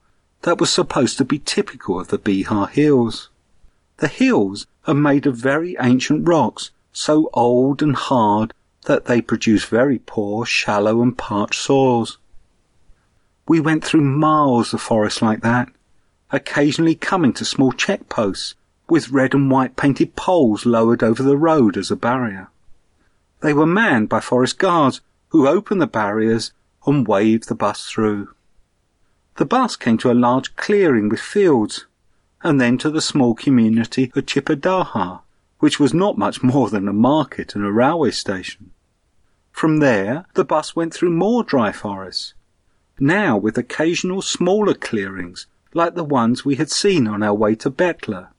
that 0.44 0.60
was 0.60 0.70
supposed 0.70 1.18
to 1.18 1.26
be 1.26 1.40
typical 1.40 2.00
of 2.00 2.10
the 2.10 2.20
Bihar 2.20 2.70
hills. 2.70 3.30
The 3.98 4.08
hills 4.08 4.68
are 4.86 4.94
made 4.94 5.26
of 5.26 5.36
very 5.36 5.76
ancient 5.80 6.28
rocks, 6.28 6.70
so 6.94 7.30
old 7.34 7.82
and 7.82 7.96
hard 7.96 8.54
that 8.86 9.06
they 9.06 9.20
produce 9.20 9.66
very 9.66 10.00
poor, 10.00 10.46
shallow 10.46 11.02
and 11.02 11.18
parched 11.18 11.60
soils. 11.60 12.20
We 13.48 13.60
went 13.60 13.84
through 13.84 14.02
miles 14.02 14.74
of 14.76 14.82
forest 14.82 15.24
like 15.24 15.42
that, 15.42 15.70
occasionally 16.32 16.96
coming 16.96 17.34
to 17.34 17.46
small 17.46 17.72
check 17.72 18.10
posts 18.10 18.54
with 18.88 19.10
red 19.10 19.34
and 19.34 19.50
white 19.50 19.76
painted 19.76 20.16
poles 20.16 20.68
lowered 20.68 21.02
over 21.02 21.24
the 21.24 21.38
road 21.38 21.78
as 21.78 21.90
a 21.90 21.96
barrier. 21.96 22.50
They 23.42 23.54
were 23.54 23.66
manned 23.66 24.08
by 24.08 24.20
forest 24.20 24.60
guards 24.60 25.02
who 25.30 25.48
opened 25.48 25.82
the 25.82 25.88
barriers 25.88 26.52
and 26.86 27.08
waved 27.08 27.48
the 27.48 27.56
bus 27.56 27.90
through. 27.90 28.34
The 29.38 29.46
bus 29.46 29.76
came 29.76 29.98
to 30.00 30.12
a 30.12 30.14
large 30.14 30.56
clearing 30.56 31.10
with 31.10 31.20
fields, 31.20 31.86
and 32.44 32.60
then 32.60 32.78
to 32.80 32.90
the 32.90 33.02
small 33.02 33.36
community 33.36 34.12
of 34.16 34.26
Chipadaha, 34.26 35.22
which 35.60 35.80
was 35.80 35.94
not 35.94 36.18
much 36.18 36.42
more 36.42 36.70
than 36.70 36.88
a 36.88 36.94
market 36.94 37.56
and 37.56 37.66
a 37.66 37.72
railway 37.72 38.12
station. 38.12 38.72
From 39.52 39.78
there, 39.78 40.26
the 40.36 40.46
bus 40.46 40.76
went 40.76 40.94
through 40.94 41.12
more 41.12 41.44
dry 41.44 41.72
forests, 41.72 42.34
now 43.00 43.38
with 43.38 43.58
occasional 43.58 44.22
smaller 44.22 44.74
clearings 44.74 45.48
like 45.74 45.96
the 45.96 46.04
ones 46.04 46.44
we 46.44 46.56
had 46.56 46.72
seen 46.72 47.08
on 47.08 47.22
our 47.22 47.34
way 47.34 47.56
to 47.56 47.70
Betla, 47.70 48.30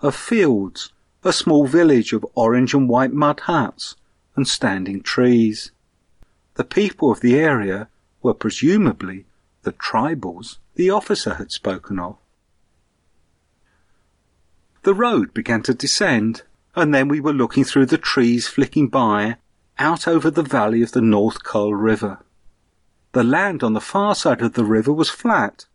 of 0.00 0.14
fields, 0.14 0.92
a 1.22 1.32
small 1.32 1.66
village 1.66 2.12
of 2.12 2.26
orange 2.34 2.74
and 2.74 2.88
white 2.88 3.12
mud 3.12 3.40
huts, 3.40 3.96
and 4.36 4.48
standing 4.48 5.02
trees. 5.02 5.70
The 6.54 6.64
people 6.64 7.10
of 7.10 7.20
the 7.20 7.38
area 7.38 7.88
were 8.22 8.34
presumably 8.34 9.26
the 9.62 9.72
tribals 9.72 10.58
the 10.74 10.90
officer 10.90 11.34
had 11.34 11.52
spoken 11.52 11.98
of. 11.98 12.16
The 14.82 14.94
road 14.94 15.34
began 15.34 15.62
to 15.64 15.74
descend, 15.74 16.42
and 16.74 16.94
then 16.94 17.08
we 17.08 17.20
were 17.20 17.32
looking 17.32 17.64
through 17.64 17.86
the 17.86 17.98
trees 17.98 18.48
flicking 18.48 18.88
by 18.88 19.36
out 19.78 20.08
over 20.08 20.30
the 20.30 20.42
valley 20.42 20.82
of 20.82 20.92
the 20.92 21.02
North 21.02 21.42
Koel 21.42 21.74
River. 21.74 22.20
The 23.12 23.24
land 23.24 23.62
on 23.62 23.72
the 23.72 23.80
far 23.80 24.14
side 24.14 24.40
of 24.40 24.54
the 24.54 24.64
river 24.64 24.92
was 24.92 25.10
flat, 25.10 25.66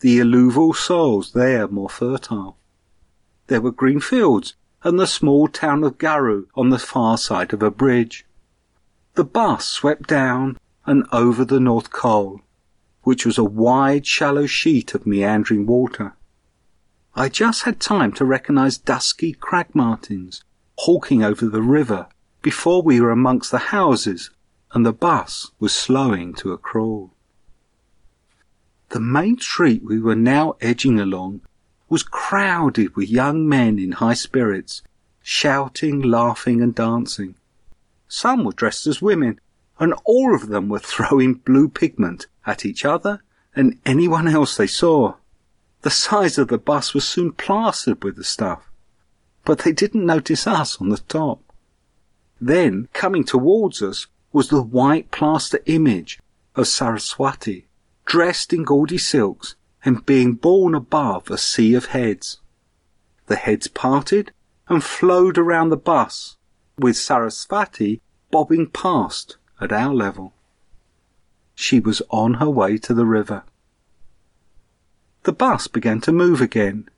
the 0.00 0.18
alluvial 0.20 0.72
soils 0.72 1.32
there 1.32 1.68
more 1.68 1.90
fertile. 1.90 2.56
There 3.48 3.60
were 3.60 3.70
green 3.70 4.00
fields 4.00 4.54
and 4.82 4.98
the 4.98 5.06
small 5.06 5.46
town 5.46 5.84
of 5.84 5.98
Garu 5.98 6.46
on 6.54 6.70
the 6.70 6.78
far 6.78 7.18
side 7.18 7.52
of 7.52 7.62
a 7.62 7.70
bridge. 7.70 8.24
The 9.14 9.24
bus 9.24 9.66
swept 9.66 10.08
down 10.08 10.58
and 10.86 11.04
over 11.12 11.44
the 11.44 11.60
North 11.60 11.90
Koel, 11.90 12.40
which 13.02 13.26
was 13.26 13.38
a 13.38 13.44
wide, 13.44 14.06
shallow 14.06 14.46
sheet 14.46 14.94
of 14.94 15.06
meandering 15.06 15.66
water. 15.66 16.14
I 17.14 17.28
just 17.28 17.64
had 17.64 17.80
time 17.80 18.12
to 18.12 18.24
recognize 18.24 18.78
dusky 18.78 19.32
crag 19.32 19.74
martins 19.74 20.44
hawking 20.78 21.22
over 21.22 21.46
the 21.46 21.62
river 21.62 22.06
before 22.40 22.82
we 22.82 23.00
were 23.00 23.10
amongst 23.10 23.50
the 23.50 23.58
houses 23.58 24.30
and 24.72 24.86
the 24.86 24.92
bus 24.92 25.50
was 25.58 25.74
slowing 25.74 26.32
to 26.34 26.52
a 26.52 26.58
crawl. 26.58 27.12
The 28.90 29.00
main 29.00 29.38
street 29.38 29.82
we 29.84 30.00
were 30.00 30.16
now 30.16 30.56
edging 30.60 30.98
along 30.98 31.42
was 31.88 32.02
crowded 32.02 32.94
with 32.96 33.10
young 33.10 33.48
men 33.48 33.78
in 33.78 33.92
high 33.92 34.14
spirits, 34.14 34.82
shouting, 35.22 36.00
laughing 36.00 36.62
and 36.62 36.74
dancing. 36.74 37.34
Some 38.12 38.42
were 38.42 38.52
dressed 38.52 38.88
as 38.88 39.00
women, 39.00 39.40
and 39.78 39.94
all 40.04 40.34
of 40.34 40.48
them 40.48 40.68
were 40.68 40.80
throwing 40.80 41.34
blue 41.34 41.68
pigment 41.68 42.26
at 42.44 42.66
each 42.66 42.84
other 42.84 43.22
and 43.54 43.78
anyone 43.86 44.26
else 44.26 44.56
they 44.56 44.66
saw. 44.66 45.14
The 45.82 45.90
sides 45.90 46.36
of 46.36 46.48
the 46.48 46.58
bus 46.58 46.92
was 46.92 47.06
soon 47.06 47.30
plastered 47.30 48.02
with 48.02 48.16
the 48.16 48.24
stuff, 48.24 48.68
but 49.44 49.60
they 49.60 49.70
didn't 49.70 50.04
notice 50.04 50.48
us 50.48 50.80
on 50.80 50.88
the 50.88 50.98
top. 50.98 51.40
Then, 52.40 52.88
coming 52.92 53.22
towards 53.22 53.80
us, 53.80 54.08
was 54.32 54.48
the 54.48 54.60
white 54.60 55.12
plaster 55.12 55.60
image 55.66 56.18
of 56.56 56.66
Saraswati, 56.66 57.68
dressed 58.06 58.52
in 58.52 58.64
gaudy 58.64 58.98
silks 58.98 59.54
and 59.84 60.04
being 60.04 60.34
borne 60.34 60.74
above 60.74 61.30
a 61.30 61.38
sea 61.38 61.74
of 61.74 61.86
heads. 61.86 62.40
The 63.26 63.36
heads 63.36 63.68
parted 63.68 64.32
and 64.68 64.82
flowed 64.82 65.38
around 65.38 65.68
the 65.68 65.76
bus, 65.76 66.36
with 66.80 66.96
Saraswati 66.96 68.00
bobbing 68.30 68.68
past 68.68 69.36
at 69.60 69.72
our 69.72 69.94
level. 69.94 70.32
She 71.54 71.78
was 71.80 72.00
on 72.10 72.34
her 72.34 72.48
way 72.48 72.78
to 72.78 72.94
the 72.94 73.06
river. 73.06 73.42
The 75.24 75.32
bus 75.32 75.66
began 75.66 76.00
to 76.02 76.12
move 76.12 76.40
again. 76.40 76.88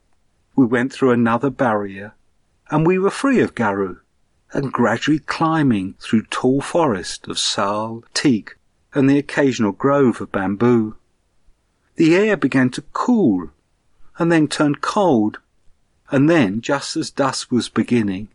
We 0.55 0.64
went 0.64 0.93
through 0.93 1.11
another 1.11 1.51
barrier, 1.51 2.14
and 2.70 2.87
we 2.87 2.99
were 2.99 3.11
free 3.11 3.41
of 3.41 3.55
Garu, 3.55 3.99
and 4.53 4.72
gradually 4.72 5.18
climbing 5.18 5.95
through 5.99 6.26
tall 6.26 6.61
forest 6.61 7.26
of 7.26 7.39
sal, 7.39 8.05
teak, 8.14 8.57
and 8.95 9.09
the 9.11 9.18
occasional 9.18 9.72
grove 9.72 10.20
of 10.20 10.30
bamboo. 10.30 10.97
The 11.97 12.14
air 12.14 12.37
began 12.37 12.70
to 12.70 12.83
cool, 12.93 13.51
and 14.18 14.30
then 14.30 14.47
turned 14.47 14.80
cold, 14.80 15.39
and 16.11 16.28
then, 16.28 16.61
just 16.61 16.97
as 16.97 17.11
dusk 17.11 17.51
was 17.51 17.68
beginning, 17.68 18.28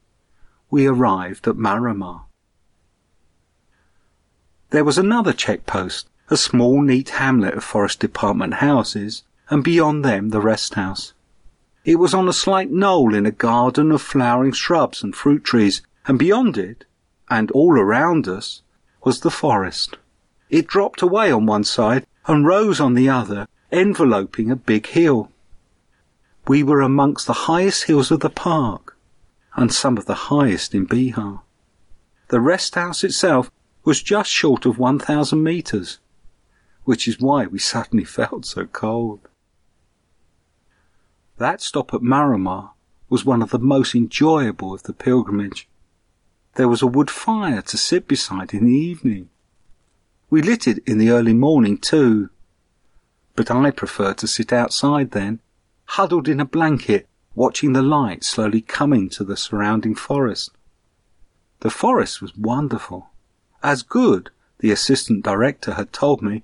we 0.70 0.86
arrived 0.86 1.48
at 1.48 1.56
Maramar. 1.56 2.26
There 4.70 4.84
was 4.84 4.98
another 4.98 5.32
check 5.32 5.66
post, 5.66 6.10
a 6.30 6.36
small 6.36 6.82
neat 6.82 7.10
hamlet 7.10 7.54
of 7.54 7.64
Forest 7.64 8.02
Department 8.02 8.56
houses, 8.56 9.24
and 9.50 9.64
beyond 9.64 10.04
them 10.04 10.30
the 10.30 10.42
rest 10.42 10.74
house. 10.74 11.14
It 11.86 11.96
was 11.96 12.14
on 12.14 12.28
a 12.28 12.34
slight 12.34 12.70
knoll 12.70 13.16
in 13.16 13.26
a 13.26 13.32
garden 13.32 13.94
of 13.94 14.02
flowering 14.02 14.52
shrubs 14.52 15.04
and 15.04 15.16
fruit 15.16 15.46
trees, 15.46 15.82
and 16.06 16.20
beyond 16.20 16.58
it, 16.58 16.84
and 17.30 17.50
all 17.52 17.80
around 17.80 18.28
us, 18.28 18.62
was 19.06 19.22
the 19.22 19.32
forest. 19.32 19.98
It 20.50 20.68
dropped 20.68 21.02
away 21.02 21.32
on 21.32 21.46
one 21.46 21.64
side 21.64 22.06
and 22.26 22.46
rose 22.46 22.82
on 22.82 22.94
the 22.94 23.08
other, 23.08 23.48
enveloping 23.72 24.52
a 24.52 24.58
big 24.58 24.88
hill. 24.88 25.32
We 26.46 26.62
were 26.62 26.82
amongst 26.82 27.26
the 27.26 27.48
highest 27.48 27.86
hills 27.86 28.12
of 28.12 28.20
the 28.20 28.30
park, 28.30 28.97
and 29.58 29.74
some 29.74 29.98
of 29.98 30.06
the 30.06 30.30
highest 30.32 30.76
in 30.76 30.86
Bihar. 30.86 31.42
The 32.30 32.40
rest 32.40 32.76
house 32.76 33.04
itself 33.04 33.52
was 33.84 34.04
just 34.04 34.30
short 34.30 34.68
of 34.68 34.78
1,000 34.78 35.42
metres, 35.42 36.00
which 36.84 37.08
is 37.08 37.20
why 37.20 37.48
we 37.48 37.58
suddenly 37.58 38.06
felt 38.20 38.46
so 38.46 38.68
cold. 38.68 39.28
That 41.38 41.62
stop 41.62 41.94
at 41.94 42.02
Maramar 42.02 42.72
was 43.10 43.26
one 43.26 43.42
of 43.42 43.50
the 43.50 43.60
most 43.60 43.96
enjoyable 43.96 44.74
of 44.74 44.84
the 44.84 44.94
pilgrimage. 44.94 45.68
There 46.56 46.68
was 46.68 46.82
a 46.82 46.88
wood 46.88 47.10
fire 47.10 47.62
to 47.64 47.78
sit 47.78 48.08
beside 48.08 48.54
in 48.54 48.66
the 48.66 48.72
evening. 48.72 49.30
We 50.30 50.42
lit 50.42 50.68
it 50.68 50.80
in 50.86 50.98
the 50.98 51.10
early 51.10 51.34
morning 51.34 51.78
too, 51.78 52.30
but 53.36 53.50
I 53.50 53.72
preferred 53.72 54.18
to 54.20 54.28
sit 54.28 54.52
outside 54.52 55.12
then, 55.12 55.40
huddled 55.86 56.28
in 56.28 56.40
a 56.40 56.46
blanket, 56.46 57.08
watching 57.38 57.74
the 57.74 57.84
light 57.84 58.24
slowly 58.24 58.60
coming 58.60 59.08
to 59.08 59.24
the 59.24 59.38
surrounding 59.38 59.94
forest. 59.94 60.50
The 61.60 61.70
forest 61.70 62.20
was 62.20 62.36
wonderful. 62.36 63.12
As 63.62 63.84
good, 63.84 64.32
the 64.58 64.72
assistant 64.72 65.24
director 65.24 65.76
had 65.76 65.94
told 65.94 66.24
me, 66.24 66.44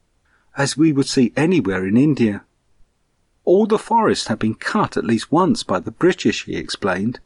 as 0.56 0.78
we 0.78 0.94
would 0.94 1.08
see 1.08 1.34
anywhere 1.36 1.84
in 1.88 1.98
India. 1.98 2.44
All 3.44 3.66
the 3.66 3.80
forest 3.80 4.28
had 4.28 4.38
been 4.38 4.54
cut 4.54 4.96
at 4.96 5.04
least 5.04 5.32
once 5.32 5.64
by 5.64 5.80
the 5.80 5.90
British, 5.90 6.46
he 6.46 6.56
explained, 6.56 7.20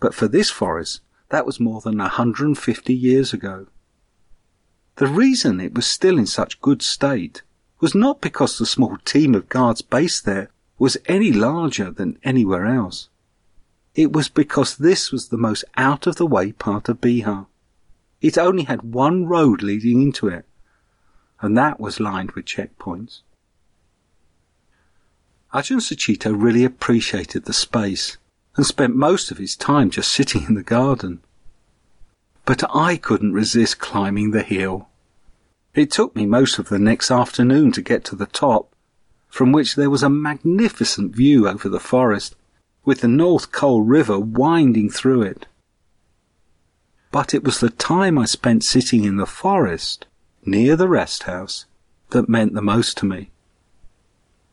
but 0.00 0.14
for 0.14 0.26
this 0.26 0.48
forest, 0.48 1.02
that 1.28 1.44
was 1.44 1.60
more 1.60 1.82
than 1.82 2.00
a 2.00 2.04
150 2.04 2.94
years 2.94 3.34
ago. 3.34 3.66
The 4.96 5.06
reason 5.06 5.60
it 5.60 5.74
was 5.74 5.84
still 5.84 6.16
in 6.16 6.26
such 6.26 6.62
good 6.62 6.80
state 6.80 7.42
was 7.80 7.94
not 7.94 8.22
because 8.22 8.56
the 8.56 8.64
small 8.64 8.96
team 9.04 9.34
of 9.34 9.50
guards 9.50 9.82
based 9.82 10.24
there 10.24 10.48
was 10.78 10.96
any 11.06 11.32
larger 11.32 11.90
than 11.90 12.18
anywhere 12.24 12.66
else. 12.66 13.08
It 13.94 14.12
was 14.12 14.28
because 14.28 14.76
this 14.76 15.12
was 15.12 15.28
the 15.28 15.38
most 15.38 15.64
out 15.76 16.06
of 16.06 16.16
the 16.16 16.26
way 16.26 16.52
part 16.52 16.88
of 16.88 17.00
Bihar. 17.00 17.46
It 18.20 18.38
only 18.38 18.64
had 18.64 18.82
one 18.82 19.26
road 19.26 19.62
leading 19.62 20.02
into 20.02 20.28
it, 20.28 20.46
and 21.40 21.56
that 21.56 21.78
was 21.78 22.00
lined 22.00 22.32
with 22.32 22.46
checkpoints. 22.46 23.20
Ajahn 25.52 25.80
Sucitto 25.80 26.34
really 26.34 26.64
appreciated 26.64 27.44
the 27.44 27.52
space 27.52 28.16
and 28.56 28.66
spent 28.66 28.96
most 28.96 29.30
of 29.30 29.38
his 29.38 29.54
time 29.54 29.90
just 29.90 30.10
sitting 30.10 30.44
in 30.48 30.54
the 30.54 30.62
garden. 30.64 31.20
But 32.44 32.64
I 32.74 32.96
couldn't 32.96 33.32
resist 33.32 33.78
climbing 33.78 34.32
the 34.32 34.42
hill. 34.42 34.88
It 35.72 35.92
took 35.92 36.16
me 36.16 36.26
most 36.26 36.58
of 36.58 36.68
the 36.68 36.78
next 36.78 37.10
afternoon 37.10 37.70
to 37.72 37.82
get 37.82 38.04
to 38.06 38.16
the 38.16 38.26
top, 38.26 38.73
from 39.34 39.50
which 39.50 39.74
there 39.74 39.90
was 39.90 40.04
a 40.04 40.08
magnificent 40.08 41.12
view 41.12 41.48
over 41.48 41.68
the 41.68 41.80
forest, 41.80 42.36
with 42.84 43.00
the 43.00 43.08
North 43.08 43.50
Koel 43.50 43.82
River 43.84 44.16
winding 44.16 44.88
through 44.88 45.22
it. 45.22 45.46
But 47.10 47.34
it 47.34 47.42
was 47.42 47.58
the 47.58 47.70
time 47.70 48.16
I 48.16 48.26
spent 48.26 48.62
sitting 48.62 49.02
in 49.02 49.16
the 49.16 49.26
forest, 49.26 50.06
near 50.46 50.76
the 50.76 50.88
rest 50.88 51.24
house, 51.24 51.66
that 52.10 52.28
meant 52.28 52.54
the 52.54 52.62
most 52.62 52.96
to 52.98 53.06
me. 53.06 53.30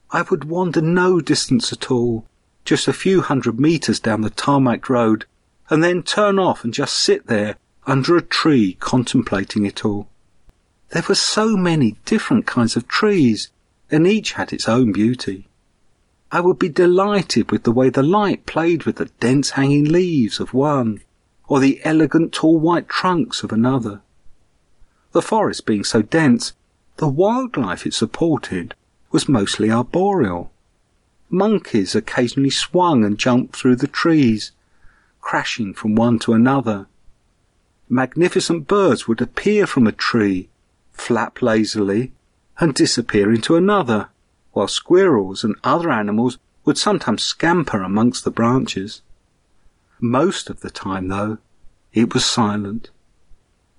I 0.09 0.23
would 0.23 0.45
wander 0.45 0.82
no 0.82 1.21
distance 1.21 1.71
at 1.71 1.91
all, 1.91 2.25
just 2.65 2.88
a 2.88 2.93
few 2.93 3.21
hundred 3.21 3.59
metres 3.59 3.99
down 3.99 4.21
the 4.21 4.32
tarmac 4.32 4.89
road, 4.89 5.25
and 5.69 5.84
then 5.84 6.01
turn 6.01 6.39
off 6.39 6.63
and 6.63 6.73
just 6.73 6.95
sit 6.95 7.27
there 7.27 7.55
under 7.86 8.17
a 8.17 8.23
tree 8.23 8.77
contemplating 8.79 9.63
it 9.63 9.86
all. 9.86 10.07
There 10.89 11.03
were 11.07 11.13
so 11.13 11.55
many 11.55 11.97
different 12.05 12.47
kinds 12.47 12.75
of 12.75 12.88
trees, 12.88 13.51
and 13.92 14.08
each 14.08 14.34
had 14.34 14.54
its 14.54 14.68
own 14.68 14.92
beauty. 14.92 15.48
I 16.32 16.39
would 16.39 16.58
be 16.58 16.70
delighted 16.70 17.52
with 17.52 17.64
the 17.64 17.74
way 17.74 17.89
the 17.89 18.02
light 18.02 18.46
played 18.46 18.84
with 18.84 18.96
the 18.96 19.12
dense 19.20 19.52
hanging 19.52 19.86
leaves 19.86 20.39
of 20.39 20.54
one, 20.54 21.02
or 21.48 21.60
the 21.60 21.82
elegant 21.84 22.32
tall 22.32 22.58
white 22.58 22.88
trunks 22.88 23.44
of 23.44 23.52
another. 23.52 24.02
The 25.12 25.22
forest 25.22 25.66
being 25.66 25.84
so 25.84 26.02
dense, 26.02 26.54
the 26.96 27.10
wildlife 27.10 27.86
it 27.86 27.94
supported 27.94 28.74
was 29.12 29.28
mostly 29.28 29.70
arboreal. 29.70 30.52
Monkeys 31.30 31.96
occasionally 31.96 32.50
swung 32.50 33.04
and 33.04 33.18
jumped 33.18 33.56
through 33.56 33.76
the 33.76 33.88
trees, 33.88 34.52
crashing 35.20 35.74
from 35.74 35.96
one 35.96 36.18
to 36.20 36.34
another. 36.34 36.88
Magnificent 37.89 38.68
birds 38.68 39.06
would 39.08 39.22
appear 39.22 39.68
from 39.68 39.86
a 39.86 39.92
tree, 39.92 40.48
flap 40.94 41.42
lazily, 41.42 42.14
and 42.60 42.74
disappear 42.74 43.34
into 43.34 43.56
another, 43.56 44.10
while 44.52 44.68
squirrels 44.68 45.43
and 45.43 45.56
other 45.64 45.91
animals 45.91 46.38
would 46.66 46.78
sometimes 46.78 47.24
scamper 47.24 47.82
amongst 47.82 48.24
the 48.24 48.32
branches. 48.32 49.02
Most 49.99 50.49
of 50.49 50.62
the 50.62 50.70
time, 50.70 51.08
though, 51.08 51.38
it 51.93 52.14
was 52.14 52.26
silent, 52.26 52.89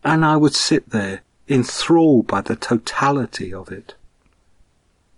and 0.05 0.25
I 0.25 0.37
would 0.37 0.55
sit 0.55 0.91
there 0.91 1.23
enthralled 1.49 2.27
by 2.27 2.41
the 2.41 2.57
totality 2.57 3.53
of 3.53 3.71
it 3.71 3.95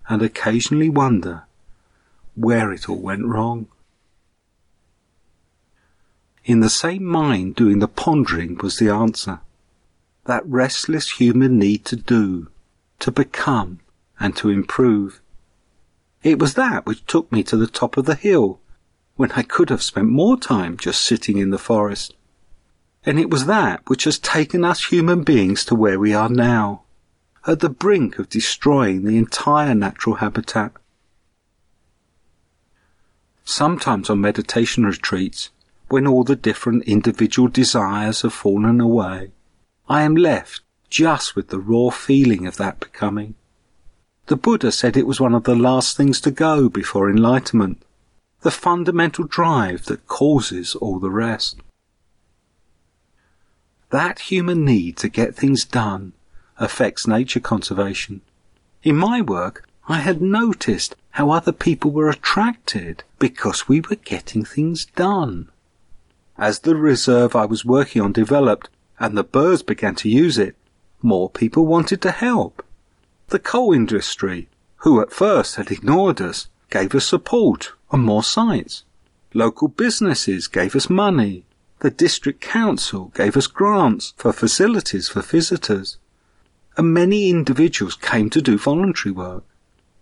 and 0.09 0.23
occasionally 0.23 0.91
wonder 0.91 1.45
where 2.35 2.73
it 2.73 2.89
all 2.89 3.01
went 3.01 3.25
wrong. 3.25 3.69
In 6.45 6.61
the 6.61 6.71
same 6.71 7.05
mind 7.05 7.55
doing 7.55 7.79
the 7.79 7.89
pondering 7.89 8.59
was 8.59 8.77
the 8.77 8.91
answer. 8.91 9.41
That 10.25 10.47
restless 10.47 11.13
human 11.13 11.59
need 11.59 11.85
to 11.87 11.97
do, 11.97 12.49
to 13.01 13.11
become, 13.11 13.81
and 14.19 14.37
to 14.37 14.51
improve. 14.51 15.21
It 16.23 16.39
was 16.39 16.55
that 16.55 16.87
which 16.87 17.05
took 17.07 17.31
me 17.31 17.43
to 17.45 17.57
the 17.57 17.67
top 17.67 17.97
of 17.97 18.07
the 18.07 18.15
hill, 18.15 18.61
when 19.17 19.33
I 19.33 19.43
could 19.43 19.71
have 19.71 19.83
spent 19.83 20.09
more 20.09 20.39
time 20.39 20.77
just 20.77 21.01
sitting 21.03 21.39
in 21.39 21.51
the 21.51 21.59
forest. 21.59 22.15
And 23.05 23.19
it 23.19 23.31
was 23.31 23.47
that 23.47 23.89
which 23.89 24.05
has 24.05 24.19
taken 24.19 24.65
us 24.65 24.87
human 24.87 25.23
beings 25.23 25.65
to 25.67 25.75
where 25.75 25.99
we 25.99 26.15
are 26.15 26.29
now 26.29 26.85
at 27.47 27.61
the 27.61 27.69
brink 27.69 28.19
of 28.19 28.31
destroying 28.31 29.05
the 29.05 29.19
entire 29.19 29.75
natural 29.75 30.17
habitat. 30.17 30.73
Sometimes 33.45 34.09
on 34.09 34.23
meditation 34.23 34.85
retreats, 34.85 35.51
when 35.89 36.07
all 36.07 36.25
the 36.25 36.37
different 36.37 36.85
individual 36.85 37.49
desires 37.49 38.23
have 38.23 38.33
fallen 38.33 38.81
away, 38.81 39.33
I 39.87 40.03
am 40.03 40.17
left 40.17 40.63
just 40.95 41.35
with 41.35 41.49
the 41.49 41.59
raw 41.59 41.91
feeling 41.91 42.47
of 42.47 42.57
that 42.57 42.79
becoming. 42.79 43.35
The 44.27 44.37
Buddha 44.37 44.71
said 44.71 44.97
it 44.97 45.09
was 45.09 45.21
one 45.21 45.35
of 45.35 45.43
the 45.43 45.57
last 45.57 45.97
things 45.97 46.21
to 46.21 46.31
go 46.31 46.69
before 46.69 47.11
enlightenment, 47.11 47.83
the 48.43 48.53
fundamental 48.53 49.25
drive 49.25 49.87
that 49.87 50.07
causes 50.07 50.77
all 50.77 51.01
the 51.01 51.11
rest. 51.11 51.57
That 53.91 54.31
human 54.31 54.65
need 54.65 54.97
to 54.99 55.09
get 55.09 55.35
things 55.35 55.65
done 55.65 56.13
affects 56.61 57.09
nature 57.09 57.41
conservation. 57.41 58.21
In 58.85 58.95
my 58.95 59.21
work, 59.21 59.69
I 59.89 59.99
had 59.99 60.23
noticed 60.23 60.95
how 61.11 61.33
other 61.33 61.51
people 61.51 61.91
were 61.91 62.09
attracted 62.09 63.03
because 63.19 63.67
we 63.67 63.81
were 63.81 63.97
getting 63.97 64.45
things 64.45 64.85
done. 64.85 65.51
As 66.39 66.61
the 66.61 66.77
reserve 66.77 67.35
I 67.35 67.47
was 67.47 67.65
working 67.65 68.01
on 68.01 68.13
developed 68.13 68.69
and 69.01 69.19
the 69.19 69.25
birds 69.25 69.65
began 69.65 69.97
to 69.97 70.09
use 70.09 70.39
it, 70.39 70.55
more 71.05 71.31
people 71.31 71.67
wanted 71.67 72.03
to 72.03 72.11
help. 72.11 72.65
The 73.29 73.39
coal 73.39 73.73
industry, 73.73 74.49
who 74.79 75.01
at 75.01 75.13
first 75.13 75.55
had 75.55 75.71
ignored 75.71 76.21
us, 76.21 76.49
gave 76.71 76.95
us 76.95 77.07
support 77.07 77.73
and 77.93 78.03
more 78.03 78.25
sites. 78.25 78.83
Local 79.33 79.69
businesses 79.69 80.49
gave 80.49 80.75
us 80.75 80.91
money. 80.91 81.45
The 81.79 81.91
district 81.91 82.41
council 82.41 83.13
gave 83.15 83.37
us 83.37 83.47
grants 83.47 84.15
for 84.17 84.33
facilities 84.33 85.09
for 85.09 85.23
visitors 85.23 85.99
and 86.77 86.93
many 86.93 87.31
individuals 87.31 87.95
came 87.95 88.29
to 88.31 88.43
do 88.43 88.59
voluntary 88.59 89.13
work. 89.13 89.45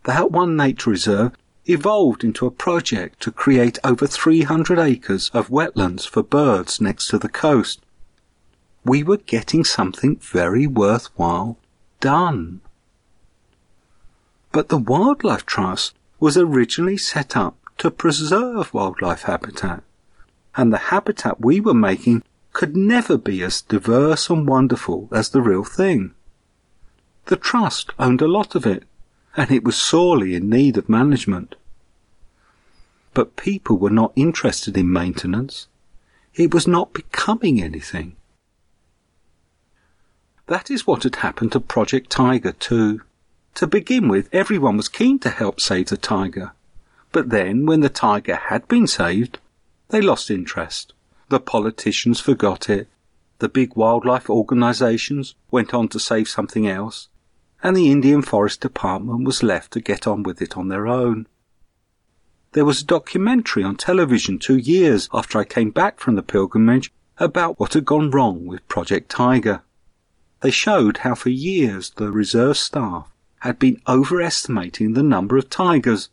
The 0.04 0.14
One 0.26 0.56
Nature 0.56 0.90
Reserve 0.90 1.32
evolved 1.66 2.24
into 2.24 2.46
a 2.46 2.50
project 2.50 3.20
to 3.20 3.30
create 3.30 3.78
over 3.84 4.06
300 4.06 4.78
acres 4.78 5.30
of 5.32 5.48
wetlands 5.48 6.08
for 6.08 6.22
birds 6.22 6.80
next 6.80 7.08
to 7.08 7.18
the 7.18 7.28
coast. 7.28 7.80
We 8.84 9.02
were 9.02 9.18
getting 9.18 9.64
something 9.64 10.16
very 10.16 10.66
worthwhile 10.66 11.58
done. 12.00 12.60
But 14.50 14.68
the 14.68 14.78
Wildlife 14.78 15.46
Trust 15.46 15.94
was 16.18 16.36
originally 16.36 16.96
set 16.96 17.36
up 17.36 17.56
to 17.78 17.90
preserve 17.90 18.74
wildlife 18.74 19.22
habitat, 19.22 19.82
and 20.56 20.72
the 20.72 20.92
habitat 20.92 21.40
we 21.40 21.60
were 21.60 21.74
making 21.74 22.22
could 22.52 22.76
never 22.76 23.16
be 23.16 23.42
as 23.42 23.62
diverse 23.62 24.28
and 24.28 24.46
wonderful 24.46 25.08
as 25.10 25.30
the 25.30 25.40
real 25.40 25.64
thing. 25.64 26.14
The 27.26 27.36
trust 27.36 27.92
owned 27.98 28.20
a 28.20 28.28
lot 28.28 28.54
of 28.54 28.66
it, 28.66 28.84
and 29.36 29.50
it 29.50 29.64
was 29.64 29.76
sorely 29.76 30.34
in 30.34 30.50
need 30.50 30.76
of 30.76 30.88
management. 30.88 31.54
But 33.14 33.36
people 33.36 33.78
were 33.78 33.90
not 33.90 34.12
interested 34.16 34.76
in 34.76 34.92
maintenance. 34.92 35.68
It 36.34 36.52
was 36.52 36.66
not 36.66 36.92
becoming 36.92 37.62
anything. 37.62 38.16
That 40.52 40.70
is 40.70 40.86
what 40.86 41.04
had 41.04 41.16
happened 41.16 41.52
to 41.52 41.60
Project 41.60 42.10
Tiger 42.10 42.52
too. 42.52 43.00
To 43.54 43.66
begin 43.66 44.06
with, 44.06 44.28
everyone 44.34 44.76
was 44.76 44.86
keen 44.86 45.18
to 45.20 45.30
help 45.30 45.62
save 45.62 45.86
the 45.86 45.96
tiger. 45.96 46.52
But 47.10 47.30
then, 47.30 47.64
when 47.64 47.80
the 47.80 47.88
tiger 47.88 48.36
had 48.36 48.68
been 48.68 48.86
saved, 48.86 49.38
they 49.88 50.02
lost 50.02 50.30
interest. 50.30 50.92
The 51.30 51.40
politicians 51.40 52.20
forgot 52.20 52.68
it. 52.68 52.88
The 53.38 53.48
big 53.48 53.76
wildlife 53.76 54.28
organizations 54.28 55.34
went 55.50 55.72
on 55.72 55.88
to 55.88 55.98
save 55.98 56.28
something 56.28 56.68
else 56.68 57.08
and 57.62 57.74
the 57.74 57.90
Indian 57.90 58.20
Forest 58.20 58.60
Department 58.60 59.24
was 59.24 59.42
left 59.42 59.72
to 59.72 59.80
get 59.80 60.06
on 60.06 60.22
with 60.22 60.42
it 60.42 60.58
on 60.58 60.68
their 60.68 60.86
own. 60.86 61.28
There 62.52 62.66
was 62.66 62.82
a 62.82 62.92
documentary 62.96 63.64
on 63.64 63.76
television 63.76 64.38
two 64.38 64.58
years 64.58 65.08
after 65.14 65.38
I 65.38 65.44
came 65.44 65.70
back 65.70 65.98
from 65.98 66.14
the 66.14 66.22
pilgrimage 66.22 66.92
about 67.16 67.58
what 67.58 67.72
had 67.72 67.86
gone 67.86 68.10
wrong 68.10 68.44
with 68.44 68.68
Project 68.68 69.08
Tiger. 69.10 69.62
They 70.42 70.50
showed 70.50 70.98
how 70.98 71.14
for 71.14 71.30
years 71.30 71.90
the 71.90 72.10
reserve 72.10 72.56
staff 72.56 73.08
had 73.40 73.58
been 73.58 73.80
overestimating 73.86 74.92
the 74.92 75.02
number 75.02 75.36
of 75.36 75.48
tigers, 75.48 76.08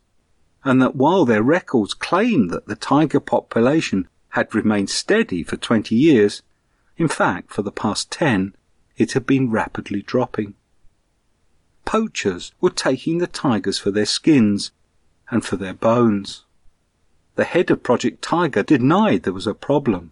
and 0.64 0.80
that 0.82 0.96
while 0.96 1.26
their 1.26 1.42
records 1.42 1.96
claimed 1.96 2.52
that 2.52 2.68
the 2.68 2.76
tiger 2.76 3.20
population 3.20 4.08
had 4.30 4.54
remained 4.54 4.92
steady 4.92 5.42
for 5.42 5.58
20 5.58 5.96
years, 5.96 6.44
In 6.96 7.08
fact, 7.08 7.52
for 7.52 7.64
the 7.64 7.72
past 7.72 8.12
ten, 8.12 8.56
it 8.98 9.14
had 9.14 9.26
been 9.26 9.50
rapidly 9.50 10.02
dropping. 10.04 10.54
Poachers 11.86 12.52
were 12.62 12.70
taking 12.70 13.18
the 13.18 13.26
tigers 13.26 13.80
for 13.80 13.90
their 13.90 14.06
skins 14.06 14.72
and 15.32 15.44
for 15.44 15.56
their 15.56 15.74
bones. 15.74 16.44
The 17.36 17.46
head 17.46 17.72
of 17.72 17.82
Project 17.82 18.22
Tiger 18.22 18.62
denied 18.62 19.24
there 19.24 19.34
was 19.34 19.48
a 19.48 19.54
problem, 19.56 20.12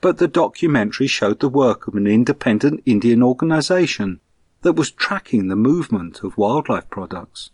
but 0.00 0.18
the 0.18 0.28
documentary 0.28 1.06
showed 1.06 1.40
the 1.40 1.48
work 1.48 1.86
of 1.86 1.94
an 1.94 2.06
independent 2.06 2.82
Indian 2.86 3.22
organization 3.22 4.20
that 4.62 4.74
was 4.74 4.90
tracking 4.90 5.48
the 5.48 5.56
movement 5.56 6.22
of 6.22 6.36
wildlife 6.36 6.88
products. 6.90 7.50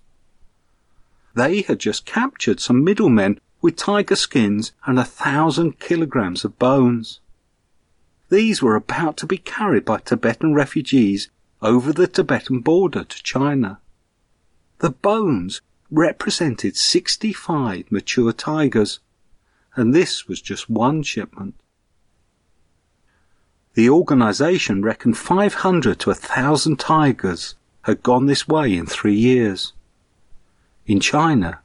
They 1.35 1.63
had 1.63 1.79
just 1.79 2.05
captured 2.05 2.61
some 2.61 2.85
middlemen 2.85 3.41
with 3.61 3.77
tiger 3.77 4.17
skins 4.17 4.73
and 4.87 4.99
a 4.99 5.05
thousand 5.05 5.79
kilograms 5.79 6.45
of 6.45 6.59
bones. 6.59 7.21
These 8.29 8.63
were 8.63 8.75
about 8.75 9.17
to 9.19 9.27
be 9.27 9.39
carried 9.39 9.85
by 9.85 9.99
Tibetan 9.99 10.55
refugees 10.55 11.31
over 11.61 11.93
the 11.93 12.07
Tibetan 12.07 12.61
border 12.61 13.05
to 13.05 13.23
China. 13.23 13.79
The 14.79 14.91
bones 14.91 15.61
represented 15.91 16.77
65 16.77 17.93
mature 17.93 18.33
tigers, 18.33 18.99
and 19.77 19.95
this 19.95 20.27
was 20.27 20.41
just 20.41 20.69
one 20.69 21.03
shipment. 21.03 21.55
The 23.75 23.89
organization 23.89 24.83
reckoned 24.83 25.17
500 25.17 25.99
to 26.01 26.11
1,000 26.11 26.79
tigers 26.79 27.55
had 27.83 28.03
gone 28.03 28.27
this 28.27 28.47
way 28.47 28.77
in 28.77 28.87
three 28.87 29.15
years. 29.15 29.73
In 30.87 31.01
China, 31.01 31.61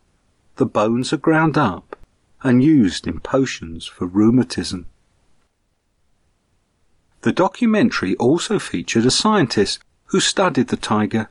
the 0.56 0.66
bones 0.66 1.12
are 1.12 1.18
ground 1.18 1.58
up 1.58 1.98
and 2.44 2.64
used 2.64 3.08
in 3.08 3.20
potions 3.20 3.86
for 3.86 4.06
rheumatism. 4.06 4.86
The 7.22 7.34
documentary 7.34 8.16
also 8.16 8.58
featured 8.58 9.06
a 9.06 9.12
scientist 9.12 9.80
who 10.06 10.20
studied 10.22 10.70
the 10.70 10.78
tiger. 10.78 11.30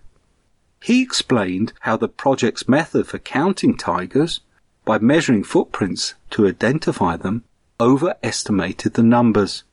He 0.83 1.03
explained 1.03 1.73
how 1.81 1.97
the 1.97 2.09
project's 2.09 2.69
method 2.69 3.07
for 3.07 3.19
counting 3.19 3.77
tigers, 3.79 4.41
by 4.85 4.99
measuring 4.99 5.43
footprints 5.43 6.15
to 6.31 6.47
identify 6.47 7.17
them, 7.17 7.45
overestimated 7.81 8.95
the 8.95 9.03
numbers. 9.03 9.65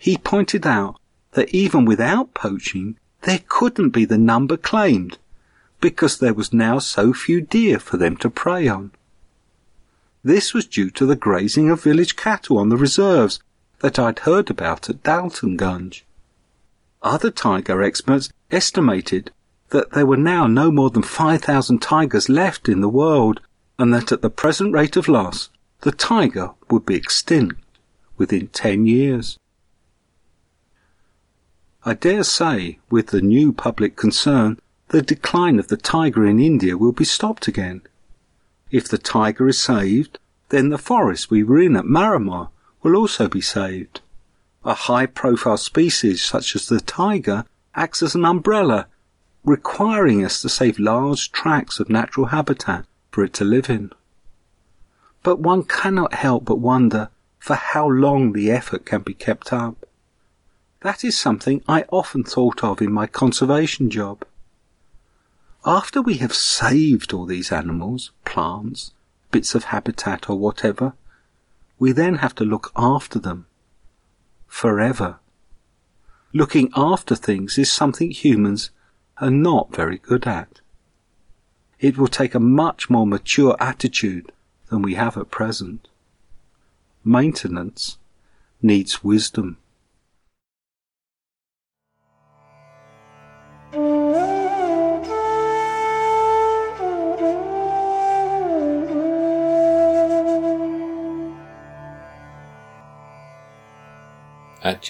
He 0.00 0.16
pointed 0.16 0.66
out 0.66 0.98
that 1.32 1.50
even 1.50 1.84
without 1.84 2.32
poaching, 2.32 2.96
there 3.20 3.42
couldn't 3.46 3.90
be 3.90 4.06
the 4.06 4.16
number 4.16 4.56
claimed, 4.56 5.18
because 5.78 6.18
there 6.18 6.32
was 6.32 6.54
now 6.54 6.78
so 6.78 7.12
few 7.12 7.42
deer 7.42 7.78
for 7.78 7.98
them 7.98 8.16
to 8.16 8.30
prey 8.30 8.66
on. 8.66 8.92
This 10.24 10.54
was 10.54 10.66
due 10.66 10.88
to 10.92 11.04
the 11.04 11.16
grazing 11.16 11.68
of 11.68 11.82
village 11.82 12.16
cattle 12.16 12.56
on 12.56 12.70
the 12.70 12.78
reserves 12.78 13.40
that 13.80 13.98
I'd 13.98 14.20
heard 14.20 14.48
about 14.48 14.88
at 14.88 15.02
Daltonganj. 15.02 16.00
Other 17.02 17.30
tiger 17.30 17.82
experts 17.82 18.30
estimated 18.50 19.30
that 19.68 19.90
there 19.90 20.06
were 20.06 20.16
now 20.16 20.46
no 20.46 20.70
more 20.70 20.88
than 20.88 21.02
5,000 21.02 21.78
tigers 21.82 22.30
left 22.30 22.70
in 22.70 22.80
the 22.80 22.88
world, 22.88 23.42
and 23.78 23.92
that 23.92 24.12
at 24.12 24.22
the 24.22 24.30
present 24.30 24.72
rate 24.72 24.96
of 24.96 25.08
loss, 25.08 25.50
the 25.82 25.92
tiger 25.92 26.52
would 26.70 26.86
be 26.86 26.94
extinct 26.94 27.60
within 28.16 28.48
10 28.48 28.86
years. 28.86 29.38
I 31.82 31.94
dare 31.94 32.24
say, 32.24 32.78
with 32.90 33.06
the 33.06 33.22
new 33.22 33.52
public 33.52 33.96
concern, 33.96 34.58
the 34.88 35.00
decline 35.00 35.58
of 35.58 35.68
the 35.68 35.78
tiger 35.78 36.26
in 36.26 36.38
India 36.38 36.76
will 36.76 36.92
be 36.92 37.04
stopped 37.04 37.48
again. 37.48 37.80
If 38.70 38.86
the 38.86 38.98
tiger 38.98 39.48
is 39.48 39.58
saved, 39.58 40.18
then 40.50 40.68
the 40.68 40.78
forest 40.78 41.30
we 41.30 41.42
were 41.42 41.60
in 41.60 41.76
at 41.76 41.86
Maramar 41.86 42.50
will 42.82 42.96
also 42.96 43.28
be 43.28 43.40
saved. 43.40 44.02
A 44.62 44.74
high 44.74 45.06
profile 45.06 45.56
species 45.56 46.22
such 46.22 46.54
as 46.54 46.66
the 46.66 46.80
tiger 46.80 47.46
acts 47.74 48.02
as 48.02 48.14
an 48.14 48.26
umbrella, 48.26 48.86
requiring 49.42 50.22
us 50.22 50.42
to 50.42 50.50
save 50.50 50.78
large 50.78 51.32
tracts 51.32 51.80
of 51.80 51.88
natural 51.88 52.26
habitat 52.26 52.84
for 53.10 53.24
it 53.24 53.32
to 53.34 53.44
live 53.44 53.70
in. 53.70 53.90
But 55.22 55.40
one 55.40 55.62
cannot 55.62 56.12
help 56.12 56.44
but 56.44 56.58
wonder 56.58 57.08
for 57.38 57.54
how 57.54 57.88
long 57.88 58.32
the 58.32 58.50
effort 58.50 58.84
can 58.84 59.00
be 59.00 59.14
kept 59.14 59.50
up. 59.50 59.86
That 60.82 61.04
is 61.04 61.18
something 61.18 61.62
I 61.68 61.84
often 61.90 62.24
thought 62.24 62.64
of 62.64 62.80
in 62.80 62.90
my 62.90 63.06
conservation 63.06 63.90
job. 63.90 64.24
After 65.66 66.00
we 66.00 66.14
have 66.18 66.34
saved 66.34 67.12
all 67.12 67.26
these 67.26 67.52
animals, 67.52 68.12
plants, 68.24 68.92
bits 69.30 69.54
of 69.54 69.64
habitat 69.64 70.30
or 70.30 70.38
whatever, 70.38 70.94
we 71.78 71.92
then 71.92 72.16
have 72.16 72.34
to 72.36 72.44
look 72.44 72.72
after 72.76 73.18
them 73.18 73.46
forever. 74.46 75.18
Looking 76.32 76.70
after 76.74 77.14
things 77.14 77.58
is 77.58 77.70
something 77.70 78.10
humans 78.10 78.70
are 79.18 79.30
not 79.30 79.74
very 79.74 79.98
good 79.98 80.26
at. 80.26 80.60
It 81.78 81.98
will 81.98 82.08
take 82.08 82.34
a 82.34 82.40
much 82.40 82.88
more 82.88 83.06
mature 83.06 83.54
attitude 83.60 84.32
than 84.68 84.80
we 84.80 84.94
have 84.94 85.18
at 85.18 85.30
present. 85.30 85.88
Maintenance 87.04 87.98
needs 88.62 89.04
wisdom. 89.04 89.58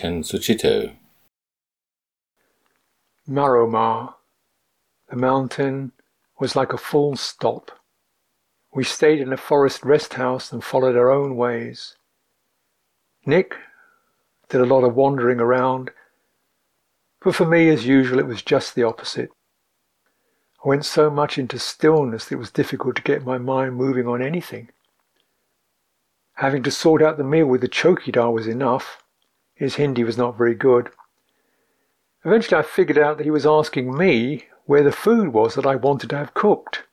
Ajahn 0.01 0.25
Sucitto. 0.25 0.97
Maramar. 3.29 4.15
The 5.11 5.17
mountain 5.17 5.93
was 6.39 6.57
like 6.57 6.73
a 6.73 6.79
full 6.79 7.17
stop. 7.17 7.71
We 8.73 8.83
stayed 8.83 9.21
in 9.21 9.33
a 9.33 9.37
forest 9.37 9.85
rest 9.85 10.15
house 10.15 10.53
and 10.53 10.65
followed 10.65 10.97
our 10.97 11.11
own 11.11 11.37
ways. 11.37 11.97
Nick 13.27 13.57
did 14.49 14.63
a 14.63 14.67
lot 14.67 14.85
of 14.85 14.95
wandering 14.95 15.39
around, 15.39 15.91
but 17.23 17.35
for 17.35 17.45
me, 17.45 17.69
as 17.69 17.87
usual, 17.87 18.19
it 18.19 18.27
was 18.27 18.43
just 18.43 18.75
the 18.75 18.85
opposite. 18.85 19.31
I 20.65 20.69
went 20.69 20.87
so 20.87 21.11
much 21.11 21.37
into 21.37 21.59
stillness 21.59 22.27
that 22.27 22.37
it 22.37 22.39
was 22.39 22.51
difficult 22.51 22.97
to 22.97 23.03
get 23.03 23.25
my 23.25 23.37
mind 23.37 23.77
moving 23.77 24.07
on 24.07 24.23
anything. 24.23 24.71
Having 26.37 26.63
to 26.63 26.71
sort 26.71 27.03
out 27.03 27.19
the 27.19 27.25
meal 27.25 27.47
with 27.47 27.61
the 27.61 27.69
chowkidar 27.69 28.33
was 28.33 28.47
enough. 28.47 29.00
His 29.61 29.75
Hindi 29.75 30.05
was 30.05 30.17
not 30.17 30.39
very 30.39 30.55
good. 30.55 30.89
Eventually, 32.25 32.59
I 32.59 32.63
figured 32.63 32.97
out 32.97 33.19
that 33.19 33.25
he 33.25 33.31
was 33.31 33.45
asking 33.45 33.95
me 33.95 34.47
where 34.65 34.83
the 34.83 34.91
food 34.91 35.35
was 35.35 35.55
that 35.55 35.67
I 35.67 35.77
wanted 35.77 36.09
to 36.11 36.17
have 36.17 36.33
cooked. 36.33 36.85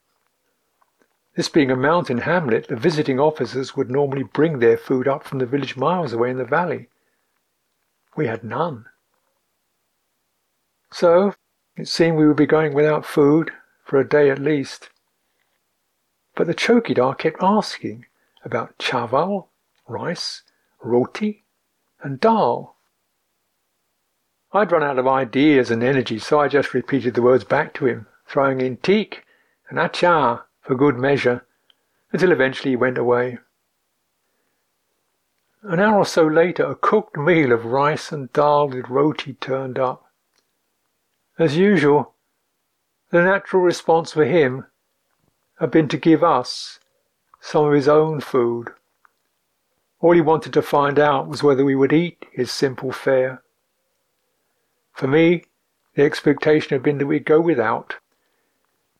This 1.37 1.47
being 1.47 1.71
a 1.71 1.77
mountain 1.77 2.17
hamlet, 2.17 2.67
the 2.67 2.75
visiting 2.75 3.21
officers 3.21 3.77
would 3.77 3.89
normally 3.89 4.23
bring 4.23 4.59
their 4.59 4.77
food 4.77 5.07
up 5.07 5.23
from 5.23 5.39
the 5.39 5.45
village 5.45 5.77
miles 5.77 6.11
away 6.11 6.29
in 6.29 6.39
the 6.39 6.43
valley. 6.43 6.89
We 8.17 8.27
had 8.27 8.43
none. 8.43 8.87
So, 10.91 11.35
it 11.77 11.87
seemed 11.87 12.17
we 12.17 12.27
would 12.27 12.35
be 12.35 12.45
going 12.45 12.73
without 12.73 13.05
food 13.05 13.51
for 13.85 13.97
a 13.97 14.07
day 14.07 14.29
at 14.29 14.39
least. 14.39 14.89
But 16.35 16.47
the 16.47 16.53
chowkidar 16.53 17.17
kept 17.17 17.41
asking 17.41 18.07
about 18.43 18.77
chaval, 18.77 19.47
rice, 19.87 20.41
roti, 20.83 21.45
and 22.01 22.19
dal. 22.19 22.75
I'd 24.53 24.71
run 24.71 24.83
out 24.83 24.99
of 24.99 25.07
ideas 25.07 25.69
and 25.71 25.83
energy, 25.83 26.19
so 26.19 26.39
I 26.39 26.47
just 26.47 26.73
repeated 26.73 27.13
the 27.13 27.21
words 27.21 27.43
back 27.43 27.73
to 27.75 27.85
him, 27.85 28.07
throwing 28.25 28.61
in 28.61 28.77
teak 28.77 29.23
and 29.69 29.77
achar 29.77 30.43
for 30.61 30.75
good 30.75 30.97
measure, 30.97 31.45
until 32.11 32.31
eventually 32.31 32.71
he 32.71 32.75
went 32.75 32.97
away. 32.97 33.39
An 35.63 35.79
hour 35.79 35.99
or 35.99 36.05
so 36.05 36.25
later, 36.25 36.63
a 36.63 36.75
cooked 36.75 37.17
meal 37.17 37.51
of 37.51 37.65
rice 37.65 38.11
and 38.11 38.31
dal 38.31 38.69
with 38.69 38.87
roti 38.87 39.33
turned 39.33 39.77
up. 39.77 40.05
As 41.37 41.57
usual, 41.57 42.13
the 43.09 43.21
natural 43.21 43.61
response 43.61 44.13
for 44.13 44.25
him 44.25 44.65
had 45.59 45.71
been 45.71 45.87
to 45.89 45.97
give 45.97 46.23
us 46.23 46.79
some 47.41 47.65
of 47.65 47.73
his 47.73 47.87
own 47.87 48.21
food. 48.21 48.69
All 49.99 50.13
he 50.13 50.21
wanted 50.21 50.53
to 50.53 50.61
find 50.61 50.99
out 50.99 51.27
was 51.27 51.41
whether 51.41 51.65
we 51.65 51.75
would 51.75 51.93
eat 51.93 52.25
his 52.31 52.51
simple 52.51 52.91
fare. 52.91 53.41
For 54.93 55.07
me, 55.07 55.45
the 55.95 56.03
expectation 56.03 56.69
had 56.69 56.83
been 56.83 56.99
that 56.99 57.07
we'd 57.07 57.25
go 57.25 57.41
without. 57.41 57.95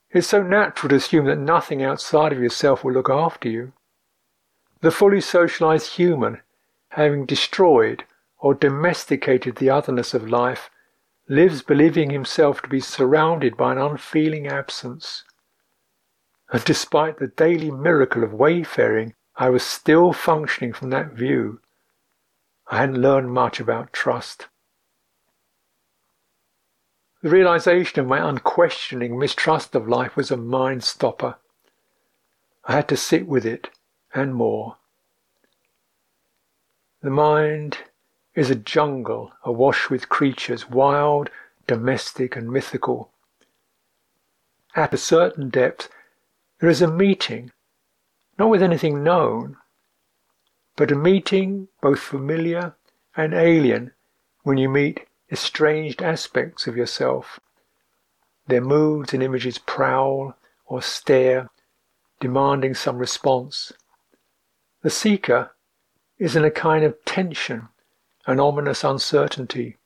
It's 0.10 0.28
so 0.28 0.42
natural 0.42 0.90
to 0.90 0.96
assume 0.96 1.26
that 1.26 1.38
nothing 1.38 1.84
outside 1.84 2.32
of 2.32 2.40
yourself 2.40 2.84
will 2.84 2.94
look 2.94 3.10
after 3.10 3.50
you. 3.50 3.74
The 4.82 4.92
fully 4.92 5.22
socialized 5.22 5.94
human, 5.94 6.42
having 6.90 7.26
destroyed 7.26 8.04
or 8.40 8.54
domesticated 8.54 9.58
the 9.58 9.70
otherness 9.70 10.14
of 10.14 10.30
life, 10.30 10.70
lives 11.28 11.62
believing 11.62 12.10
himself 12.10 12.62
to 12.62 12.70
be 12.70 12.80
surrounded 12.80 13.58
by 13.58 13.74
an 13.74 13.78
unfeeling 13.78 14.48
absence. 14.48 15.24
And 16.52 16.64
despite 16.64 17.20
the 17.20 17.28
daily 17.28 17.70
miracle 17.70 18.24
of 18.24 18.34
wayfaring 18.34 19.14
I 19.40 19.50
was 19.50 19.64
still 19.64 20.14
functioning 20.14 20.74
from 20.74 20.90
that 20.90 21.12
view. 21.12 21.62
I 22.70 22.78
hadn't 22.78 23.02
learned 23.02 23.32
much 23.32 23.60
about 23.60 23.94
trust. 23.94 24.48
The 27.22 27.30
realization 27.30 28.00
of 28.00 28.08
my 28.08 28.28
unquestioning 28.28 29.18
mistrust 29.18 29.76
of 29.76 29.88
life 29.88 30.16
was 30.16 30.32
a 30.32 30.38
mind 30.38 30.84
stopper. 30.84 31.36
I 32.66 32.74
had 32.74 32.88
to 32.90 32.98
sit 32.98 33.28
with 33.28 33.46
it 33.46 33.70
and 34.14 34.34
more. 34.34 34.78
The 37.02 37.12
mind 37.12 37.78
is 38.34 38.50
a 38.50 38.56
jungle 38.56 39.34
awash 39.44 39.90
with 39.90 40.10
creatures, 40.10 40.70
wild, 40.70 41.30
domestic, 41.68 42.36
and 42.36 42.50
mythical. 42.50 43.12
At 44.76 44.94
a 44.94 44.98
certain 44.98 45.50
depth, 45.50 45.90
there 46.60 46.70
is 46.70 46.82
a 46.82 46.92
meeting, 46.92 47.52
not 48.38 48.50
with 48.50 48.62
anything 48.62 49.04
known, 49.04 49.58
but 50.76 50.92
a 50.92 50.96
meeting 50.96 51.68
both 51.82 52.00
familiar 52.00 52.76
and 53.16 53.34
alien 53.34 53.92
when 54.44 54.58
you 54.58 54.70
meet 54.70 55.08
estranged 55.32 56.02
aspects 56.02 56.68
of 56.68 56.78
yourself. 56.78 57.40
Their 58.48 58.62
moods 58.62 59.14
and 59.14 59.22
images 59.22 59.58
prowl 59.58 60.38
or 60.66 60.82
stare, 60.82 61.50
demanding 62.20 62.74
some 62.74 62.98
response. 62.98 63.74
The 64.84 64.90
seeker 64.90 65.52
is 66.18 66.36
in 66.36 66.46
a 66.46 66.52
kind 66.52 66.84
of 66.84 67.04
tension, 67.06 67.68
an 68.26 68.40
ominous 68.40 68.84
uncertainty. 68.84 69.78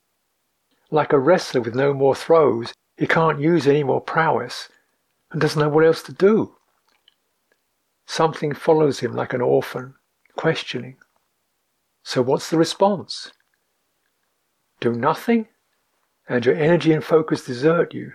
Like 0.90 1.12
a 1.12 1.18
wrestler 1.18 1.60
with 1.60 1.74
no 1.74 1.94
more 1.94 2.14
throws, 2.14 2.72
he 2.96 3.06
can't 3.06 3.40
use 3.40 3.66
any 3.66 3.82
more 3.82 4.00
prowess 4.00 4.68
and 5.30 5.40
doesn't 5.40 5.60
know 5.60 5.68
what 5.68 5.86
else 5.86 6.02
to 6.04 6.12
do. 6.12 6.54
Something 8.06 8.54
follows 8.54 9.00
him 9.00 9.12
like 9.14 9.32
an 9.32 9.40
orphan, 9.40 9.94
questioning. 10.36 10.96
So 12.02 12.22
what's 12.22 12.50
the 12.50 12.58
response? 12.58 13.32
Do 14.80 14.92
nothing, 14.92 15.48
and 16.28 16.44
your 16.44 16.56
energy 16.56 16.92
and 16.92 17.04
focus 17.04 17.46
desert 17.46 17.94
you. 17.94 18.12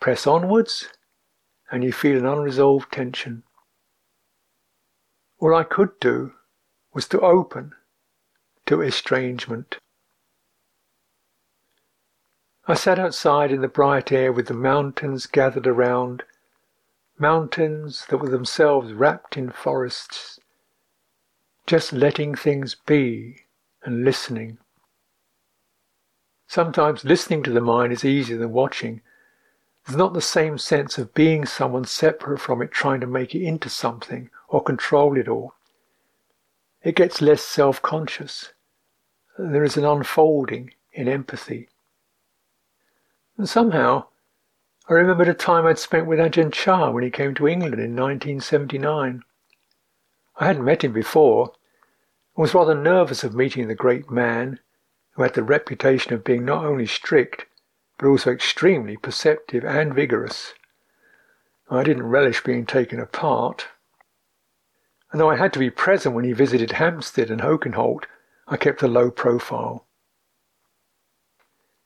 Press 0.00 0.26
onwards, 0.26 0.88
and 1.70 1.84
you 1.84 1.92
feel 1.92 2.18
an 2.18 2.26
unresolved 2.26 2.92
tension. 2.92 3.44
All 5.38 5.54
I 5.54 5.64
could 5.64 5.98
do 6.00 6.32
was 6.92 7.08
to 7.08 7.20
open 7.20 7.72
to 8.66 8.80
estrangement. 8.80 9.78
I 12.66 12.74
sat 12.74 12.98
outside 12.98 13.50
in 13.50 13.60
the 13.60 13.68
bright 13.68 14.12
air 14.12 14.32
with 14.32 14.46
the 14.46 14.54
mountains 14.54 15.26
gathered 15.26 15.66
around, 15.66 16.22
mountains 17.18 18.06
that 18.08 18.18
were 18.18 18.28
themselves 18.28 18.92
wrapped 18.92 19.36
in 19.36 19.50
forests, 19.50 20.40
just 21.66 21.92
letting 21.92 22.34
things 22.34 22.74
be 22.74 23.46
and 23.84 24.04
listening. 24.04 24.58
Sometimes 26.46 27.04
listening 27.04 27.42
to 27.44 27.50
the 27.50 27.60
mind 27.60 27.92
is 27.92 28.04
easier 28.04 28.36
than 28.36 28.52
watching. 28.52 29.00
There's 29.86 29.96
not 29.96 30.12
the 30.12 30.20
same 30.20 30.58
sense 30.58 30.98
of 30.98 31.14
being 31.14 31.46
someone 31.46 31.84
separate 31.84 32.40
from 32.40 32.62
it, 32.62 32.70
trying 32.70 33.00
to 33.00 33.06
make 33.06 33.34
it 33.34 33.42
into 33.42 33.68
something 33.68 34.30
or 34.48 34.62
control 34.62 35.16
it 35.16 35.28
all. 35.28 35.54
It 36.82 36.96
gets 36.96 37.22
less 37.22 37.42
self 37.42 37.80
conscious. 37.80 38.52
There 39.38 39.64
is 39.64 39.76
an 39.76 39.84
unfolding 39.84 40.74
in 40.92 41.08
empathy. 41.08 41.68
And 43.38 43.48
somehow, 43.48 44.08
I 44.88 44.94
remembered 44.94 45.28
a 45.28 45.34
time 45.34 45.64
I'd 45.64 45.78
spent 45.78 46.08
with 46.08 46.18
Ajahn 46.18 46.52
Chah 46.52 46.90
when 46.90 47.04
he 47.04 47.10
came 47.10 47.34
to 47.36 47.46
England 47.46 47.74
in 47.74 47.94
1979. 47.94 49.22
I 50.36 50.44
hadn't 50.44 50.64
met 50.64 50.82
him 50.82 50.92
before, 50.92 51.52
and 52.34 52.42
was 52.42 52.52
rather 52.52 52.74
nervous 52.74 53.22
of 53.22 53.32
meeting 53.32 53.68
the 53.68 53.76
great 53.76 54.10
man 54.10 54.58
who 55.12 55.22
had 55.22 55.34
the 55.34 55.44
reputation 55.44 56.12
of 56.12 56.24
being 56.24 56.44
not 56.44 56.64
only 56.64 56.86
strict, 56.86 57.46
but 57.96 58.08
also 58.08 58.32
extremely 58.32 58.96
perceptive 58.96 59.64
and 59.64 59.94
vigorous. 59.94 60.52
I 61.70 61.84
didn't 61.84 62.08
relish 62.08 62.42
being 62.42 62.66
taken 62.66 62.98
apart. 62.98 63.68
And 65.12 65.20
though 65.20 65.30
I 65.30 65.36
had 65.36 65.52
to 65.52 65.60
be 65.60 65.70
present 65.70 66.14
when 66.16 66.24
he 66.24 66.32
visited 66.32 66.72
Hampstead 66.72 67.30
and 67.30 67.40
Oakenholt, 67.40 68.06
I 68.48 68.56
kept 68.56 68.82
a 68.82 68.88
low 68.88 69.12
profile. 69.12 69.86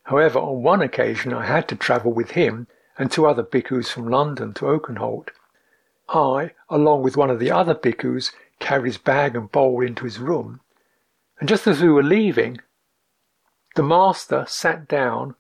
However, 0.05 0.39
on 0.39 0.63
one 0.63 0.81
occasion 0.81 1.35
I 1.35 1.45
had 1.45 1.69
to 1.69 1.77
travel 1.77 2.13
with 2.13 2.31
him 2.31 2.69
and 2.99 3.11
two 3.11 3.27
other 3.27 3.43
bhikkhus 3.43 3.91
from 3.91 4.09
London 4.09 4.55
to 4.55 4.65
Oakenholt. 4.65 5.29
I, 6.09 6.53
along 6.69 7.03
with 7.03 7.17
one 7.17 7.31
of 7.31 7.39
the 7.39 7.51
other 7.51 7.75
bhikkhus, 7.75 8.33
carried 8.61 9.03
bag 9.05 9.37
and 9.37 9.51
bowl 9.51 9.83
into 9.83 10.05
his 10.05 10.19
room, 10.19 10.61
and 11.39 11.49
just 11.49 11.67
as 11.67 11.83
we 11.83 11.89
were 11.89 12.03
leaving, 12.03 12.61
the 13.75 13.83
master 13.83 14.45
sat 14.49 14.89
down 14.89 15.35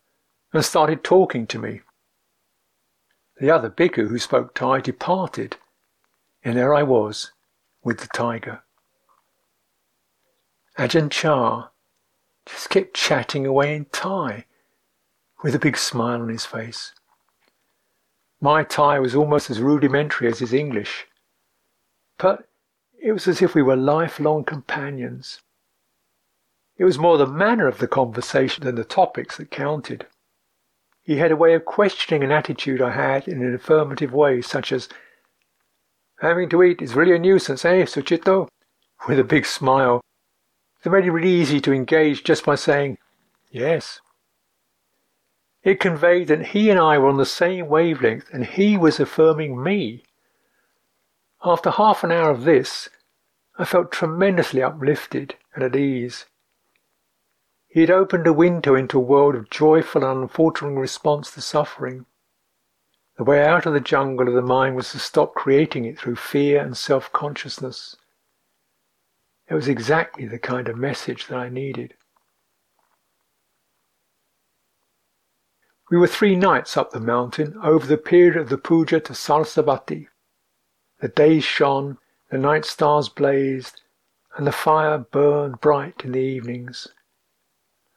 and 0.52 0.64
started 0.64 1.02
talking 1.02 1.46
to 1.46 1.58
me. 1.58 1.80
The 3.40 3.50
other 3.50 3.70
bhikkhu 3.70 4.08
who 4.08 4.18
spoke 4.18 4.54
Thai 4.54 4.80
departed, 4.80 5.56
and 6.44 6.56
there 6.56 6.74
I 6.74 6.82
was 6.82 7.32
with 7.82 8.00
the 8.00 8.08
tiger. 8.08 8.62
Ajahn 10.78 11.10
Chah 11.10 11.68
just 12.44 12.68
kept 12.68 12.94
chatting 12.94 13.46
away 13.46 13.74
in 13.74 13.86
Thai 13.86 14.44
with 15.42 15.54
a 15.54 15.58
big 15.58 15.76
smile 15.76 16.20
on 16.20 16.28
his 16.28 16.44
face. 16.44 16.92
My 18.40 18.64
Thai 18.64 18.98
was 18.98 19.14
almost 19.14 19.50
as 19.50 19.60
rudimentary 19.60 20.28
as 20.28 20.40
his 20.40 20.52
English, 20.52 21.06
but 22.18 22.46
it 23.00 23.12
was 23.12 23.26
as 23.26 23.40
if 23.40 23.54
we 23.54 23.62
were 23.62 23.76
lifelong 23.76 24.44
companions. 24.44 25.40
It 26.76 26.84
was 26.84 26.98
more 26.98 27.16
the 27.16 27.26
manner 27.26 27.66
of 27.66 27.78
the 27.78 27.88
conversation 27.88 28.64
than 28.64 28.74
the 28.74 28.84
topics 28.84 29.38
that 29.38 29.50
counted. 29.50 30.06
He 31.02 31.16
had 31.16 31.30
a 31.30 31.36
way 31.36 31.54
of 31.54 31.64
questioning 31.64 32.22
an 32.22 32.32
attitude 32.32 32.82
I 32.82 32.90
had 32.90 33.26
in 33.28 33.42
an 33.42 33.54
affirmative 33.54 34.12
way, 34.12 34.42
such 34.42 34.72
as, 34.72 34.88
Having 36.20 36.48
to 36.50 36.62
eat 36.62 36.82
is 36.82 36.94
really 36.94 37.14
a 37.14 37.18
nuisance, 37.18 37.64
eh, 37.64 37.84
Sucitto? 37.84 38.48
With 39.06 39.18
a 39.18 39.24
big 39.24 39.46
smile. 39.46 40.00
It 40.84 40.90
made 40.90 41.04
it 41.04 41.12
really 41.12 41.30
easy 41.30 41.60
to 41.60 41.72
engage 41.72 42.24
just 42.24 42.44
by 42.44 42.54
saying, 42.54 42.98
Yes. 43.50 44.00
It 45.66 45.80
conveyed 45.80 46.28
that 46.28 46.54
he 46.54 46.70
and 46.70 46.78
I 46.78 46.96
were 46.96 47.08
on 47.08 47.16
the 47.16 47.26
same 47.26 47.66
wavelength 47.66 48.32
and 48.32 48.46
he 48.46 48.76
was 48.76 49.00
affirming 49.00 49.60
me. 49.60 50.04
After 51.44 51.72
half 51.72 52.04
an 52.04 52.12
hour 52.12 52.30
of 52.30 52.44
this, 52.44 52.88
I 53.58 53.64
felt 53.64 53.90
tremendously 53.90 54.62
uplifted 54.62 55.34
and 55.56 55.64
at 55.64 55.74
ease. 55.74 56.26
He 57.66 57.80
had 57.80 57.90
opened 57.90 58.28
a 58.28 58.32
window 58.32 58.76
into 58.76 58.96
a 58.96 59.02
world 59.02 59.34
of 59.34 59.50
joyful 59.50 60.04
and 60.04 60.22
unfaltering 60.22 60.78
response 60.78 61.32
to 61.32 61.40
suffering. 61.40 62.06
The 63.18 63.24
way 63.24 63.44
out 63.44 63.66
of 63.66 63.72
the 63.72 63.80
jungle 63.80 64.28
of 64.28 64.34
the 64.34 64.42
mind 64.42 64.76
was 64.76 64.92
to 64.92 65.00
stop 65.00 65.34
creating 65.34 65.84
it 65.84 65.98
through 65.98 66.14
fear 66.14 66.62
and 66.62 66.76
self 66.76 67.12
consciousness. 67.12 67.96
It 69.48 69.54
was 69.54 69.66
exactly 69.66 70.28
the 70.28 70.38
kind 70.38 70.68
of 70.68 70.76
message 70.76 71.26
that 71.26 71.38
I 71.38 71.48
needed. 71.48 71.94
We 75.88 75.98
were 75.98 76.08
three 76.08 76.34
nights 76.34 76.76
up 76.76 76.90
the 76.90 76.98
mountain 76.98 77.56
over 77.62 77.86
the 77.86 77.96
period 77.96 78.36
of 78.36 78.48
the 78.48 78.58
puja 78.58 78.98
to 78.98 79.12
Sarasvati. 79.12 80.08
The 81.00 81.08
days 81.08 81.44
shone, 81.44 81.98
the 82.28 82.38
night 82.38 82.64
stars 82.64 83.08
blazed, 83.08 83.82
and 84.36 84.48
the 84.48 84.52
fire 84.52 84.98
burned 84.98 85.60
bright 85.60 86.04
in 86.04 86.10
the 86.10 86.18
evenings. 86.18 86.88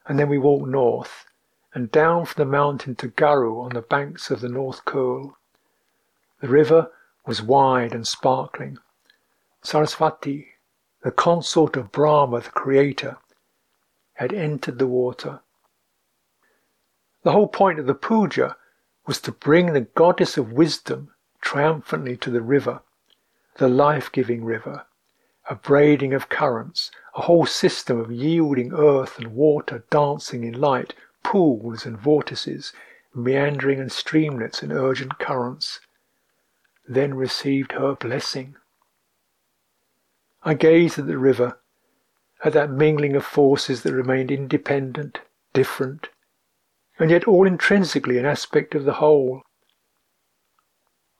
And 0.05 0.19
then 0.19 0.29
we 0.29 0.37
walked 0.37 0.67
north, 0.67 1.25
and 1.73 1.91
down 1.91 2.25
from 2.25 2.43
the 2.43 2.51
mountain 2.51 2.95
to 2.97 3.09
Garu 3.09 3.63
on 3.63 3.71
the 3.71 3.81
banks 3.81 4.29
of 4.29 4.41
the 4.41 4.49
North 4.49 4.85
Koel. 4.85 5.33
The 6.41 6.47
river 6.47 6.91
was 7.25 7.41
wide 7.41 7.93
and 7.93 8.07
sparkling. 8.07 8.77
Sarasvati, 9.63 10.45
the 11.03 11.11
consort 11.11 11.75
of 11.75 11.91
Brahma, 11.91 12.41
the 12.41 12.49
creator, 12.49 13.17
had 14.13 14.31
entered 14.31 14.77
the 14.77 14.87
water. 14.87 15.41
The 17.24 17.32
whole 17.34 17.47
point 17.47 17.80
of 17.80 17.86
the 17.86 17.95
puja 17.95 18.55
was 19.05 19.20
to 19.22 19.32
bring 19.32 19.74
the 19.74 19.82
goddess 19.82 20.38
of 20.38 20.53
wisdom 20.53 21.13
triumphantly 21.41 22.15
to 22.17 22.30
the 22.30 22.41
river, 22.41 22.82
the 23.57 23.67
life 23.67 24.11
giving 24.11 24.45
river, 24.45 24.86
a 25.49 25.55
braiding 25.55 26.13
of 26.13 26.30
currents, 26.30 26.91
a 27.15 27.22
whole 27.22 27.45
system 27.45 27.99
of 27.99 28.11
yielding 28.11 28.74
earth 28.74 29.17
and 29.17 29.34
water 29.34 29.84
dancing 29.89 30.43
in 30.43 30.53
light, 30.53 30.93
pools 31.24 31.86
and 31.86 31.97
vortices, 31.97 32.72
meandering 33.13 33.80
and 33.80 33.91
streamlets 33.91 34.61
and 34.61 34.72
urgent 34.72 35.17
currents, 35.20 35.80
then 36.88 37.13
received 37.13 37.74
her 37.74 37.95
blessing. 37.95 38.55
I 40.43 40.53
gazed 40.53 40.97
at 40.99 41.07
the 41.07 41.17
river, 41.17 41.59
at 42.43 42.53
that 42.53 42.72
mingling 42.72 43.15
of 43.15 43.26
forces 43.26 43.84
that 43.84 43.93
remained 43.93 44.32
independent, 44.32 45.20
different, 45.51 46.09
and 47.00 47.10
yet 47.10 47.26
all 47.26 47.47
intrinsically 47.47 48.18
an 48.18 48.26
aspect 48.26 48.76
of 48.76 48.86
the 48.86 48.93
whole. 48.93 49.41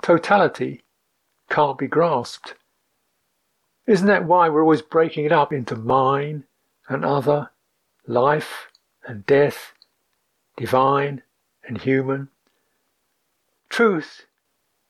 Totality 0.04 0.84
can't 1.50 1.78
be 1.78 1.88
grasped. 1.88 2.56
Isn't 3.88 4.08
that 4.08 4.26
why 4.26 4.50
we're 4.50 4.62
always 4.62 4.84
breaking 4.84 5.26
it 5.26 5.32
up 5.32 5.52
into 5.52 5.76
mine 5.76 6.44
and 6.88 7.04
other, 7.06 7.50
life 8.06 8.68
and 9.06 9.26
death, 9.26 9.74
divine 10.58 11.22
and 11.64 11.78
human. 11.78 12.30
Truth 13.70 14.26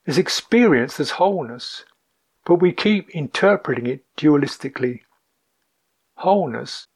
is 0.06 0.18
experienced 0.18 0.98
as 0.98 1.10
wholeness, 1.12 1.84
but 2.46 2.56
we 2.56 2.72
keep 2.72 3.10
interpreting 3.10 3.86
it 3.86 4.04
dualistically. 4.16 5.02
Wholeness, 6.16 6.86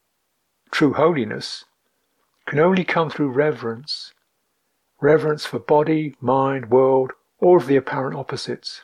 true 0.71 0.93
holiness, 0.93 1.65
can 2.45 2.59
only 2.59 2.83
come 2.83 3.09
through 3.09 3.29
reverence. 3.29 4.13
Reverence 5.01 5.45
for 5.45 5.59
body, 5.59 6.15
mind, 6.21 6.69
world, 6.69 7.11
all 7.39 7.57
of 7.57 7.67
the 7.67 7.75
apparent 7.75 8.15
opposites. 8.15 8.81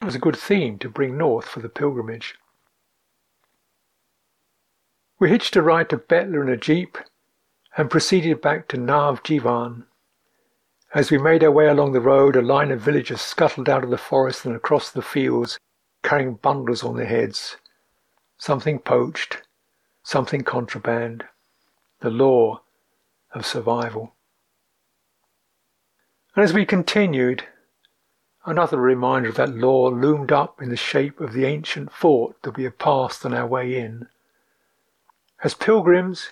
It 0.00 0.04
was 0.04 0.14
a 0.14 0.20
good 0.20 0.36
theme 0.36 0.78
to 0.78 0.88
bring 0.88 1.18
north 1.18 1.46
for 1.46 1.60
the 1.60 1.68
pilgrimage. 1.68 2.36
We 5.18 5.30
hitched 5.30 5.56
a 5.56 5.62
ride 5.62 5.90
to 5.90 5.98
Betla 5.98 6.42
in 6.42 6.48
a 6.48 6.56
jeep 6.56 6.96
and 7.76 7.90
proceeded 7.90 8.40
back 8.40 8.68
to 8.68 8.76
Nav 8.76 9.22
Jivan. 9.24 9.84
As 10.94 11.10
we 11.10 11.18
made 11.18 11.42
our 11.44 11.50
way 11.50 11.66
along 11.66 11.92
the 11.92 12.00
road, 12.00 12.36
a 12.36 12.42
line 12.42 12.70
of 12.70 12.80
villagers 12.80 13.20
scuttled 13.20 13.68
out 13.68 13.84
of 13.84 13.90
the 13.90 13.98
forest 13.98 14.44
and 14.46 14.54
across 14.54 14.90
the 14.90 15.02
fields, 15.02 15.58
carrying 16.02 16.34
bundles 16.34 16.82
on 16.82 16.96
their 16.96 17.06
heads. 17.06 17.56
Something 18.38 18.78
poached, 18.78 19.42
something 20.04 20.44
contraband. 20.44 21.24
The 22.00 22.10
law 22.10 22.62
of 23.32 23.44
survival. 23.44 24.14
And 26.36 26.44
as 26.44 26.52
we 26.52 26.64
continued, 26.64 27.44
another 28.46 28.78
reminder 28.78 29.30
of 29.30 29.34
that 29.34 29.54
law 29.54 29.88
loomed 29.88 30.30
up 30.30 30.62
in 30.62 30.68
the 30.68 30.76
shape 30.76 31.20
of 31.20 31.32
the 31.32 31.44
ancient 31.44 31.92
fort 31.92 32.36
that 32.42 32.56
we 32.56 32.64
had 32.64 32.78
passed 32.78 33.26
on 33.26 33.34
our 33.34 33.46
way 33.46 33.76
in. 33.76 34.06
As 35.42 35.54
pilgrims, 35.54 36.30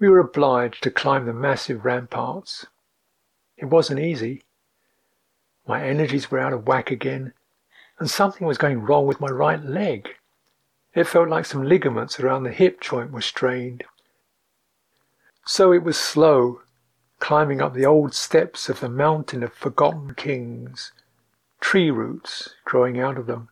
we 0.00 0.08
were 0.08 0.18
obliged 0.18 0.82
to 0.82 0.90
climb 0.90 1.26
the 1.26 1.32
massive 1.32 1.84
ramparts. 1.84 2.66
It 3.56 3.66
wasn't 3.66 4.00
easy. 4.00 4.42
My 5.66 5.84
energies 5.84 6.30
were 6.30 6.40
out 6.40 6.52
of 6.52 6.66
whack 6.66 6.90
again, 6.90 7.32
and 7.98 8.10
something 8.10 8.46
was 8.46 8.58
going 8.58 8.80
wrong 8.80 9.06
with 9.06 9.20
my 9.20 9.28
right 9.28 9.62
leg. 9.64 10.08
It 10.94 11.06
felt 11.06 11.28
like 11.28 11.46
some 11.46 11.62
ligaments 11.62 12.18
around 12.18 12.42
the 12.42 12.50
hip 12.50 12.80
joint 12.80 13.12
were 13.12 13.20
strained. 13.20 13.84
So 15.46 15.72
it 15.72 15.82
was 15.82 15.98
slow, 15.98 16.62
climbing 17.18 17.60
up 17.60 17.74
the 17.74 17.84
old 17.84 18.14
steps 18.14 18.68
of 18.68 18.80
the 18.80 18.88
mountain 18.88 19.42
of 19.42 19.52
forgotten 19.52 20.14
kings, 20.14 20.92
tree 21.60 21.90
roots 21.90 22.54
growing 22.64 22.98
out 22.98 23.18
of 23.18 23.26
them. 23.26 23.50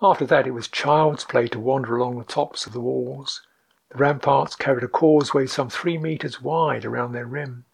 After 0.00 0.24
that, 0.26 0.46
it 0.46 0.52
was 0.52 0.66
child's 0.66 1.24
play 1.24 1.46
to 1.48 1.60
wander 1.60 1.96
along 1.96 2.18
the 2.18 2.24
tops 2.24 2.66
of 2.66 2.72
the 2.72 2.80
walls. 2.80 3.42
The 3.90 3.98
ramparts 3.98 4.56
carried 4.56 4.82
a 4.82 4.88
causeway 4.88 5.46
some 5.46 5.68
three 5.68 5.98
metres 5.98 6.40
wide 6.40 6.84
around 6.84 7.12
their 7.12 7.26
rim. 7.26 7.66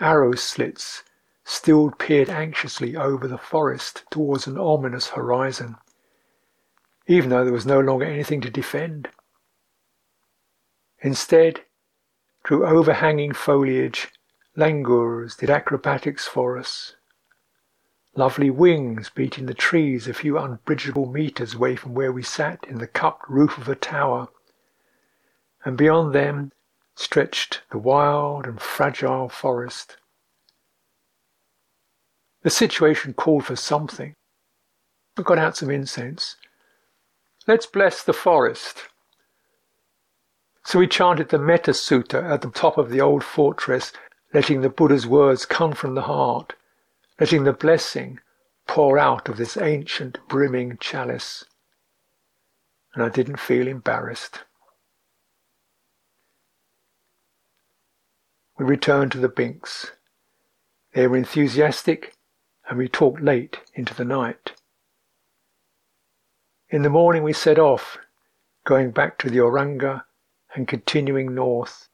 Arrow 0.00 0.34
slits 0.34 1.02
still 1.44 1.90
peered 1.90 2.30
anxiously 2.30 2.94
over 2.96 3.26
the 3.26 3.38
forest 3.38 4.04
towards 4.10 4.46
an 4.46 4.56
ominous 4.56 5.08
horizon, 5.08 5.76
even 7.08 7.30
though 7.30 7.42
there 7.42 7.52
was 7.52 7.66
no 7.66 7.80
longer 7.80 8.04
anything 8.04 8.40
to 8.42 8.50
defend. 8.50 9.08
Instead, 11.00 11.64
through 12.46 12.66
overhanging 12.66 13.32
foliage, 13.32 14.08
langurs 14.56 15.36
did 15.36 15.50
acrobatics 15.50 16.26
for 16.26 16.58
us. 16.58 16.96
Lovely 18.16 18.50
wings 18.50 19.10
beating 19.14 19.46
the 19.46 19.54
trees 19.54 20.08
a 20.08 20.14
few 20.14 20.38
unbridgeable 20.38 21.06
metres 21.06 21.54
away 21.54 21.76
from 21.76 21.94
where 21.94 22.10
we 22.10 22.22
sat 22.22 22.64
in 22.66 22.78
the 22.78 22.86
cupped 22.86 23.28
roof 23.28 23.58
of 23.58 23.68
a 23.68 23.76
tower. 23.76 24.28
And 25.64 25.76
beyond 25.76 26.14
them 26.14 26.52
stretched 26.96 27.62
the 27.70 27.78
wild 27.78 28.46
and 28.46 28.60
fragile 28.60 29.28
forest. 29.28 29.98
The 32.42 32.50
situation 32.50 33.14
called 33.14 33.44
for 33.44 33.56
something. 33.56 34.14
I 35.16 35.22
got 35.22 35.38
out 35.38 35.56
some 35.56 35.70
incense. 35.70 36.36
Let's 37.46 37.66
bless 37.66 38.02
the 38.02 38.12
forest. 38.12 38.88
So 40.68 40.78
we 40.78 40.86
chanted 40.86 41.30
the 41.30 41.38
Metta 41.38 41.70
Sutta 41.70 42.22
at 42.30 42.42
the 42.42 42.50
top 42.50 42.76
of 42.76 42.90
the 42.90 43.00
old 43.00 43.24
fortress, 43.24 43.90
letting 44.34 44.60
the 44.60 44.68
Buddha's 44.68 45.06
words 45.06 45.46
come 45.46 45.72
from 45.72 45.94
the 45.94 46.02
heart, 46.02 46.56
letting 47.18 47.44
the 47.44 47.54
blessing 47.54 48.20
pour 48.66 48.98
out 48.98 49.30
of 49.30 49.38
this 49.38 49.56
ancient 49.56 50.18
brimming 50.28 50.76
chalice. 50.78 51.46
And 52.92 53.02
I 53.02 53.08
didn't 53.08 53.38
feel 53.38 53.66
embarrassed. 53.66 54.40
We 58.58 58.66
returned 58.66 59.12
to 59.12 59.18
the 59.18 59.30
Binks. 59.30 59.92
They 60.92 61.06
were 61.06 61.16
enthusiastic, 61.16 62.14
and 62.68 62.76
we 62.76 62.88
talked 62.88 63.22
late 63.22 63.56
into 63.72 63.94
the 63.94 64.04
night. 64.04 64.52
In 66.68 66.82
the 66.82 66.90
morning 66.90 67.22
we 67.22 67.32
set 67.32 67.58
off, 67.58 67.96
going 68.66 68.90
back 68.90 69.16
to 69.20 69.30
the 69.30 69.38
Auranga 69.38 70.02
and 70.54 70.66
continuing 70.68 71.34
north. 71.34 71.88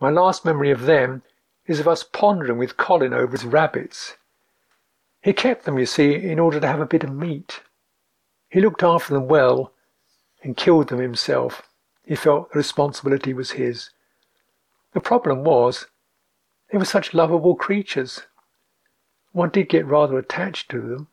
My 0.00 0.10
last 0.10 0.44
memory 0.44 0.70
of 0.70 0.82
them 0.82 1.22
is 1.66 1.80
of 1.80 1.88
us 1.88 2.02
pondering 2.02 2.58
with 2.58 2.76
Colin 2.76 3.12
over 3.12 3.32
his 3.32 3.44
rabbits. 3.44 4.16
He 5.22 5.32
kept 5.32 5.64
them, 5.64 5.78
you 5.78 5.86
see, 5.86 6.14
in 6.14 6.38
order 6.38 6.58
to 6.60 6.66
have 6.66 6.80
a 6.80 6.86
bit 6.86 7.04
of 7.04 7.12
meat. 7.12 7.60
He 8.48 8.60
looked 8.60 8.82
after 8.82 9.14
them 9.14 9.28
well 9.28 9.72
and 10.42 10.56
killed 10.56 10.88
them 10.88 11.00
himself. 11.00 11.62
He 12.04 12.16
felt 12.16 12.50
the 12.50 12.58
responsibility 12.58 13.32
was 13.34 13.52
his. 13.52 13.90
The 14.94 15.00
problem 15.00 15.44
was, 15.44 15.86
they 16.70 16.78
were 16.78 16.84
such 16.84 17.14
lovable 17.14 17.54
creatures. 17.54 18.22
One 19.32 19.50
did 19.50 19.68
get 19.68 19.86
rather 19.86 20.18
attached 20.18 20.70
to 20.70 20.80
them. 20.80 21.08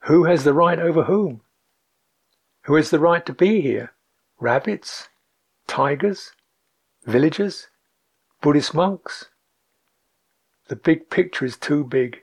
Who 0.00 0.24
has 0.24 0.44
the 0.44 0.52
right 0.52 0.78
over 0.78 1.04
whom? 1.04 1.40
Who 2.66 2.74
has 2.74 2.90
the 2.90 2.98
right 2.98 3.24
to 3.26 3.32
be 3.32 3.60
here? 3.60 3.92
Rabbits? 4.40 5.08
Tigers? 5.68 6.32
Villagers? 7.04 7.68
Buddhist 8.42 8.74
monks? 8.74 9.26
The 10.66 10.74
big 10.74 11.08
picture 11.08 11.44
is 11.44 11.56
too 11.56 11.84
big. 11.84 12.22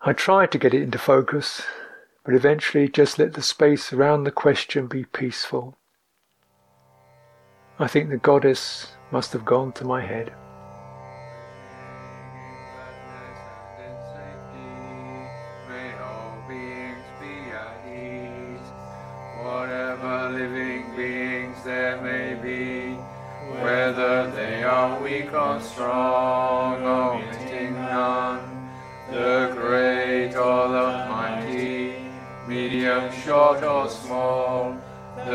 I 0.00 0.14
tried 0.14 0.50
to 0.50 0.58
get 0.58 0.74
it 0.74 0.82
into 0.82 0.98
focus, 0.98 1.62
but 2.24 2.34
eventually 2.34 2.88
just 2.88 3.20
let 3.20 3.34
the 3.34 3.42
space 3.42 3.92
around 3.92 4.24
the 4.24 4.32
question 4.32 4.88
be 4.88 5.04
peaceful. 5.04 5.76
I 7.78 7.86
think 7.86 8.10
the 8.10 8.16
goddess 8.16 8.94
must 9.12 9.32
have 9.32 9.44
gone 9.44 9.70
to 9.74 9.84
my 9.84 10.04
head. 10.04 10.34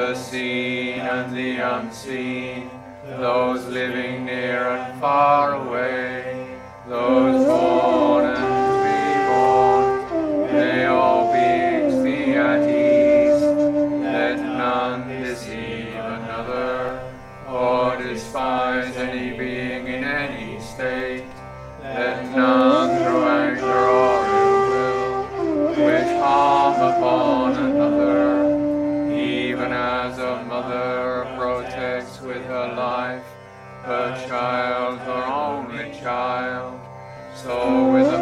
The 0.06 0.14
seen 0.14 1.00
and 1.00 1.36
the 1.36 1.58
unseen, 1.58 2.70
those 3.18 3.66
living 3.66 4.26
near 4.26 4.70
and 4.70 5.02
far 5.02 5.45
her 33.86 34.28
child, 34.28 34.98
her 35.02 35.26
only 35.26 35.94
child, 35.94 36.80
so 37.36 37.92
with 37.94 38.08
a 38.08 38.18